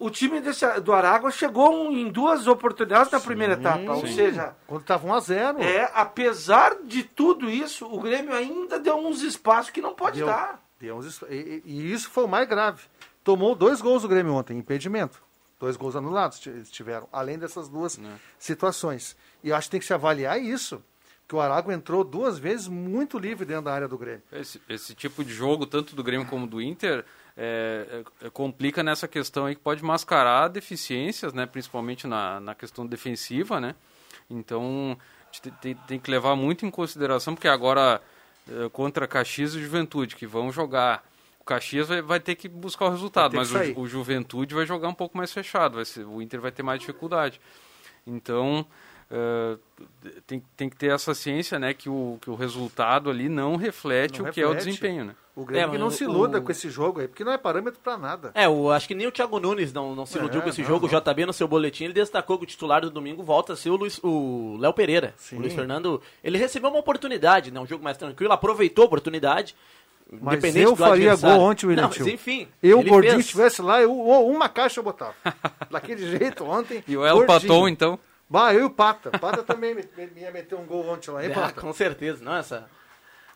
O 0.01 0.09
time 0.11 0.41
desse, 0.41 0.67
do 0.81 0.93
Aragua 0.93 1.31
chegou 1.31 1.71
um- 1.73 1.93
em 1.93 2.11
duas 2.11 2.47
oportunidades 2.49 3.13
na 3.13 3.21
primeira 3.21 3.53
etapa, 3.53 3.93
ou 3.93 4.07
sim. 4.07 4.15
seja, 4.15 4.57
Quando 4.67 4.81
estava 4.81 5.07
1 5.07 5.13
a 5.15 5.21
0 5.21 5.63
é, 5.63 5.91
apesar 5.95 6.77
de 6.83 7.05
tudo 7.05 7.49
isso, 7.51 7.87
o 7.87 8.01
Grêmio 8.01 8.33
ainda 8.35 8.79
deu 8.81 8.97
uns 8.97 9.23
espaços 9.23 9.71
que 9.71 9.81
não 9.83 9.95
pode 9.95 10.17
Deu- 10.19 10.27
dar. 10.27 10.59
deu 10.81 10.97
uns 10.97 11.21
e, 11.29 11.63
e- 11.65 11.93
isso 11.93 12.09
foi 12.11 12.25
o 12.25 12.29
mais 12.29 12.49
grave. 12.49 12.83
Tomou 13.23 13.55
dois 13.55 13.83
gols 13.83 14.01
do 14.03 14.09
Grêmio 14.09 14.33
ontem, 14.33 14.57
impedimento. 14.59 15.23
Dois 15.59 15.77
gols 15.77 15.95
anulados 15.95 16.39
ti- 16.41 16.63
tiveram, 16.71 17.07
além 17.13 17.39
dessas 17.39 17.69
duas 17.69 18.01
situações. 18.39 19.15
E 19.45 19.51
eu 19.51 19.57
acho 19.57 19.69
que 19.69 19.73
tem 19.73 19.81
que 19.81 19.87
se 19.87 19.93
avaliar 19.95 20.41
isso. 20.41 20.83
Que 21.29 21.37
o 21.37 21.41
Arago 21.41 21.71
entrou 21.71 22.03
duas 22.03 22.39
vezes 22.41 22.67
muito 22.67 23.17
livre 23.17 23.45
dentro 23.45 23.65
da 23.67 23.73
área 23.75 23.87
do 23.87 23.97
Grêmio. 23.97 24.23
Esse, 24.33 24.61
esse 24.69 24.95
tipo 24.97 25.23
de 25.23 25.33
jogo, 25.33 25.65
tanto 25.65 25.95
do 25.95 26.03
Grêmio 26.03 26.27
como 26.27 26.45
do 26.47 26.61
Inter, 26.61 27.05
é, 27.43 28.05
é, 28.21 28.29
complica 28.29 28.83
nessa 28.83 29.09
questão 29.09 29.47
aí 29.47 29.55
que 29.55 29.63
pode 29.63 29.83
mascarar 29.83 30.49
deficiências, 30.49 31.33
né, 31.33 31.47
principalmente 31.47 32.07
na, 32.07 32.39
na 32.39 32.55
questão 32.55 32.87
defensiva, 32.87 33.59
né? 33.59 33.75
Então, 34.29 34.95
tem, 35.63 35.75
tem 35.75 35.99
que 35.99 36.11
levar 36.11 36.37
muito 36.37 36.67
em 36.67 36.71
consideração, 36.71 37.35
porque 37.35 37.49
agora 37.49 38.03
é, 38.47 38.69
contra 38.69 39.09
Caxias 39.09 39.55
e 39.55 39.63
Juventude, 39.63 40.17
que 40.17 40.27
vão 40.27 40.53
jogar. 40.53 41.03
O 41.41 41.45
Caxias 41.45 41.89
vai, 41.89 42.03
vai 42.03 42.21
ter 42.21 42.35
que 42.35 42.47
buscar 42.47 42.85
o 42.85 42.91
resultado, 42.91 43.35
mas 43.35 43.51
o, 43.51 43.81
o 43.81 43.87
Juventude 43.87 44.55
vai 44.55 44.67
jogar 44.67 44.89
um 44.89 44.95
pouco 44.95 45.17
mais 45.17 45.33
fechado, 45.33 45.83
ser, 45.87 46.05
o 46.05 46.21
Inter 46.21 46.43
vai 46.43 46.53
ter 46.53 46.63
mais 46.63 46.79
dificuldade. 46.79 47.41
Então, 48.07 48.67
é, 49.11 49.57
tem, 50.27 50.43
tem 50.57 50.69
que 50.69 50.77
ter 50.77 50.93
essa 50.93 51.13
ciência, 51.15 51.59
né, 51.59 51.75
que 51.75 51.89
o, 51.89 52.19
que 52.21 52.31
o 52.31 52.35
resultado 52.35 53.11
ali 53.11 53.29
não 53.29 53.57
reflete 53.57 54.23
Não 54.23 54.29
o 54.29 54.33
que 54.33 54.41
é 54.41 54.45
o 54.47 54.51
reflete. 54.53 54.67
desempenho, 54.67 55.05
né? 55.07 55.15
O 55.35 55.45
Grêmio 55.45 55.69
É, 55.69 55.71
que 55.73 55.79
não 55.79 55.87
mas 55.87 55.95
se 55.97 56.05
o- 56.05 56.11
iluda 56.11 56.41
com 56.41 56.51
esse 56.53 56.69
jogo 56.69 57.01
aí, 57.01 57.09
porque 57.09 57.25
não 57.25 57.33
é 57.33 57.39
parâmetro 57.39 57.81
para 57.83 57.97
nada. 57.97 58.31
É, 58.35 58.49
o, 58.49 58.71
acho 58.71 58.87
que 58.87 58.95
nem 58.95 59.07
o 59.07 59.13
Thiago 59.13 59.41
Nunes 59.41 59.73
não, 59.73 59.95
não 59.95 60.05
se 60.05 60.19
iludiu 60.19 60.41
É, 60.41 60.43
com 60.43 60.49
esse 60.51 60.61
não, 60.61 60.69
jogo. 60.69 60.87
não. 60.91 60.99
O 60.99 61.01
JB, 61.01 61.25
no 61.27 61.33
seu 61.33 61.49
boletim, 61.49 61.85
ele 61.85 61.93
destacou 61.95 62.37
que 62.37 62.45
o 62.45 62.47
titular 62.47 62.83
do 62.83 62.91
domingo 62.91 63.23
volta 63.23 63.55
a 63.55 63.57
ser 63.57 63.71
o, 63.71 63.77
Luiz, 63.77 63.99
o 64.03 64.57
Léo 64.61 64.73
Pereira. 64.75 65.15
Sim. 65.17 65.37
O 65.37 65.41
Luiz 65.41 65.55
Fernando, 65.55 66.01
ele 66.23 66.37
recebeu 66.37 66.69
uma 66.71 66.79
oportunidade, 66.81 67.51
né? 67.51 67.59
Um 67.59 67.67
jogo 67.67 67.83
mais 67.83 67.97
tranquilo, 67.97 68.33
aproveitou 68.33 68.83
a 68.83 68.87
oportunidade. 68.87 69.55
Mas 70.13 70.35
independente 70.39 70.65
eu 70.65 70.71
do 70.73 70.77
faria 70.77 71.13
adversário. 71.13 71.37
gol 71.39 71.47
ontem, 71.51 71.67
William 71.69 71.83
Não, 71.85 71.91
Tio. 71.91 72.05
mas 72.05 72.15
enfim. 72.15 72.49
Eu, 72.63 72.83
gordinho, 72.83 73.13
fez. 73.15 73.25
estivesse 73.27 73.63
lá, 73.63 73.81
eu, 73.81 73.93
uma 73.93 74.49
caixa 74.49 74.81
eu 74.81 74.85
botava. 74.85 75.15
Daquele 75.71 76.19
jeito 76.19 76.45
ontem. 76.45 76.83
E 76.87 76.97
o 76.97 77.07
El. 77.07 77.25
Paton, 77.27 77.69
então? 77.69 77.99
Bah, 78.31 78.55
eu 78.55 78.61
e 78.61 78.65
o 78.65 78.71
Pata. 78.71 79.11
Pata 79.19 79.43
também 79.43 79.75
me, 79.75 79.83
me, 79.97 80.07
me 80.07 80.21
ia 80.21 80.31
meter 80.31 80.55
um 80.55 80.65
gol 80.65 80.87
ontem 80.89 81.11
lá, 81.11 81.25
hein, 81.25 81.31
É, 81.33 81.35
Pata? 81.35 81.61
com 81.61 81.73
certeza, 81.73 82.23
não, 82.25 82.37
essa, 82.37 82.71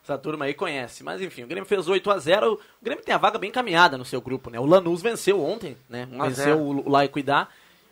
essa 0.05 0.17
turma 0.17 0.45
aí 0.45 0.55
conhece. 0.55 1.03
Mas 1.03 1.21
enfim, 1.21 1.43
o 1.43 1.47
Grêmio 1.49 1.67
fez 1.67 1.89
8 1.89 2.09
a 2.13 2.19
0 2.19 2.53
O 2.55 2.85
Grêmio 2.85 3.05
tem 3.05 3.13
a 3.13 3.19
vaga 3.19 3.37
bem 3.37 3.51
caminhada 3.51 3.99
no 3.99 4.05
seu 4.05 4.21
grupo, 4.21 4.51
né? 4.51 4.61
O 4.61 4.65
Lanús 4.65 5.03
venceu 5.03 5.43
ontem, 5.43 5.77
né? 5.89 6.09
1 6.13 6.23
a 6.23 6.29
Venceu 6.29 6.45
0. 6.45 6.61
o 6.61 6.89
Laicuidá. 6.89 7.49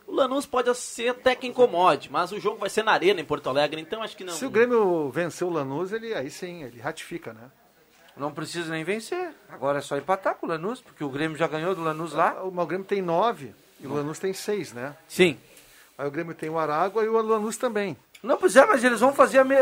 O 0.06 0.14
Lanús 0.14 0.46
pode 0.46 0.72
ser 0.76 1.08
até 1.08 1.34
que 1.34 1.46
incomode, 1.46 2.10
mas 2.10 2.30
o 2.32 2.38
jogo 2.38 2.58
vai 2.58 2.68
ser 2.70 2.82
na 2.84 2.92
Arena, 2.92 3.20
em 3.20 3.24
Porto 3.24 3.48
Alegre, 3.48 3.80
então 3.80 4.02
acho 4.02 4.16
que 4.16 4.22
não. 4.24 4.32
Se 4.34 4.44
o 4.46 4.50
Grêmio 4.50 5.10
vencer 5.10 5.46
o 5.46 5.50
Lanús, 5.50 5.92
ele 5.92 6.14
aí 6.14 6.30
sim, 6.30 6.62
ele 6.62 6.80
ratifica, 6.80 7.32
né? 7.32 7.50
Não 8.16 8.30
precisa 8.30 8.70
nem 8.70 8.84
vencer. 8.84 9.30
Agora 9.48 9.78
é 9.78 9.80
só 9.80 9.96
empatar 9.96 10.34
com 10.34 10.44
o 10.46 10.48
Lanús, 10.48 10.80
porque 10.82 11.02
o 11.02 11.08
Grêmio 11.08 11.36
já 11.38 11.46
ganhou 11.46 11.74
do 11.74 11.82
Lanús 11.82 12.12
lá. 12.12 12.44
O, 12.44 12.48
o 12.48 12.66
Grêmio 12.66 12.86
tem 12.86 13.00
nove 13.00 13.54
e 13.80 13.86
o 13.86 13.94
Lanús 13.94 14.18
tem 14.18 14.32
seis, 14.34 14.72
né? 14.72 14.94
Sim. 15.08 15.38
Aí 15.98 16.06
o 16.06 16.10
Grêmio 16.10 16.34
tem 16.34 16.48
o 16.50 16.58
Aragua 16.58 17.04
e 17.04 17.08
o 17.08 17.20
Lanús 17.20 17.56
também. 17.56 17.96
Não, 18.22 18.36
pois 18.36 18.54
é, 18.56 18.64
mas 18.64 18.82
eles 18.84 19.00
vão 19.00 19.12
fazer 19.12 19.38
a 19.38 19.44
me... 19.44 19.54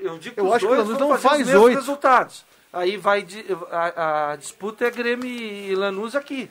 Eu 0.00 0.18
digo 0.18 0.34
que 0.34 0.40
Eu 0.40 0.46
os 0.46 0.52
acho 0.54 0.66
que 0.66 0.72
o 0.72 0.76
Lanús 0.76 0.98
vão 0.98 1.08
não 1.08 1.16
fazer 1.16 1.28
faz 1.28 1.40
os 1.42 1.46
mesmos 1.46 1.64
oito. 1.64 1.76
resultados. 1.78 2.44
Aí 2.72 2.96
vai 2.96 3.22
di- 3.22 3.44
a, 3.70 4.32
a 4.32 4.36
disputa 4.36 4.84
é 4.84 4.90
Grêmio 4.90 5.26
e 5.30 5.74
Lanús 5.76 6.16
aqui. 6.16 6.50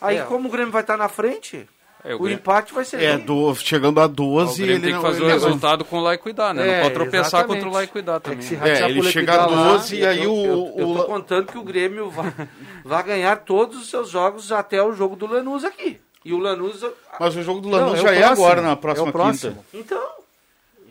Aí 0.00 0.18
É. 0.18 0.22
como 0.22 0.48
o 0.48 0.50
Grêmio 0.52 0.72
vai 0.72 0.82
estar 0.82 0.96
na 0.96 1.08
frente, 1.08 1.68
É, 2.04 2.14
o 2.14 2.18
Grêmio- 2.18 2.34
empate 2.36 2.72
vai 2.72 2.84
ser 2.84 3.00
É, 3.02 3.18
do, 3.18 3.52
chegando 3.56 4.00
a 4.00 4.06
12, 4.06 4.52
o 4.52 4.56
Grêmio 4.56 4.72
ele 4.74 4.80
tem 4.82 4.90
que 4.90 4.94
não- 4.96 5.02
fazer 5.02 5.22
o 5.22 5.26
resultado 5.26 5.84
com 5.84 5.98
lá 6.00 6.14
e 6.14 6.18
cuidar, 6.18 6.52
né? 6.54 6.62
É, 6.66 6.74
não 6.76 6.82
pode 6.82 6.94
tropeçar 6.94 7.26
exatamente. 7.26 7.54
contra 7.56 7.68
o 7.68 7.72
lá 7.72 7.82
e 7.84 7.86
cuidar 7.88 8.14
É 8.16 8.20
que 8.20 8.30
também. 8.30 8.42
se 8.42 8.54
É, 8.54 8.58
ratear 8.58 8.90
ele 8.90 9.02
chega 9.04 9.32
a 9.32 9.36
Lequidar 9.46 9.60
lá, 9.64 9.72
12 9.72 9.96
e 9.96 10.06
aí 10.06 10.22
eu, 10.24 10.32
o... 10.32 10.44
eu, 10.46 10.74
eu 10.78 10.88
o- 10.90 10.96
tô 10.96 11.04
contando 11.04 11.46
que 11.52 11.58
o 11.58 11.62
Grêmio 11.64 12.08
vai, 12.10 12.32
vai 12.84 13.02
ganhar 13.04 13.36
todos 13.38 13.80
os 13.82 13.88
seus 13.90 14.08
jogos 14.10 14.50
até 14.52 14.82
o 14.82 14.92
jogo 14.92 15.14
do 15.16 15.26
Lanús 15.26 15.64
aqui. 15.64 16.00
E 16.24 16.32
o 16.32 16.38
Lanús. 16.38 16.84
Mas 17.18 17.36
o 17.36 17.42
jogo 17.42 17.60
do 17.60 17.68
Não, 17.68 17.78
Lanús 17.78 17.98
é 17.98 18.02
o 18.02 18.02
já 18.02 18.12
é 18.14 18.18
próximo, 18.20 18.44
agora, 18.46 18.62
na 18.62 18.68
é 18.70 18.72
o 18.72 18.76
próxima 18.76 19.12
próximo. 19.12 19.64
quinta. 19.70 19.94
Então. 19.94 20.08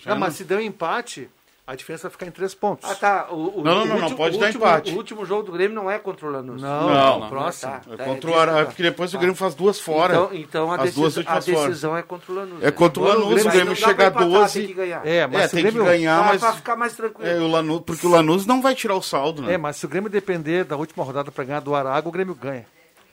Não, 0.06 0.18
mas 0.20 0.36
se 0.36 0.44
der 0.44 0.58
um 0.58 0.62
empate, 0.62 1.30
a 1.68 1.76
diferença 1.76 2.04
vai 2.04 2.12
ficar 2.12 2.26
em 2.26 2.32
três 2.32 2.56
pontos. 2.56 2.90
Ah, 2.90 2.96
tá. 2.96 3.28
O, 3.30 3.60
o, 3.60 3.64
Não, 3.64 3.76
não, 3.76 3.84
o 3.84 3.86
não, 3.86 3.86
não 3.86 3.94
último- 4.02 4.18
pode 4.18 4.36
o 4.36 4.40
dar 4.40 4.46
último- 4.48 4.66
empate. 4.66 4.92
O 4.94 4.98
último 4.98 5.26
jogo 5.26 5.44
do 5.44 5.52
Grêmio 5.52 5.76
não 5.76 5.90
é 5.90 6.00
contra 6.00 6.26
o 6.28 6.32
Lanús. 6.32 6.60
Não, 6.62 6.90
Não, 6.90 7.18
o 7.18 7.20
não. 7.22 7.30
próximo. 7.30 7.72
Tá, 7.72 7.82
É 7.94 7.96
tá, 7.98 8.04
contra 8.04 8.30
é 8.32 8.34
o 8.34 8.40
Ara, 8.40 8.52
disso, 8.54 8.66
porque 8.66 8.84
depois 8.84 9.14
o 9.14 9.18
Grêmio 9.20 9.36
faz 9.36 9.54
duas 9.56 9.80
fora. 9.80 10.16
Então, 10.16 10.30
então 10.34 10.72
a, 10.72 10.76
As 10.82 10.96
duas 10.96 11.14
decisão, 11.14 11.32
a 11.32 11.36
últimas 11.38 11.46
fora. 11.60 11.68
decisão 11.70 11.98
é 11.98 12.02
contra 12.02 12.32
o 12.32 12.36
Lanús. 12.36 12.62
É 12.62 12.66
né? 12.66 12.72
contra 12.72 13.00
o 13.02 13.06
o 13.06 13.08
Lanús, 13.08 13.46
o 13.46 13.50
Grêmio- 13.50 13.66
não 13.68 13.76
chega 13.76 13.92
a 13.92 13.96
pra 14.12 14.24
empatar, 14.24 14.28
12. 14.42 14.60
Tem 14.60 14.68
que 14.68 14.74
ganhar. 14.74 15.08
É, 15.08 15.28
mas 15.28 15.42
É, 15.42 15.46
o 15.46 15.50
tem 15.52 15.72
que 15.72 15.72
ganhar, 15.84 16.18
Pra- 16.20 16.28
mas... 16.32 16.42
pra 16.42 16.54
ficar 16.54 16.76
mais 16.76 16.94
tranquilo. 16.96 17.30
É, 17.32 17.40
o 17.40 17.48
Lanús, 17.48 17.82
porque 17.86 18.08
o 18.08 18.10
Lanús 18.10 18.46
não 18.48 18.60
vai 18.62 18.74
tirar 18.76 18.96
o 18.96 19.02
saldo, 19.02 19.44
né? 19.44 19.54
É, 19.54 19.58
mas 19.58 19.76
se 19.78 19.86
o 19.86 19.90
Grêmio 19.90 20.10
depender 20.10 20.64
da 20.66 20.76
última 20.76 21.06
rodada 21.06 21.32
para 21.32 21.44
ganhar 21.44 21.60
do 21.62 21.74
Arago, 21.76 22.10
o 22.10 22.12
Grêmio 22.12 22.34
ganha. 22.36 22.66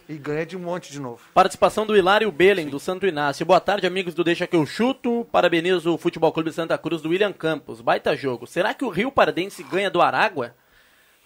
E 0.08 0.16
ganha 0.16 0.46
de 0.46 0.56
um 0.56 0.60
monte 0.60 0.90
de 0.90 0.98
novo. 0.98 1.20
Participação 1.34 1.84
do 1.84 1.94
Hilário 1.94 2.32
Belen, 2.32 2.70
do 2.70 2.80
Santo 2.80 3.06
Inácio. 3.06 3.44
Boa 3.44 3.60
tarde, 3.60 3.86
amigos 3.86 4.14
do 4.14 4.24
Deixa 4.24 4.46
Que 4.46 4.56
Eu 4.56 4.64
Chuto. 4.64 5.26
Parabenizo 5.30 5.92
o 5.92 5.98
Futebol 5.98 6.32
Clube 6.32 6.50
Santa 6.50 6.78
Cruz 6.78 7.02
do 7.02 7.10
William 7.10 7.30
Campos. 7.30 7.82
Baita 7.82 8.16
jogo. 8.16 8.46
Será 8.46 8.72
que 8.72 8.86
o 8.86 8.88
Rio 8.88 9.12
Pardense 9.12 9.62
ganha 9.62 9.90
do 9.90 10.00
Aragua? 10.00 10.54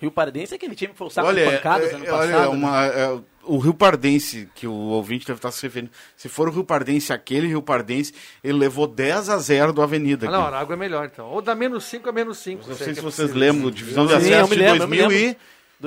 Rio 0.00 0.10
Pardense 0.10 0.54
é 0.54 0.56
aquele 0.56 0.74
time 0.74 0.92
que 0.92 0.98
foi 0.98 1.06
o 1.06 1.10
saco 1.10 1.28
Olha, 1.28 1.46
de 1.46 1.56
pancadas 1.56 1.92
é, 1.92 1.94
ano 1.94 2.04
é, 2.04 2.10
passado. 2.10 2.28
olha, 2.28 2.40
né? 2.40 2.48
uma, 2.48 2.86
é, 2.86 3.20
o 3.44 3.58
Rio 3.58 3.72
Pardense, 3.72 4.48
que 4.52 4.66
o 4.66 4.72
ouvinte 4.72 5.28
deve 5.28 5.38
estar 5.38 5.52
se 5.52 5.62
referindo, 5.62 5.92
se 6.16 6.28
for 6.28 6.48
o 6.48 6.50
Rio 6.50 6.64
Pardense, 6.64 7.12
aquele 7.12 7.46
Rio 7.46 7.62
Pardense, 7.62 8.12
ele 8.42 8.58
levou 8.58 8.88
10 8.88 9.28
a 9.28 9.38
0 9.38 9.72
do 9.72 9.80
Avenida. 9.80 10.26
Ah, 10.26 10.32
não, 10.32 10.44
Arago 10.44 10.72
é 10.72 10.76
melhor 10.76 11.04
então. 11.06 11.28
Ou 11.28 11.40
dá 11.40 11.54
menos 11.54 11.84
5 11.84 12.08
a 12.08 12.12
menos 12.12 12.38
5. 12.38 12.68
Não 12.68 12.76
sei 12.76 12.96
se 12.96 13.00
vocês 13.00 13.32
lembram, 13.32 13.70
divisão 13.70 14.06
de 14.06 14.12
Sim, 14.14 14.34
acesso 14.34 14.50
de 14.52 14.58
lembro, 14.58 14.82
eu 14.82 14.88
me 14.88 14.98
2000 14.98 15.30
e... 15.30 15.36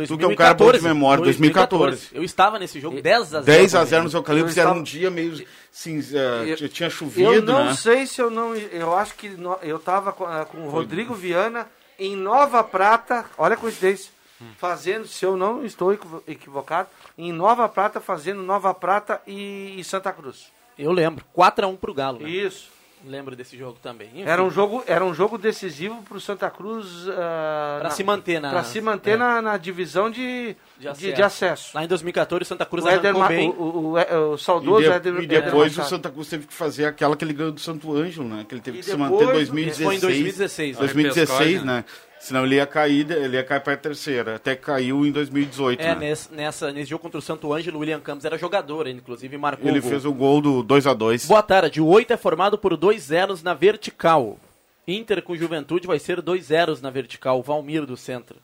lembro. 0.01 0.15
Tu 0.15 0.17
que 0.19 0.25
é 0.25 0.27
um 0.27 0.35
cara 0.35 0.53
bom 0.53 0.71
de 0.71 0.81
memória, 0.81 1.23
2014. 1.23 2.09
Eu 2.13 2.23
estava 2.23 2.57
nesse 2.59 2.79
jogo 2.79 3.01
10 3.01 3.33
a 3.33 3.41
0. 3.41 3.45
10 3.45 3.73
a 3.75 3.77
também. 3.79 3.89
0 3.89 4.03
nos 4.03 4.13
Eucaliptos, 4.13 4.55
Eu 4.57 4.61
era 4.61 4.69
estava- 4.71 4.79
um 4.79 4.83
dia 4.83 5.09
meio 5.11 5.45
cinza, 5.71 6.17
Eu- 6.45 6.69
tinha 6.69 6.89
chovido, 6.89 7.31
Eu 7.33 7.41
não 7.41 7.65
né? 7.65 7.73
sei 7.75 8.05
se 8.05 8.21
eu 8.21 8.29
não. 8.29 8.55
Eu 8.55 8.95
acho 8.95 9.15
que 9.15 9.29
no- 9.29 9.57
eu 9.61 9.77
estava 9.77 10.11
com, 10.11 10.25
ah, 10.25 10.45
com 10.45 10.59
o 10.65 10.69
Rodrigo 10.69 11.13
Viana 11.13 11.67
em 11.99 12.15
Nova 12.15 12.63
Prata. 12.63 13.25
Olha 13.37 13.53
a 13.53 13.57
coincidência. 13.57 14.13
Fazendo, 14.57 15.07
se 15.07 15.25
eu 15.25 15.37
não 15.37 15.65
estou 15.65 15.93
equivo- 15.93 16.21
equivocado, 16.27 16.89
em 17.17 17.31
Nova 17.31 17.69
Prata, 17.69 18.01
fazendo 18.01 18.41
Nova 18.43 18.73
Prata 18.73 19.21
e, 19.25 19.79
e 19.79 19.83
Santa 19.83 20.11
Cruz. 20.11 20.47
Eu 20.77 20.91
lembro. 20.91 21.23
4x1 21.33 21.77
pro 21.77 21.93
Galo. 21.93 22.19
Né? 22.19 22.29
Isso. 22.29 22.67
Lembro 23.07 23.35
desse 23.35 23.57
jogo 23.57 23.77
também. 23.81 24.09
Enfim, 24.13 24.23
Era 24.23 24.43
um 24.43 24.49
jogo, 24.49 24.83
era 24.87 25.05
um 25.05 25.13
jogo 25.13 25.37
decisivo 25.37 26.01
para 26.07 26.17
o 26.17 26.19
Santa 26.21 26.49
Cruz. 26.49 27.07
ah, 27.09 27.75
Pra 27.79 27.89
na- 27.89 27.95
se 27.95 28.03
manter 28.03 28.39
na- 28.41 28.49
pra 28.49 28.63
se 28.63 28.81
manter 28.81 29.11
é. 29.11 29.17
na, 29.17 29.41
na 29.41 29.57
divisão 29.57 30.09
de, 30.09 30.55
de 30.79 30.91
de, 30.93 31.13
de 31.13 31.21
acesso. 31.21 31.71
Lá 31.75 31.83
em 31.83 31.87
2014, 31.87 32.41
o 32.43 32.45
Santa 32.45 32.65
Cruz 32.65 32.83
O, 32.83 32.89
Éder 32.89 33.11
arrancou 33.11 33.21
Ma- 33.21 33.27
bem. 33.27 33.49
o, 33.49 33.53
o, 33.61 33.93
o, 33.95 34.31
o 34.31 34.35
E, 34.35 34.37
saudoso 34.39 34.81
de- 34.83 34.89
Éder- 34.91 35.13
e 35.13 35.23
Éder 35.25 35.43
depois 35.43 35.77
o. 35.77 35.83
Santa 35.83 36.09
Cruz 36.09 36.27
teve 36.29 36.47
que 36.47 36.53
fazer 36.53 36.85
aquela 36.85 37.15
que 37.15 37.23
ele 37.23 37.33
ganhou 37.33 37.51
do 37.51 37.59
Santo 37.59 37.95
Ângelo, 37.95 38.27
né? 38.27 38.45
Que 38.47 38.55
ele 38.55 38.61
teve 38.61 38.79
E 38.79 38.81
que 38.81 38.89
se 38.89 38.97
manter 38.97 39.13
em 39.23 39.41
isso 39.41 39.51
2016. 39.53 39.85
foi 39.85 39.95
em 39.95 39.99
2016, 39.99 40.75
né? 40.75 40.79
2016, 40.79 41.29
Repescagem, 41.29 41.65
né? 41.65 41.85
Senão 42.25 42.43
ele 42.43 42.55
ia 42.55 42.65
cair, 42.65 43.09
ele 43.11 43.37
ia 43.37 43.43
cair 43.43 43.59
para 43.61 43.73
a 43.73 43.77
terceira. 43.77 44.37
Até 44.37 44.55
que 44.55 44.63
caiu 44.63 45.05
em 45.05 45.11
2018, 45.11 45.79
É, 45.79 45.93
né? 45.93 45.95
nesse, 46.09 46.33
nessa, 46.33 46.71
nesse 46.71 46.89
jogo 46.89 47.03
contra 47.03 47.19
o 47.19 47.21
Santo 47.21 47.53
Ângelo, 47.53 47.77
o 47.77 47.81
William 47.81 47.99
Campos 47.99 48.25
era 48.25 48.35
jogador, 48.35 48.87
ele 48.87 48.97
inclusive 48.97 49.37
marcou 49.37 49.69
Ele 49.69 49.77
o 49.77 49.81
gol. 49.83 49.91
fez 49.91 50.05
o 50.05 50.11
gol 50.11 50.41
do 50.41 50.63
2 50.63 50.87
a 50.87 50.93
2 50.95 51.27
Boa 51.27 51.43
tarde, 51.43 51.79
o 51.79 51.85
8 51.85 52.13
é 52.13 52.17
formado 52.17 52.57
por 52.57 52.75
dois 52.75 53.03
zeros 53.03 53.43
na 53.43 53.53
vertical. 53.53 54.39
Inter 54.87 55.21
com 55.21 55.35
Juventude 55.37 55.85
vai 55.85 55.99
ser 55.99 56.19
dois 56.19 56.45
zeros 56.45 56.81
na 56.81 56.89
vertical, 56.89 57.43
Valmir 57.43 57.85
do 57.85 57.95
Centro. 57.95 58.37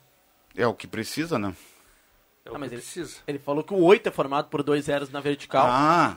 É 0.56 0.64
o 0.64 0.74
que 0.74 0.86
precisa, 0.86 1.36
né? 1.36 1.52
É 2.46 2.50
o 2.52 2.54
Ah, 2.54 2.58
mas 2.60 2.68
que 2.68 2.76
ele- 2.76 2.82
precisa. 2.82 3.16
Ele 3.26 3.38
falou 3.40 3.64
que 3.64 3.74
o 3.74 3.82
8 3.82 4.06
é 4.08 4.12
formado 4.12 4.46
por 4.48 4.62
dois 4.62 4.84
zeros 4.84 5.10
na 5.10 5.18
vertical. 5.20 5.66
Ah, 5.68 6.16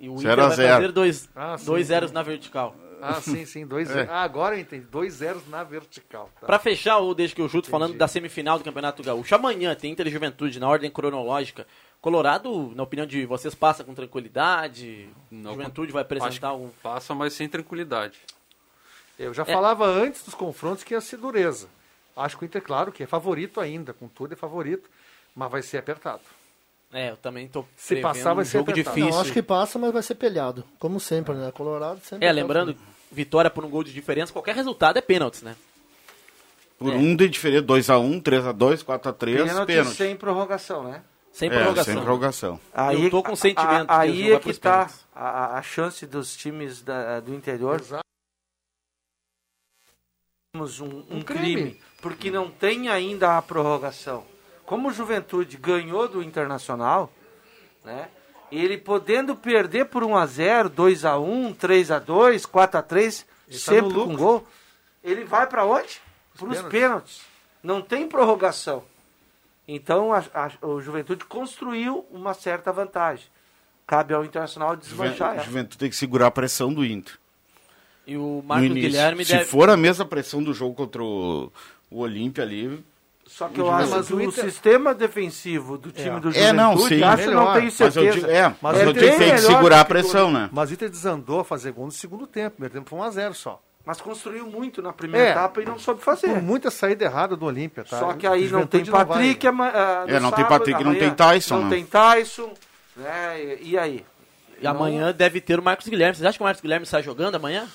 e 0.00 0.08
o 0.08 0.16
zero 0.16 0.32
Inter 0.32 0.44
a 0.44 0.48
vai 0.48 0.56
zero. 0.56 0.74
fazer 0.76 0.92
dois, 0.92 1.28
Ah, 1.36 1.56
dois 1.62 1.86
zeros 1.88 2.10
na 2.10 2.22
vertical. 2.22 2.74
Ah, 3.08 3.20
sim, 3.20 3.44
sim. 3.44 3.66
Dois 3.66 3.90
É. 3.94 4.06
Ah, 4.10 4.22
agora 4.22 4.56
eu 4.56 4.60
entendi. 4.60 4.84
Dois 4.86 5.14
zeros 5.14 5.46
na 5.48 5.62
vertical. 5.64 6.30
Tá. 6.40 6.46
Pra 6.46 6.58
fechar 6.58 6.98
o 6.98 7.14
Desde 7.14 7.34
que 7.36 7.42
eu 7.42 7.48
chuto, 7.48 7.68
falando 7.70 7.94
da 7.94 8.08
semifinal 8.08 8.58
do 8.58 8.64
Campeonato 8.64 9.02
Gaúcho, 9.02 9.34
amanhã 9.34 9.74
tem 9.74 9.92
Inter 9.92 10.06
e 10.06 10.10
Juventude 10.10 10.58
na 10.58 10.68
ordem 10.68 10.90
cronológica. 10.90 11.66
Colorado, 12.00 12.72
na 12.74 12.82
opinião 12.82 13.06
de 13.06 13.24
vocês, 13.24 13.54
passa 13.54 13.82
com 13.82 13.94
tranquilidade? 13.94 15.08
Não, 15.30 15.52
Juventude 15.52 15.90
vai 15.92 16.02
apresentar 16.02 16.52
um... 16.52 16.70
Passa, 16.82 17.14
mas 17.14 17.32
sem 17.32 17.48
tranquilidade. 17.48 18.18
Eu 19.18 19.32
já 19.32 19.42
É. 19.42 19.46
falava 19.46 19.86
antes 19.86 20.22
dos 20.24 20.34
confrontos 20.34 20.84
que 20.84 20.92
ia 20.92 21.00
ser 21.00 21.16
dureza. 21.16 21.68
Acho 22.16 22.36
que 22.36 22.44
o 22.44 22.46
Inter, 22.46 22.62
claro, 22.62 22.92
que 22.92 23.02
é 23.02 23.06
favorito 23.06 23.60
ainda. 23.60 23.92
Com 23.92 24.06
tudo 24.08 24.34
é 24.34 24.36
favorito. 24.36 24.88
Mas 25.34 25.50
vai 25.50 25.62
ser 25.62 25.78
apertado. 25.78 26.20
É, 26.92 27.10
eu 27.10 27.16
também 27.16 27.48
tô 27.48 27.64
Se 27.74 27.96
passar, 27.96 28.34
vai 28.34 28.44
um 28.44 28.46
ser 28.46 28.58
jogo 28.58 28.70
apertado. 28.70 28.94
difícil. 28.94 29.14
Não, 29.16 29.20
acho 29.22 29.32
que 29.32 29.42
passa, 29.42 29.78
mas 29.80 29.92
vai 29.92 30.02
ser 30.02 30.14
pelhado. 30.14 30.62
Como 30.78 31.00
sempre, 31.00 31.34
né? 31.34 31.50
Colorado 31.50 31.98
sempre. 32.00 32.24
É, 32.26 32.30
lembrando. 32.30 32.76
Vitória 33.14 33.50
por 33.50 33.64
um 33.64 33.70
gol 33.70 33.82
de 33.84 33.92
diferença, 33.92 34.32
qualquer 34.32 34.54
resultado 34.54 34.98
é 34.98 35.00
pênaltis, 35.00 35.42
né? 35.42 35.56
por 36.76 36.92
É. 36.92 36.96
um 36.96 37.14
de 37.16 37.28
diferença, 37.28 37.62
2x1, 37.62 38.20
3x2, 38.20 38.82
4x3, 38.82 39.36
Pênalti 39.46 39.66
pênalti. 39.66 39.96
sem 39.96 40.16
prorrogação, 40.16 40.82
né? 40.84 41.02
Sem 41.32 41.48
É, 41.48 41.52
prorrogação. 41.54 41.94
sem 41.94 42.02
prorrogação. 42.02 42.60
Eu 43.00 43.10
tô 43.10 43.22
com 43.22 43.34
sentimento 43.36 43.90
a- 43.90 43.94
que 43.96 44.02
Aí 44.02 44.10
eles 44.10 44.28
vão 44.28 44.36
é 44.36 44.40
que 44.40 44.54
tá 44.54 44.70
pênaltis. 44.72 45.06
a, 45.14 45.28
a- 45.28 45.58
a 45.58 45.62
chance 45.62 46.04
dos 46.06 46.36
times 46.36 46.82
da- 46.82 47.20
do 47.20 47.32
interior. 47.34 47.80
Temos 50.52 50.80
um, 50.80 50.86
um 51.10 51.18
Um 51.18 51.22
crime. 51.22 51.54
crime. 51.54 51.80
porque 52.02 52.30
não 52.30 52.50
tem 52.50 52.88
ainda 52.88 53.38
a 53.38 53.42
prorrogação. 53.42 54.24
Como 54.66 54.88
o 54.88 54.92
Juventude 54.92 55.56
ganhou 55.56 56.06
do 56.08 56.22
Internacional, 56.22 57.10
né? 57.84 58.08
Ele 58.56 58.78
podendo 58.78 59.34
perder 59.34 59.86
por 59.86 60.04
1 60.04 60.16
a 60.16 60.26
0, 60.26 60.68
2 60.68 61.04
a 61.04 61.18
1, 61.18 61.54
3 61.54 61.90
a 61.90 61.98
2, 61.98 62.46
4 62.46 62.78
a 62.78 62.82
3, 62.82 63.26
Ele 63.48 63.58
tá 63.58 63.64
sempre 63.64 63.92
no 63.92 64.06
com 64.06 64.14
gol, 64.16 64.46
ele 65.02 65.24
vai 65.24 65.46
para 65.46 65.64
onde? 65.64 66.00
Para 66.36 66.46
os 66.48 66.56
pênaltis. 66.58 66.70
pênaltis. 66.70 67.20
Não 67.62 67.80
tem 67.82 68.06
prorrogação. 68.06 68.84
Então 69.66 70.12
a, 70.12 70.22
a- 70.34 70.66
o 70.66 70.80
Juventude 70.80 71.24
construiu 71.24 72.06
uma 72.10 72.34
certa 72.34 72.70
vantagem. 72.72 73.24
Cabe 73.86 74.14
ao 74.14 74.24
Internacional 74.24 74.76
desmanchar 74.76 75.14
Juven- 75.30 75.34
ela. 75.36 75.44
Juventude 75.44 75.78
tem 75.78 75.90
que 75.90 75.96
segurar 75.96 76.26
a 76.28 76.30
pressão 76.30 76.72
do 76.72 76.84
Inter. 76.84 77.14
E 78.06 78.16
o 78.16 78.42
início. 78.58 78.74
Guilherme 78.74 79.24
Se 79.24 79.32
deve... 79.32 79.44
for 79.46 79.68
a 79.70 79.76
mesma 79.76 80.04
pressão 80.04 80.42
do 80.42 80.52
jogo 80.52 80.74
contra 80.74 81.02
o, 81.02 81.50
o 81.90 82.00
Olímpia 82.00 82.44
ali, 82.44 82.84
Só 83.26 83.48
que 83.48 83.58
eu 83.60 83.66
o 83.66 83.70
acho 83.70 83.90
Mas 83.90 84.06
que 84.06 84.12
o 84.12 84.16
o 84.16 84.22
Inter- 84.22 84.44
sistema 84.44 84.94
defensivo 84.94 85.76
do 85.78 85.90
time 85.90 86.16
É. 86.16 86.20
do 86.20 86.28
É, 86.28 86.32
Juventude, 86.32 86.52
não, 86.52 86.78
sim. 86.78 87.02
acho, 87.02 87.26
Melhor. 87.26 87.44
não 87.46 87.52
tenho 87.54 87.64
mas 87.64 87.80
eu 87.80 87.90
certeza. 87.92 88.30
é, 88.30 88.54
mas 88.60 88.76
é 88.78 88.82
eu 88.82 88.92
bem 88.92 88.94
digo 89.02 89.12
que 89.12 89.18
tem 89.18 89.32
que 89.34 89.38
segurar 89.40 89.80
a 89.80 89.84
que 89.84 89.88
pressão, 89.88 90.28
o- 90.28 90.32
né? 90.32 90.48
Mas 90.52 90.70
o 90.70 90.74
Inter 90.74 90.88
desandou 90.90 91.40
a 91.40 91.44
fazer 91.44 91.72
gol 91.72 91.86
no 91.86 91.90
segundo 91.92 92.26
tempo. 92.26 92.56
Primeiro 92.56 92.74
tempo 92.74 92.90
foi 92.90 92.98
1x0 92.98 93.34
só. 93.34 93.60
Mas 93.86 94.00
construiu 94.00 94.46
muito 94.46 94.80
na 94.80 94.92
primeira 94.92 95.26
É. 95.26 95.30
etapa 95.32 95.60
e 95.60 95.64
não 95.64 95.78
soube 95.78 96.02
fazer. 96.02 96.28
Por 96.28 96.42
muita 96.42 96.70
saída 96.70 97.04
errada 97.04 97.36
do 97.36 97.44
Olímpia, 97.44 97.84
tá? 97.84 97.98
Só 97.98 98.12
que 98.14 98.26
aí 98.26 98.42
não 98.42 98.48
Juventude 98.48 98.84
tem 98.84 98.92
vai. 98.92 99.04
Patrick, 99.04 99.46
ah, 99.46 99.52
no 99.52 99.64
É, 99.64 100.20
não 100.20 100.30
tem 100.30 100.44
sábado, 100.44 100.48
Patrick, 100.48 100.84
não 100.84 100.94
tem 100.94 101.10
Tyson, 101.10 101.56
Não 101.56 101.64
né? 101.64 101.70
tem 101.76 101.84
Tyson, 101.84 102.50
né? 102.96 103.58
E, 103.60 103.70
e 103.72 103.78
aí? 103.78 104.04
E 104.60 104.66
amanhã 104.66 105.12
deve 105.12 105.40
ter 105.40 105.58
o 105.58 105.62
Marcos 105.62 105.86
Guilherme. 105.88 106.14
Vocês 106.14 106.24
acham 106.24 106.38
que 106.38 106.42
o 106.42 106.46
Marcos 106.46 106.62
Guilherme 106.62 106.86
sai 106.86 107.02
jogando 107.02 107.34
amanhã? 107.34 107.66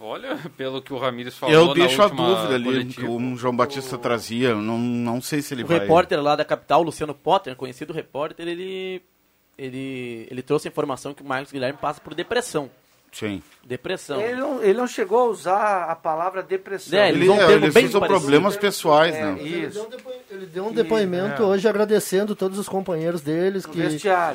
Olha, 0.00 0.38
pelo 0.56 0.80
que 0.80 0.92
o 0.92 0.98
Ramires 0.98 1.36
falou 1.36 1.52
Eu 1.54 1.66
na 1.68 1.74
deixo 1.74 2.00
a 2.02 2.06
dúvida 2.08 2.54
ali, 2.54 2.64
coletiva. 2.64 3.00
que 3.00 3.12
o 3.12 3.36
João 3.36 3.56
Batista 3.56 3.98
trazia, 3.98 4.50
eu 4.50 4.62
não, 4.62 4.78
não 4.78 5.20
sei 5.20 5.42
se 5.42 5.54
ele 5.54 5.64
o 5.64 5.66
vai... 5.66 5.80
repórter 5.80 6.22
lá 6.22 6.36
da 6.36 6.44
capital, 6.44 6.82
Luciano 6.82 7.14
Potter, 7.14 7.56
conhecido 7.56 7.92
repórter, 7.92 8.46
ele, 8.46 9.02
ele, 9.58 10.28
ele 10.30 10.42
trouxe 10.42 10.68
a 10.68 10.70
informação 10.70 11.12
que 11.12 11.22
o 11.22 11.26
Marcos 11.26 11.50
Guilherme 11.50 11.78
passa 11.80 12.00
por 12.00 12.14
depressão. 12.14 12.70
Sim. 13.10 13.42
Depressão. 13.64 14.20
Ele 14.20 14.36
não, 14.38 14.62
ele 14.62 14.74
não 14.74 14.86
chegou 14.86 15.18
a 15.20 15.24
usar 15.24 15.84
a 15.84 15.96
palavra 15.96 16.42
depressão. 16.42 16.96
É, 16.98 17.08
ele 17.08 17.18
Ele, 17.20 17.28
usou 17.30 17.42
é, 17.42 17.52
eles 17.54 17.74
bem 17.74 17.88
problemas 17.88 18.56
pessoais, 18.56 19.14
É, 19.16 19.22
né? 19.22 19.36
Ele 19.40 19.60
deu, 19.60 19.68
Isso. 19.70 19.80
um 19.82 20.34
ele 20.36 20.46
deu 20.46 20.66
um 20.66 20.72
depoimento 20.72 21.42
hoje 21.42 21.66
agradecendo 21.66 22.36
todos 22.36 22.58
os 22.58 22.68
companheiros 22.68 23.22
deles 23.22 23.64
que. 23.64 23.80
É 23.82 23.88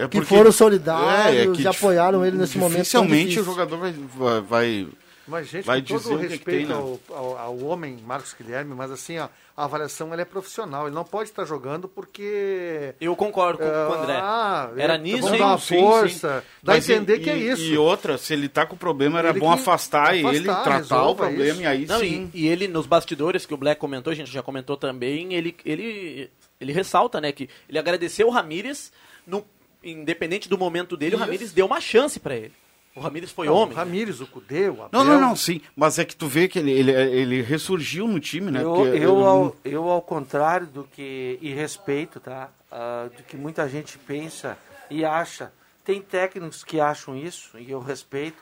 que 0.09 0.17
porque- 0.17 0.25
foram 0.25 0.51
solidários 0.51 1.35
É, 1.35 1.43
é 1.43 1.51
que 1.55 1.61
e 1.61 1.67
apoiaram 1.67 2.25
ele 2.25 2.35
nesse 2.35 2.57
momento. 2.57 2.79
Dificilmente 2.79 3.39
o 3.39 3.43
jogador 3.43 3.77
vai, 3.77 3.91
vai, 3.93 4.41
vai- 4.41 4.87
Mas, 5.27 5.47
gente, 5.47 5.63
Vai 5.65 5.81
com 5.81 5.87
todo 5.87 5.99
dizer 6.01 6.13
o 6.13 6.17
que 6.19 6.23
que 6.25 6.31
respeito 6.33 6.57
tem, 6.57 6.65
né? 6.67 6.73
ao, 6.75 6.99
ao, 7.15 7.37
ao 7.37 7.57
homem 7.59 7.97
Marcos 8.05 8.33
Guilherme, 8.37 8.75
mas 8.75 8.91
assim, 8.91 9.17
ó, 9.19 9.29
a 9.55 9.63
avaliação 9.63 10.11
ela 10.11 10.21
é 10.21 10.25
profissional. 10.25 10.85
Ele 10.87 10.95
não 10.95 11.05
pode 11.05 11.29
estar 11.29 11.45
jogando 11.45 11.87
porque. 11.87 12.93
Eu 12.99 13.15
concordo 13.15 13.59
com, 13.59 13.63
com 13.65 13.71
o 13.71 13.93
André. 14.01 14.17
Ah, 14.21 14.69
Era 14.75 14.95
é, 14.95 14.97
nisso, 14.97 15.17
vamos 15.21 15.33
hein? 15.33 15.39
dar 15.39 15.45
uma 15.47 15.57
Sim, 15.59 15.79
força. 15.79 16.41
sim. 16.41 16.47
Dá 16.61 16.73
a 16.73 16.77
entender 16.77 17.15
e- 17.15 17.19
que 17.19 17.29
é 17.29 17.37
e- 17.37 17.51
isso. 17.51 17.61
E 17.61 17.77
outra, 17.77 18.17
se 18.17 18.33
ele 18.33 18.49
tá 18.49 18.65
com 18.65 18.75
problema, 18.75 19.19
era 19.19 19.29
Ele 19.29 19.39
bom 19.39 19.53
que- 19.53 19.61
afastar, 19.61 20.13
ele, 20.17 20.27
afastar, 20.27 20.63
tratar 20.63 20.69
o 20.71 20.77
resolva 20.79 21.25
problema 21.27 21.51
isso. 21.53 21.61
e 21.61 21.65
aí 21.67 21.85
Não, 21.85 21.99
sim. 21.99 22.29
e, 22.33 22.41
e 22.43 22.47
ele, 22.49 22.67
nos 22.67 22.85
bastidores 22.85 23.45
que 23.45 23.53
o 23.53 23.57
Black 23.57 23.79
comentou, 23.79 24.11
a 24.11 24.15
gente 24.15 24.29
já 24.31 24.43
comentou 24.43 24.75
também, 24.75 25.33
ele, 25.33 25.55
ele, 25.65 26.29
ele 26.59 26.73
ressalta, 26.73 27.21
né, 27.21 27.31
que 27.31 27.49
ele 27.69 27.79
agradeceu 27.79 28.27
o 28.27 28.31
Ramírez 28.31 28.91
no, 29.25 29.45
independente 29.81 30.49
do 30.49 30.57
momento 30.57 30.97
dele, 30.97 31.15
o 31.15 31.19
Ramires 31.19 31.53
deu 31.53 31.65
uma 31.65 31.79
chance 31.79 32.19
pra 32.19 32.35
ele. 32.35 32.51
O 32.95 32.99
Ramires 32.99 33.31
foi 33.31 33.47
Não, 33.47 33.55
homem. 33.55 33.73
O 33.73 33.77
Ramires, 33.77 34.21
o 34.21 34.27
Cudê, 34.27 34.69
o 34.69 34.83
Abel. 34.83 34.89
Não, 34.91 35.03
não, 35.03 35.19
não, 35.19 35.35
sim. 35.35 35.61
Mas 35.75 35.97
é 35.97 36.05
que 36.05 36.15
tu 36.15 36.27
vê 36.27 36.47
que 36.47 36.59
ele, 36.59 36.71
ele, 36.71 36.91
ele 36.91 37.41
ressurgiu 37.41 38.07
no 38.07 38.19
time, 38.19 38.51
né? 38.51 38.61
Eu, 38.61 38.73
Porque 38.73 38.89
eu, 38.89 38.93
ele- 38.95 39.07
ao, 39.25 39.55
eu, 39.65 39.89
ao 39.89 40.01
contrário 40.01 40.67
do 40.67 40.83
que. 40.83 41.39
E 41.41 41.51
respeito, 41.53 42.19
tá? 42.19 42.49
Ah, 42.71 43.09
do 43.15 43.23
que 43.23 43.35
muita 43.35 43.67
gente 43.67 43.97
pensa 43.97 44.57
e 44.89 45.03
acha. 45.03 45.51
Tem 45.83 46.01
técnicos 46.01 46.63
que 46.63 46.79
acham 46.79 47.17
isso, 47.17 47.57
e 47.59 47.69
eu 47.71 47.79
respeito, 47.81 48.37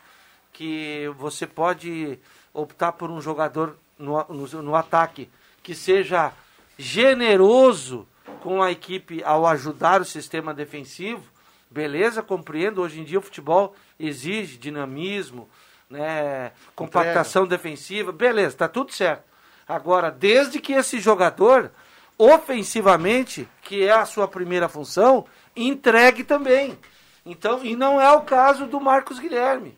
que 0.54 1.10
você 1.18 1.48
pode 1.48 2.20
optar 2.54 2.92
por 2.92 3.10
um 3.10 3.22
jogador 3.22 3.78
no, 3.98 4.24
no, 4.30 4.62
no 4.62 4.76
ataque 4.76 5.30
que 5.64 5.74
seja 5.74 6.34
generoso 6.78 8.08
com 8.42 8.62
a 8.62 8.72
equipe 8.72 9.24
ao 9.24 9.46
ajudar 9.48 10.02
o 10.02 10.06
sistema 10.06 10.54
defensivo. 10.54 11.24
Beleza, 11.72 12.22
compreendo. 12.22 12.82
Hoje 12.82 13.00
em 13.00 13.06
dia 13.06 13.18
o 13.18 13.22
futebol 13.22 13.74
exige 13.98 14.58
dinamismo, 14.58 15.50
né, 15.90 16.52
compactação 16.76 17.48
defensiva. 17.48 18.12
Beleza, 18.12 18.58
tá 18.58 18.68
tudo 18.68 18.92
certo. 18.92 19.24
Agora, 19.66 20.12
desde 20.12 20.60
que 20.60 20.74
esse 20.74 21.00
jogador, 21.00 21.72
ofensivamente, 22.18 23.48
que 23.62 23.86
é 23.86 23.92
a 23.94 24.06
sua 24.06 24.28
primeira 24.28 24.68
função, 24.68 25.26
entregue 25.56 26.26
também. 26.26 26.78
Então, 27.26 27.64
e 27.64 27.74
não 27.74 28.02
é 28.02 28.12
o 28.12 28.22
caso 28.22 28.68
do 28.68 28.82
Marcos 28.82 29.18
Guilherme. 29.18 29.78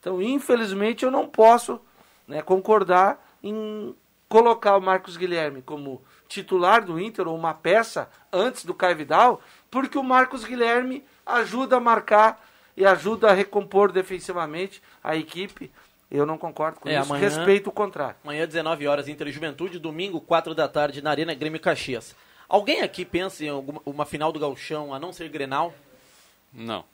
Então, 0.00 0.22
infelizmente, 0.22 1.04
eu 1.04 1.10
não 1.10 1.28
posso 1.28 1.78
né, 2.26 2.40
concordar 2.40 3.22
em 3.42 3.94
colocar 4.30 4.76
o 4.76 4.80
Marcos 4.80 5.18
Guilherme 5.18 5.60
como 5.60 6.02
titular 6.26 6.84
do 6.84 6.98
Inter 6.98 7.28
ou 7.28 7.36
uma 7.36 7.52
peça 7.52 8.08
antes 8.32 8.64
do 8.64 8.74
Caio 8.74 8.96
Vidal, 8.96 9.40
porque 9.70 9.98
o 9.98 10.02
Marcos 10.02 10.44
Guilherme 10.44 11.04
ajuda 11.26 11.76
a 11.76 11.80
marcar 11.80 12.44
e 12.76 12.84
ajuda 12.84 13.30
a 13.30 13.32
recompor 13.32 13.92
defensivamente 13.92 14.82
a 15.02 15.16
equipe. 15.16 15.70
Eu 16.10 16.24
não 16.26 16.38
concordo 16.38 16.80
com 16.80 16.88
É, 16.88 16.92
isso, 17.00 17.02
amanhã- 17.12 17.28
respeito 17.28 17.68
o 17.70 17.72
contrário. 17.72 18.16
Amanhã, 18.22 18.46
19 18.46 18.86
horas, 18.86 19.08
Inter 19.08 19.28
e 19.28 19.32
Juventude. 19.32 19.78
Domingo, 19.78 20.20
4 20.20 20.54
da 20.54 20.68
tarde, 20.68 21.02
na 21.02 21.10
Arena 21.10 21.34
Grêmio 21.34 21.58
Caxias. 21.60 22.14
Alguém 22.48 22.82
aqui 22.82 23.04
pensa 23.04 23.44
em 23.44 23.48
alguma 23.48 23.80
uma 23.86 24.04
final 24.04 24.30
do 24.30 24.38
Gauchão, 24.38 24.92
a 24.94 24.98
não 25.00 25.12
ser 25.12 25.28
Grenal? 25.28 25.74
Não. 26.52 26.84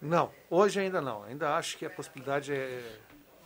Não, 0.00 0.30
hoje 0.48 0.80
ainda 0.80 1.00
não. 1.00 1.24
Ainda 1.24 1.54
acho 1.56 1.76
que 1.76 1.84
a 1.84 1.90
possibilidade 1.90 2.52
é. 2.52 2.80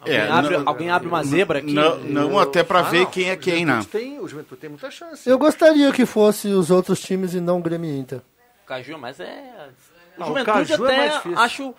Alguém 0.01 0.21
abre- 0.21 0.63
alguém 0.67 0.91
abre 0.91 1.09
uma 1.09 1.25
zebra 1.25 1.59
aqui? 1.59 1.73
Não, 1.73 1.99
não 1.99 2.39
até 2.39 2.63
pra 2.63 2.81
Ah, 2.81 2.83
ver 2.83 3.01
não. 3.05 3.11
quem 3.11 3.31
é 3.31 3.37
quem, 3.37 3.65
né? 3.65 3.81
Tem, 3.91 4.21
o 4.21 4.29
Juventude 4.29 4.61
tem 4.61 4.71
muita 4.71 4.89
chance. 4.91 5.29
Eu 5.29 5.39
gostaria 5.39 5.91
que 5.93 6.05
fosse 6.07 6.49
os 6.49 6.71
outros 6.71 7.01
times 7.01 7.35
e 7.35 7.41
não 7.41 7.59
o 7.59 7.63
Grêmio 7.63 7.91
Inter. 7.91 8.21
Caju, 8.67 8.99
mas 8.99 9.19
é. 9.19 9.69
O 10.17 10.21
Não, 10.21 10.27
o 10.27 10.29
Juventude 10.31 10.69
Caju 10.69 10.75
é 10.75 10.79
mais 10.97 11.01
até 11.11 11.17
difícil. 11.17 11.39
acho, 11.39 11.75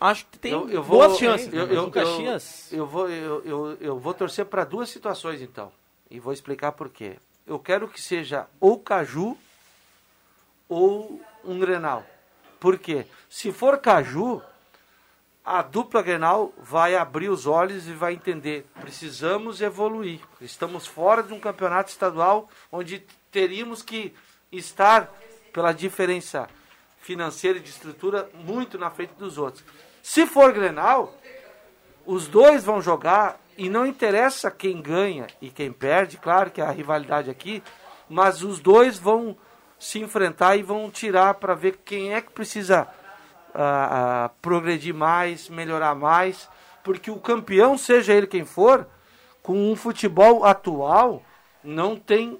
acho 0.00 0.26
que 0.26 0.38
tem 0.38 0.52
Eu- 0.52 0.68
eu 0.70 0.84
boas 0.84 1.10
vou- 1.10 1.18
chances. 1.18 1.52
Eu, 1.52 1.66
eu, 1.66 1.84
o 1.84 1.90
Caxias. 1.90 2.72
eu, 2.72 2.78
eu 2.78 2.86
vou, 2.86 3.08
eu, 3.08 3.42
eu, 3.44 3.78
eu 3.80 3.98
vou 3.98 4.14
torcer 4.14 4.44
para 4.46 4.64
duas 4.64 4.88
situações, 4.90 5.40
então. 5.42 5.72
E 6.10 6.18
vou 6.20 6.32
explicar 6.32 6.72
por 6.72 6.88
quê. 6.88 7.16
Eu 7.46 7.58
quero 7.58 7.88
que 7.88 8.00
seja 8.00 8.46
ou 8.60 8.78
Caju 8.78 9.36
ou 10.68 11.20
um 11.44 11.58
Grenal. 11.58 12.04
Por 12.58 12.78
quê? 12.78 13.06
Se 13.28 13.50
for 13.52 13.78
Caju, 13.78 14.42
a 15.44 15.62
dupla 15.62 16.02
Grenal 16.02 16.52
vai 16.58 16.94
abrir 16.94 17.28
os 17.30 17.46
olhos 17.46 17.88
e 17.88 17.92
vai 17.92 18.12
entender. 18.12 18.66
Precisamos 18.80 19.60
evoluir. 19.60 20.20
Estamos 20.40 20.86
fora 20.86 21.22
de 21.22 21.32
um 21.32 21.40
campeonato 21.40 21.90
estadual 21.90 22.48
onde 22.70 23.04
teríamos 23.32 23.82
que 23.82 24.14
estar, 24.52 25.10
pela 25.52 25.72
diferença 25.72 26.48
financeira 27.00 27.58
e 27.58 27.62
de 27.62 27.70
estrutura, 27.70 28.28
muito 28.34 28.78
na 28.78 28.90
frente 28.90 29.14
dos 29.14 29.38
outros. 29.38 29.64
Se 30.02 30.26
for 30.26 30.52
Grenal, 30.52 31.14
os 32.06 32.28
dois 32.28 32.64
vão 32.64 32.80
jogar 32.80 33.40
e 33.56 33.68
não 33.68 33.86
interessa 33.86 34.50
quem 34.50 34.80
ganha 34.80 35.26
e 35.40 35.50
quem 35.50 35.72
perde, 35.72 36.16
claro 36.16 36.50
que 36.50 36.60
há 36.60 36.70
rivalidade 36.70 37.30
aqui, 37.30 37.62
mas 38.08 38.42
os 38.42 38.60
dois 38.60 38.98
vão 38.98 39.36
se 39.78 39.98
enfrentar 39.98 40.56
e 40.56 40.62
vão 40.62 40.90
tirar 40.90 41.34
para 41.34 41.54
ver 41.54 41.80
quem 41.84 42.14
é 42.14 42.20
que 42.20 42.30
precisa 42.30 42.86
ah, 43.54 44.24
ah, 44.24 44.30
progredir 44.42 44.94
mais, 44.94 45.48
melhorar 45.48 45.94
mais, 45.94 46.48
porque 46.84 47.10
o 47.10 47.18
campeão, 47.18 47.76
seja 47.76 48.12
ele 48.12 48.26
quem 48.26 48.44
for, 48.44 48.86
com 49.42 49.70
um 49.70 49.74
futebol 49.74 50.44
atual, 50.44 51.22
não 51.62 51.96
tem, 51.96 52.38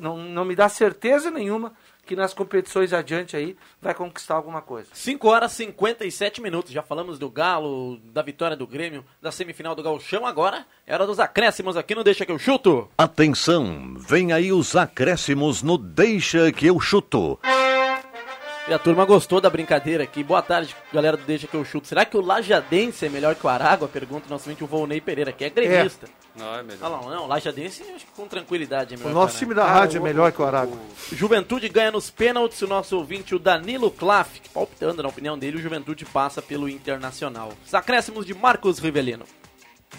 não, 0.00 0.16
não 0.16 0.44
me 0.44 0.56
dá 0.56 0.68
certeza 0.68 1.30
nenhuma 1.30 1.72
que 2.04 2.14
nas 2.14 2.34
competições 2.34 2.92
adiante 2.92 3.36
aí 3.36 3.56
vai 3.80 3.94
conquistar 3.94 4.34
alguma 4.34 4.60
coisa. 4.60 4.88
5 4.92 5.28
horas 5.28 5.52
e 5.52 5.56
57 5.66 6.40
minutos. 6.40 6.72
Já 6.72 6.82
falamos 6.82 7.18
do 7.18 7.30
Galo, 7.30 7.98
da 8.12 8.22
vitória 8.22 8.56
do 8.56 8.66
Grêmio, 8.66 9.04
da 9.20 9.32
semifinal 9.32 9.74
do 9.74 9.82
Gauchão. 9.82 10.26
Agora, 10.26 10.66
era 10.86 11.06
dos 11.06 11.18
acréscimos 11.18 11.76
aqui 11.76 11.94
no 11.94 12.04
Deixa 12.04 12.26
que 12.26 12.32
eu 12.32 12.38
chuto. 12.38 12.88
Atenção, 12.96 13.94
vem 13.96 14.32
aí 14.32 14.52
os 14.52 14.76
acréscimos 14.76 15.62
no 15.62 15.78
Deixa 15.78 16.52
que 16.52 16.66
eu 16.66 16.78
chuto. 16.80 17.38
E 18.66 18.72
a 18.72 18.78
turma 18.78 19.04
gostou 19.04 19.42
da 19.42 19.50
brincadeira 19.50 20.04
aqui. 20.04 20.24
Boa 20.24 20.40
tarde, 20.40 20.74
galera 20.92 21.18
do 21.18 21.24
Deixa 21.24 21.46
que 21.46 21.54
eu 21.54 21.64
chuto. 21.64 21.86
Será 21.86 22.04
que 22.04 22.16
o 22.16 22.22
Lajadense 22.22 23.04
é 23.04 23.08
melhor 23.10 23.34
que 23.34 23.46
o 23.46 23.48
Aragua? 23.50 23.88
Pergunta 23.88 24.26
o 24.26 24.30
nosso 24.30 24.48
ouvinte, 24.48 24.64
o 24.64 24.66
Volney 24.66 25.00
Pereira, 25.02 25.32
que 25.32 25.44
é 25.44 25.50
gremista. 25.50 26.08
Não, 26.36 26.54
é 26.56 26.62
melhor. 26.62 26.78
Ah, 26.82 26.88
não, 26.90 27.08
não, 27.10 27.26
Lajadense 27.26 27.82
acho 27.94 28.04
que 28.06 28.12
com 28.16 28.26
tranquilidade 28.26 28.94
é 28.94 28.96
O 28.96 29.00
melhor. 29.00 29.14
nosso 29.14 29.34
que 29.34 29.38
time 29.40 29.54
da 29.54 29.64
rádio 29.66 29.98
é 29.98 30.00
melhor 30.02 30.32
que 30.32 30.42
o 30.42 30.44
Aragua. 30.44 30.76
Juventude 31.12 31.68
ganha 31.68 31.92
nos 31.92 32.10
pênaltis. 32.10 32.60
O 32.62 32.66
nosso 32.66 32.96
ouvinte, 32.96 33.34
o 33.34 33.38
Danilo 33.38 33.90
Klaff, 33.90 34.40
que 34.40 34.48
palpitando 34.48 35.02
na 35.02 35.08
opinião 35.08 35.38
dele, 35.38 35.58
o 35.58 35.60
Juventude 35.60 36.04
passa 36.04 36.42
pelo 36.42 36.68
Internacional. 36.68 37.52
Os 37.64 37.72
acréscimos 37.72 38.26
de 38.26 38.34
Marcos 38.34 38.78
Rivelino. 38.80 39.24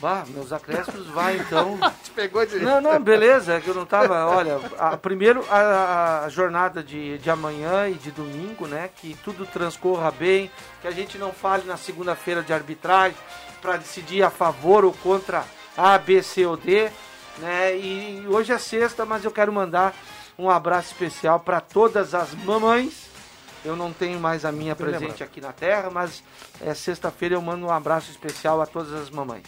Bah, 0.01 0.25
meus 0.27 0.51
acréscimos 0.51 1.07
vai 1.07 1.37
então. 1.37 1.79
Te 2.03 2.11
pegou 2.11 2.45
de. 2.45 2.59
Não, 2.59 2.81
não, 2.81 2.99
beleza, 3.01 3.53
é 3.53 3.61
que 3.61 3.69
eu 3.69 3.73
não 3.73 3.85
tava. 3.85 4.25
Olha, 4.27 4.59
a- 4.77 4.97
primeiro 4.97 5.45
a, 5.49 6.25
a 6.25 6.29
jornada 6.29 6.83
de, 6.83 7.17
de 7.19 7.29
amanhã 7.29 7.87
e 7.87 7.93
de 7.93 8.11
domingo, 8.11 8.67
né? 8.67 8.89
Que 8.97 9.15
tudo 9.23 9.45
transcorra 9.45 10.11
bem, 10.11 10.51
que 10.81 10.87
a 10.89 10.91
gente 10.91 11.17
não 11.17 11.31
fale 11.31 11.63
na 11.63 11.77
segunda-feira 11.77 12.43
de 12.43 12.51
arbitragem 12.51 13.17
para 13.61 13.77
decidir 13.77 14.21
a 14.21 14.29
favor 14.29 14.83
ou 14.83 14.91
contra 14.91 15.45
A, 15.77 15.97
B, 15.97 16.21
C 16.23 16.45
ou 16.45 16.57
D, 16.57 16.89
né? 17.39 17.77
E 17.77 18.25
hoje 18.27 18.51
é 18.51 18.57
sexta, 18.57 19.05
mas 19.05 19.23
eu 19.25 19.31
quero 19.31 19.51
mandar 19.51 19.95
um 20.37 20.49
abraço 20.49 20.91
especial 20.91 21.39
para 21.39 21.59
todas 21.61 22.13
as 22.13 22.33
mamães. 22.33 23.05
Eu 23.63 23.75
não 23.75 23.91
tenho 23.91 24.19
mais 24.19 24.45
a 24.45 24.51
minha 24.51 24.75
presente 24.75 25.23
aqui 25.23 25.41
na 25.41 25.51
Terra, 25.51 25.89
mas 25.89 26.23
é 26.61 26.73
sexta-feira 26.73 27.35
eu 27.35 27.41
mando 27.41 27.65
um 27.65 27.71
abraço 27.71 28.11
especial 28.11 28.61
a 28.61 28.65
todas 28.65 28.93
as 28.93 29.09
mamães. 29.09 29.43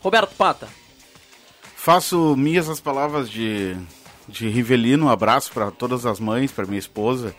Roberto 0.00 0.34
Pata. 0.36 0.68
Faço 1.74 2.36
minhas 2.36 2.68
as 2.68 2.78
palavras 2.78 3.28
de, 3.28 3.76
de 4.28 4.48
Rivelino. 4.48 5.06
Um 5.06 5.10
abraço 5.10 5.50
para 5.50 5.72
todas 5.72 6.06
as 6.06 6.20
mães, 6.20 6.52
para 6.52 6.66
minha 6.66 6.78
esposa, 6.78 7.34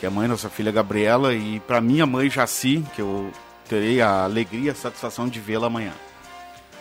que 0.00 0.06
é 0.06 0.08
a 0.08 0.10
mãe 0.10 0.26
nossa 0.26 0.48
filha 0.48 0.72
Gabriela, 0.72 1.34
e 1.34 1.60
para 1.60 1.82
minha 1.82 2.06
mãe 2.06 2.30
Jaci, 2.30 2.82
que 2.94 3.02
eu 3.02 3.30
terei 3.68 4.00
a 4.00 4.24
alegria 4.24 4.68
e 4.68 4.70
a 4.70 4.74
satisfação 4.74 5.28
de 5.28 5.38
vê-la 5.38 5.66
amanhã. 5.66 5.92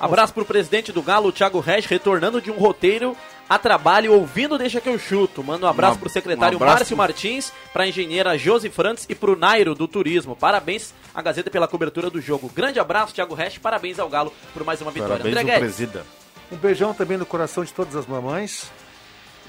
Abraço 0.06 0.34
pro 0.34 0.46
presidente 0.46 0.92
do 0.92 1.02
Galo, 1.02 1.32
Thiago 1.32 1.60
Reis, 1.60 1.86
retornando 1.86 2.42
de 2.42 2.52
um 2.52 2.56
roteiro 2.58 3.16
a 3.50 3.58
trabalho, 3.60 4.14
ouvindo 4.14 4.58
Deixa 4.58 4.80
que 4.82 4.90
eu 4.90 4.98
chuto. 4.98 5.44
Manda 5.44 5.66
um 5.66 5.70
abraço 5.70 5.98
Um 5.98 6.00
pro 6.00 6.10
secretário 6.10 6.58
um 6.58 6.62
abraço 6.62 6.78
Márcio 6.80 6.96
pro- 6.96 6.98
Martins, 6.98 7.54
pra 7.72 7.88
engenheira 7.88 8.38
Josi 8.38 8.70
Frantes 8.70 9.06
e 9.10 9.16
pro 9.16 9.36
Nairo 9.38 9.76
do 9.76 9.88
Turismo. 9.88 10.36
Parabéns 10.36 10.94
à 11.14 11.22
Gazeta 11.22 11.50
pela 11.52 11.68
cobertura 11.68 12.10
do 12.10 12.20
jogo. 12.22 12.50
Grande 12.54 12.80
abraço, 12.80 13.14
Thiago 13.14 13.34
Reis, 13.36 13.58
parabéns 13.58 14.00
ao 14.00 14.10
Galo 14.10 14.34
por 14.54 14.64
mais 14.64 14.82
uma 14.82 14.92
vitória. 14.92 15.18
Parabéns 15.18 15.38
André 15.38 15.60
presida. 15.60 16.06
Um 16.52 16.56
beijão 16.58 16.94
também 16.94 17.18
no 17.18 17.26
coração 17.26 17.64
de 17.64 17.74
todas 17.74 17.96
as 17.96 18.06
mamães. 18.06 18.70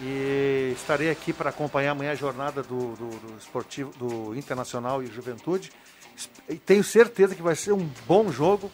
E 0.02 0.72
estarei 0.74 1.08
aqui 1.10 1.32
para 1.32 1.50
acompanhar 1.50 1.92
amanhã 1.92 2.12
a 2.12 2.14
jornada 2.16 2.62
do, 2.62 2.96
do, 2.96 3.08
do 3.10 3.38
esportivo 3.38 3.92
do 3.96 4.34
Internacional 4.36 5.02
e 5.02 5.06
Juventude. 5.06 5.70
E 6.48 6.56
tenho 6.56 6.82
certeza 6.82 7.34
que 7.34 7.42
vai 7.42 7.54
ser 7.54 7.72
um 7.72 7.88
bom 8.06 8.30
jogo 8.30 8.70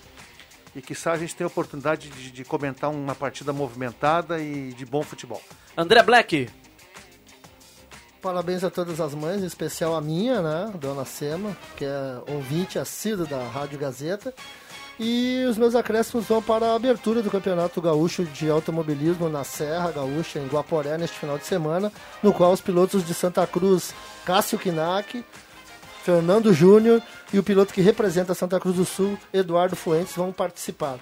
e 0.75 0.81
que 0.81 0.95
a 1.09 1.17
gente 1.17 1.35
tem 1.35 1.45
a 1.45 1.49
oportunidade 1.49 2.09
de, 2.09 2.31
de 2.31 2.45
comentar 2.45 2.91
uma 2.91 3.15
partida 3.15 3.53
movimentada 3.53 4.41
e 4.41 4.73
de 4.73 4.87
bom 4.87 5.03
futebol. 5.03 5.43
André 5.77 6.03
Black. 6.03 6.49
Parabéns 8.23 8.63
a 8.63 8.71
todas 8.71 9.01
as 9.01 9.15
mães, 9.15 9.43
em 9.43 9.47
especial 9.47 9.97
a 9.97 10.01
minha, 10.01 10.43
né, 10.43 10.71
Dona 10.79 11.07
Sema, 11.07 11.57
que 11.77 11.87
é 11.87 12.21
ouvinte 12.29 12.79
assíduo 12.79 13.27
da 13.27 13.43
Rádio 13.49 13.79
Gazeta. 13.79 14.35
E 15.03 15.47
os 15.49 15.57
meus 15.57 15.75
acréscimos 15.75 16.27
vão 16.27 16.43
para 16.43 16.67
a 16.67 16.75
abertura 16.75 17.23
do 17.23 17.31
Campeonato 17.31 17.81
Gaúcho 17.81 18.23
de 18.25 18.51
Automobilismo 18.51 19.31
na 19.31 19.43
Serra 19.43 19.91
Gaúcha, 19.91 20.39
em 20.39 20.47
Guaporé, 20.47 20.99
neste 20.99 21.17
final 21.17 21.39
de 21.39 21.47
semana, 21.47 21.91
no 22.23 22.35
qual 22.35 22.53
os 22.53 22.61
pilotos 22.61 23.07
de 23.07 23.15
Santa 23.15 23.47
Cruz, 23.47 23.95
Cássio 24.27 24.59
Kinak, 24.59 25.25
Fernando 26.05 26.53
Júnior 26.53 27.03
e 27.33 27.39
o 27.39 27.43
piloto 27.43 27.73
que 27.75 27.81
representa 27.81 28.35
Santa 28.35 28.59
Cruz 28.59 28.77
do 28.77 28.85
Sul, 28.85 29.19
Eduardo 29.33 29.77
Fuentes, 29.77 30.15
vão 30.17 30.33
participar. 30.33 30.97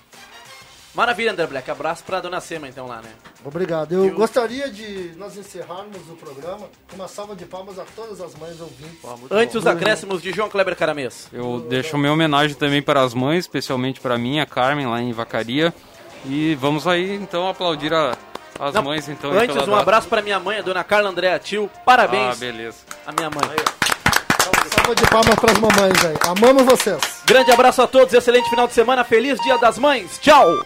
Maravilha, 0.94 1.30
André 1.30 1.46
Black. 1.46 1.70
Abraço 1.70 2.02
pra 2.02 2.18
dona 2.20 2.40
Sema, 2.40 2.66
então, 2.66 2.86
lá, 2.88 2.96
né? 3.00 3.10
Obrigado. 3.44 3.92
Eu 3.92 4.06
Eu- 4.06 4.14
gostaria 4.14 4.68
de 4.68 5.12
nós 5.16 5.36
encerrarmos 5.36 5.96
o 6.10 6.14
programa 6.16 6.66
com 6.90 6.96
uma 6.96 7.06
salva 7.06 7.36
de 7.36 7.44
palmas 7.44 7.78
a 7.78 7.84
todas 7.94 8.20
as 8.20 8.34
mães 8.34 8.60
ouvintes. 8.60 8.98
Antes 9.30 9.54
os 9.54 9.66
acréscimos 9.66 10.20
de 10.20 10.32
João 10.32 10.48
Kleber 10.48 10.74
Caramês. 10.74 11.28
Eu 11.32 11.60
deixo 11.68 11.96
minha 11.96 12.12
homenagem 12.12 12.56
também 12.56 12.82
para 12.82 13.02
as 13.02 13.14
mães, 13.14 13.40
especialmente 13.44 14.00
para 14.00 14.18
mim, 14.18 14.40
a 14.40 14.46
Carmen, 14.46 14.86
lá 14.86 15.00
em 15.00 15.12
Vacaria. 15.12 15.72
E 16.24 16.56
vamos 16.56 16.84
aí, 16.88 17.14
então, 17.14 17.48
aplaudir 17.48 17.94
a- 17.94 18.16
as 18.58 18.74
Não, 18.74 18.82
mães, 18.82 19.08
então. 19.08 19.30
aí 19.30 19.44
Antes, 19.44 19.54
um 19.56 19.66
data. 19.66 19.76
abraço 19.80 20.08
pra 20.08 20.20
minha 20.20 20.40
mãe, 20.40 20.58
a 20.58 20.62
dona 20.62 20.82
Carla 20.82 21.10
Andréa 21.10 21.38
Tio. 21.38 21.70
Parabéns. 21.84 22.32
Ah, 22.32 22.40
beleza. 22.40 22.78
A 23.06 23.12
minha 23.12 23.30
mãe. 23.30 23.77
Salva 24.74 24.94
de 24.94 25.06
palmas 25.08 25.34
para 25.34 25.52
as 25.52 25.58
mamães 25.58 26.04
aí. 26.04 26.16
Amamos 26.26 26.62
vocês. 26.64 27.00
Grande 27.26 27.50
abraço 27.50 27.82
a 27.82 27.86
todos, 27.86 28.12
excelente 28.14 28.48
final 28.48 28.66
de 28.66 28.74
semana, 28.74 29.04
feliz 29.04 29.40
Dia 29.40 29.58
das 29.58 29.78
Mães. 29.78 30.18
Tchau! 30.20 30.64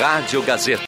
Rádio 0.00 0.42
Gazeta. 0.42 0.82